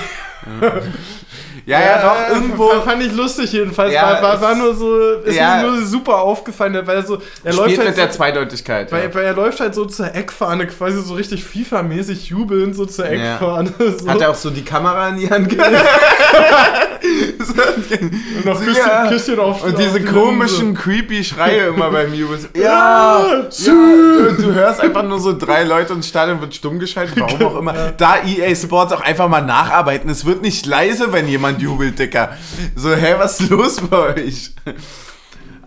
[1.67, 1.81] ja.
[1.81, 2.69] ja, doch, irgendwo.
[2.81, 3.93] Fand, ich lustig jedenfalls.
[3.93, 5.57] Ja, war, war, es- war nur so, ist ja.
[5.57, 8.91] mir nur super aufgefallen, weil er so, er läuft halt mit der so, Zweideutigkeit.
[8.93, 9.15] weil, ja.
[9.15, 13.07] weil er läuft halt so zur Eckfahne, quasi so richtig FIFA-mäßig jubelnd so zur.
[13.07, 13.73] Eckfahne.
[13.99, 14.07] So.
[14.09, 15.75] Hat er auch so die Kamera in die Hand gegeben?
[17.01, 19.09] Und noch Küsschen, Ja.
[19.09, 22.39] Küsschen auf Und auf diese die komischen, creepy Schreie immer beim Jubel.
[22.55, 23.27] Ja!
[23.29, 27.19] ja du, du hörst einfach nur so drei Leute und das Stadion wird stumm geschaltet,
[27.21, 27.73] warum auch immer.
[27.97, 30.11] Da EA Sports auch einfach mal nacharbeiten.
[30.11, 32.37] Es wird nicht leise, wenn jemand jubelt, Dicker.
[32.77, 34.55] So, hä, was ist los bei euch?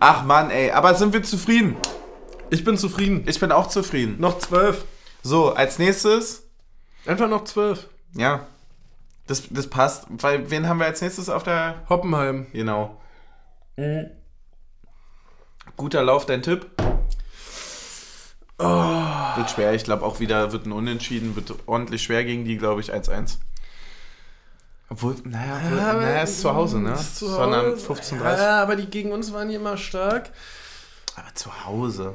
[0.00, 0.70] Ach Mann, ey.
[0.70, 1.76] Aber sind wir zufrieden?
[2.48, 3.24] Ich bin zufrieden.
[3.26, 4.16] Ich bin auch zufrieden.
[4.18, 4.84] Noch zwölf.
[5.22, 6.48] So, als nächstes,
[7.06, 7.88] Einfach noch zwölf.
[8.14, 8.46] ja,
[9.26, 10.06] das, das passt.
[10.08, 11.82] Weil, wen haben wir als nächstes auf der...
[11.88, 12.46] Hoppenheim.
[12.52, 13.00] Genau.
[15.76, 16.66] Guter Lauf, dein Tipp?
[18.58, 22.80] Wird schwer, ich glaube auch wieder wird ein Unentschieden, wird ordentlich schwer gegen die, glaube
[22.80, 23.38] ich, 1-1.
[24.92, 26.92] Obwohl, naja, wohl, aber- naja, ist zu Hause, ne?
[26.92, 27.86] Ist zu Sondern Hause.
[27.94, 28.36] 15-30.
[28.38, 30.28] Ja, aber die gegen uns waren hier immer stark.
[31.16, 32.14] Aber zu Hause.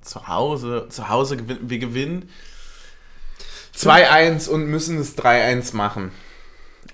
[0.00, 2.30] Zu Hause, zu Hause gewinnen, wir gewinnen
[3.74, 6.12] 2-1 und müssen es 3-1 machen.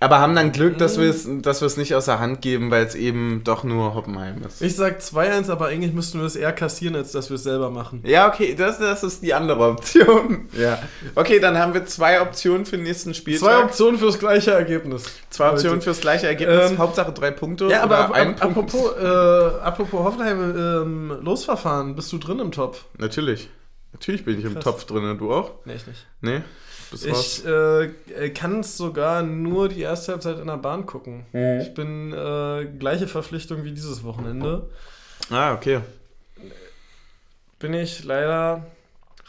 [0.00, 2.94] Aber haben dann Glück, dass wir es dass nicht aus der Hand geben, weil es
[2.94, 4.62] eben doch nur Hoppenheim ist.
[4.62, 7.70] Ich sag 2-1, aber eigentlich müssten wir es eher kassieren, als dass wir es selber
[7.70, 8.02] machen.
[8.04, 10.48] Ja, okay, das, das ist die andere Option.
[10.58, 10.78] Ja.
[11.14, 13.48] Okay, dann haben wir zwei Optionen für den nächsten Spieltag.
[13.48, 15.04] Zwei Optionen fürs gleiche Ergebnis.
[15.30, 16.72] Zwei Optionen fürs gleiche Ergebnis.
[16.72, 17.68] Ähm, Hauptsache drei Punkte.
[17.68, 18.74] Ja, aber oder ab, ein ab, Punkt.
[18.74, 19.06] apropos, äh,
[19.62, 22.84] apropos Hoffenheim, ähm, Losverfahren, bist du drin im Topf?
[22.98, 23.48] Natürlich.
[23.92, 24.64] Natürlich bin ich im Krass.
[24.64, 25.16] Topf drin.
[25.18, 25.52] Du auch?
[25.64, 26.06] Nee, ich nicht.
[26.20, 26.42] Nee?
[26.92, 27.38] Raus?
[27.38, 31.24] Ich äh, kann es sogar nur die erste Halbzeit in der Bahn gucken.
[31.32, 31.60] Mhm.
[31.60, 34.68] Ich bin äh, gleiche Verpflichtung wie dieses Wochenende.
[35.30, 35.80] Ah, okay.
[37.58, 38.66] Bin ich leider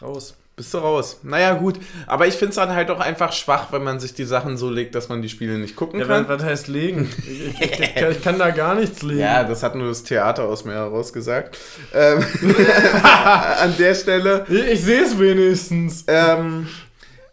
[0.02, 0.36] raus.
[0.56, 1.20] Bist du raus.
[1.24, 1.80] Naja, gut.
[2.06, 4.70] Aber ich finde es dann halt auch einfach schwach, wenn man sich die Sachen so
[4.70, 6.28] legt, dass man die Spiele nicht gucken Ja, kann.
[6.28, 7.10] was, was heißt legen?
[7.28, 9.20] Ich, ich, ich, kann, ich kann da gar nichts legen.
[9.22, 11.58] Ja, das hat nur das Theater aus mir heraus gesagt.
[11.92, 12.24] Ähm,
[13.04, 14.46] an der Stelle.
[14.48, 16.04] Ich, ich sehe es wenigstens.
[16.08, 16.68] Ähm,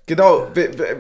[0.07, 0.49] genau,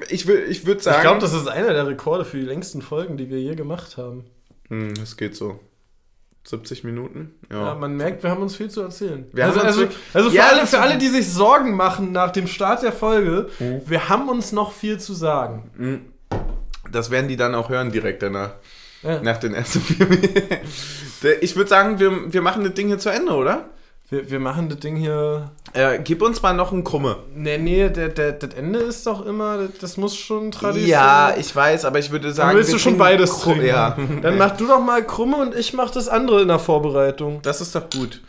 [0.09, 0.97] ich, ich würde sagen.
[0.99, 3.97] Ich glaube, das ist einer der Rekorde für die längsten Folgen, die wir je gemacht
[3.97, 4.25] haben.
[4.69, 5.59] Hm, es geht so.
[6.45, 7.35] 70 Minuten?
[7.51, 7.75] Ja, Ja.
[7.75, 9.27] man merkt, wir haben uns viel zu erzählen.
[9.33, 12.47] Wir also also, also für, Ja, alle, für alle, die sich Sorgen machen nach dem
[12.47, 13.83] Start der Folge, Mhm.
[13.85, 16.11] wir haben uns noch viel zu sagen.
[16.91, 18.53] Das werden die dann auch hören direkt danach.
[19.03, 19.21] Ja.
[19.23, 20.39] Nach den ersten vier Minuten.
[21.43, 23.69] Ich würde sagen, wir, wir machen das Ding hier zu Ende, oder?
[24.11, 25.51] Wir, wir machen das Ding hier.
[25.73, 27.19] Äh, gib uns mal noch einen Krumme.
[27.35, 31.55] Nee, nee, der, der, das Ende ist doch immer, das, muss schon Tradition Ja, ich
[31.55, 32.49] weiß, aber ich würde sagen.
[32.51, 33.67] Dann willst du schon beides Kru- trinken.
[33.67, 33.97] Ja.
[34.23, 37.41] Dann mach du doch mal Krumme und ich mach das andere in der Vorbereitung.
[37.43, 38.21] Das ist doch gut.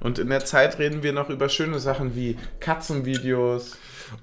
[0.00, 3.76] Und in der Zeit reden wir noch über schöne Sachen wie Katzenvideos.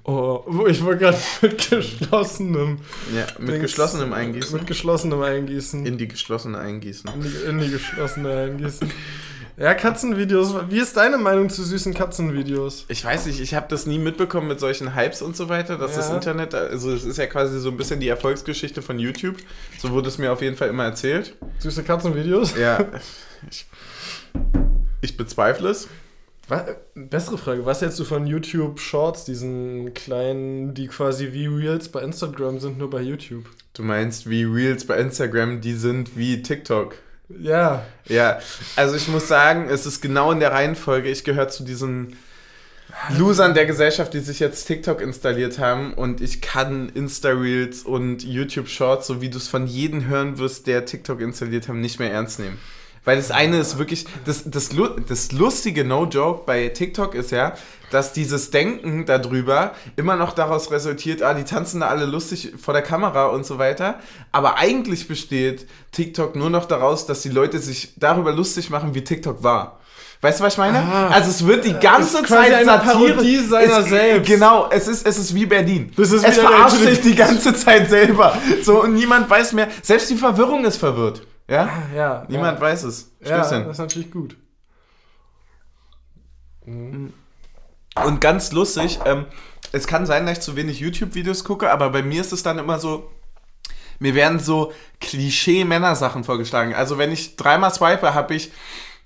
[0.04, 2.78] Oh, wo- ich wollte gerade mit geschlossenem.
[3.12, 4.56] Ja, mit Dings- geschlossenem Eingießen.
[4.58, 5.84] Mit geschlossenem Eingießen.
[5.86, 7.10] in die geschlossene Eingießen.
[7.12, 8.88] In die, in die geschlossene Eingießen.
[9.60, 10.54] Ja, Katzenvideos.
[10.70, 12.86] Wie ist deine Meinung zu süßen Katzenvideos?
[12.88, 15.90] Ich weiß nicht, ich habe das nie mitbekommen mit solchen Hypes und so weiter, dass
[15.90, 15.96] Ja.
[15.98, 19.36] das Internet, also es ist ja quasi so ein bisschen die Erfolgsgeschichte von YouTube.
[19.78, 21.36] So wurde es mir auf jeden Fall immer erzählt.
[21.58, 22.56] Süße Katzenvideos?
[22.56, 22.86] Ja,
[23.50, 23.66] ich,
[25.02, 25.88] ich bezweifle es.
[26.48, 26.62] Was,
[26.94, 32.00] bessere Frage, was hältst du von YouTube Shorts, diesen kleinen, die quasi wie Reels bei
[32.00, 33.44] Instagram sind, nur bei YouTube?
[33.74, 36.94] Du meinst wie Reels bei Instagram, die sind wie TikTok.
[37.38, 37.84] Ja.
[38.06, 38.40] Ja,
[38.76, 41.08] also ich muss sagen, es ist genau in der Reihenfolge.
[41.08, 42.16] Ich gehöre zu diesen
[43.16, 49.06] Losern der Gesellschaft, die sich jetzt TikTok installiert haben und ich kann Insta-Reels und YouTube-Shorts,
[49.06, 52.40] so wie du es von jedem hören wirst, der TikTok installiert haben, nicht mehr ernst
[52.40, 52.58] nehmen.
[53.04, 54.70] Weil das eine ist wirklich, das, das,
[55.08, 57.54] das lustige No-Joke bei TikTok ist ja,
[57.90, 62.74] dass dieses Denken darüber immer noch daraus resultiert, ah, die tanzen da alle lustig vor
[62.74, 63.98] der Kamera und so weiter.
[64.32, 69.02] Aber eigentlich besteht TikTok nur noch daraus, dass die Leute sich darüber lustig machen, wie
[69.02, 69.80] TikTok war.
[70.22, 70.78] Weißt du, was ich meine?
[70.78, 71.08] Ah.
[71.08, 73.14] also es wird die ganze ist quasi Zeit eine Satire.
[73.14, 74.28] Parodie seiner es, selbst.
[74.30, 75.90] Genau, es ist, es ist wie Berlin.
[75.96, 78.36] Das ist es verarscht sich die ganze Zeit selber.
[78.62, 79.68] So, und niemand weiß mehr.
[79.80, 81.22] Selbst die Verwirrung ist verwirrt.
[81.50, 81.68] Ja?
[81.94, 82.24] Ja.
[82.28, 82.64] Niemand ja.
[82.64, 83.10] weiß es.
[83.20, 83.64] Ja, Stößchen.
[83.64, 84.36] das ist natürlich gut.
[86.64, 89.26] Und ganz lustig, ähm,
[89.72, 92.58] es kann sein, dass ich zu wenig YouTube-Videos gucke, aber bei mir ist es dann
[92.58, 93.10] immer so,
[93.98, 96.72] mir werden so Klischee-Männersachen vorgeschlagen.
[96.72, 98.52] Also wenn ich dreimal swipe, habe ich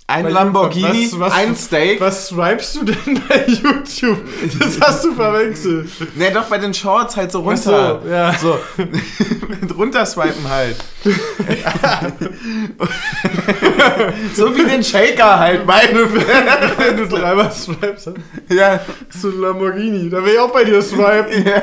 [0.06, 1.98] ein Bei Lamborghini, was- was- ein Steak.
[2.00, 4.18] Was swipest du denn bei YouTube?
[4.58, 5.88] Das hast du verwechselt.
[6.16, 8.00] Ne, doch bei den Shorts halt so runter.
[8.04, 8.32] so, ja.
[8.34, 10.76] So, mit runterswipen halt.
[14.34, 18.10] so wie den Shaker halt, meine Wenn du dreimal swipest,
[18.50, 18.80] Ja,
[19.22, 20.10] du ein Lamborghini.
[20.10, 21.46] Da will ich auch bei dir swipen.
[21.46, 21.62] ja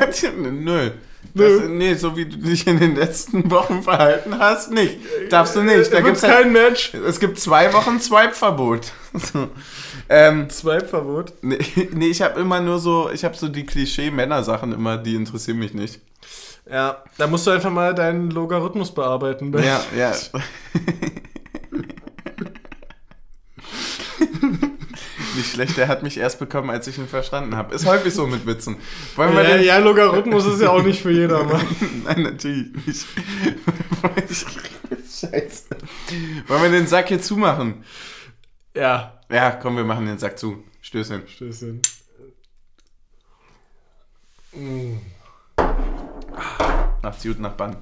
[0.52, 0.90] nö.
[1.34, 1.60] Nö.
[1.60, 4.98] Das, nee, so wie du dich in den letzten Wochen verhalten hast, nicht.
[5.30, 5.92] Darfst du nicht.
[5.92, 6.94] Da Da gibt's gibt's halt, kein Match.
[6.94, 8.92] es gibt zwei Wochen Swipe-Verbot.
[9.34, 9.50] So.
[10.08, 11.34] Ähm, Swipe-Verbot.
[11.42, 11.58] nee,
[11.94, 15.74] nee, ich habe immer nur so, ich habe so die Klischee-Männer-Sachen immer, die interessieren mich
[15.74, 16.00] nicht.
[16.70, 19.50] Ja, da musst du einfach mal deinen Logarithmus bearbeiten.
[19.50, 19.66] ne?
[19.66, 20.14] Ja, ja.
[25.36, 27.74] Nicht schlecht, der hat mich erst bekommen, als ich ihn verstanden habe.
[27.74, 28.78] Ist häufig so mit Witzen.
[29.16, 31.66] Wollen wir Ja, den, ja, Logarithmus ist ja auch nicht für jedermann.
[32.06, 33.06] Nein, natürlich nicht.
[35.10, 35.66] Scheiße.
[36.48, 37.84] Wollen wir den Sack hier zumachen?
[38.76, 39.20] Ja.
[39.30, 40.64] Ja, komm, wir machen den Sack zu.
[40.82, 41.28] Stößchen.
[41.28, 41.82] Stößchen.
[47.02, 47.78] Macht's gut nach Bann.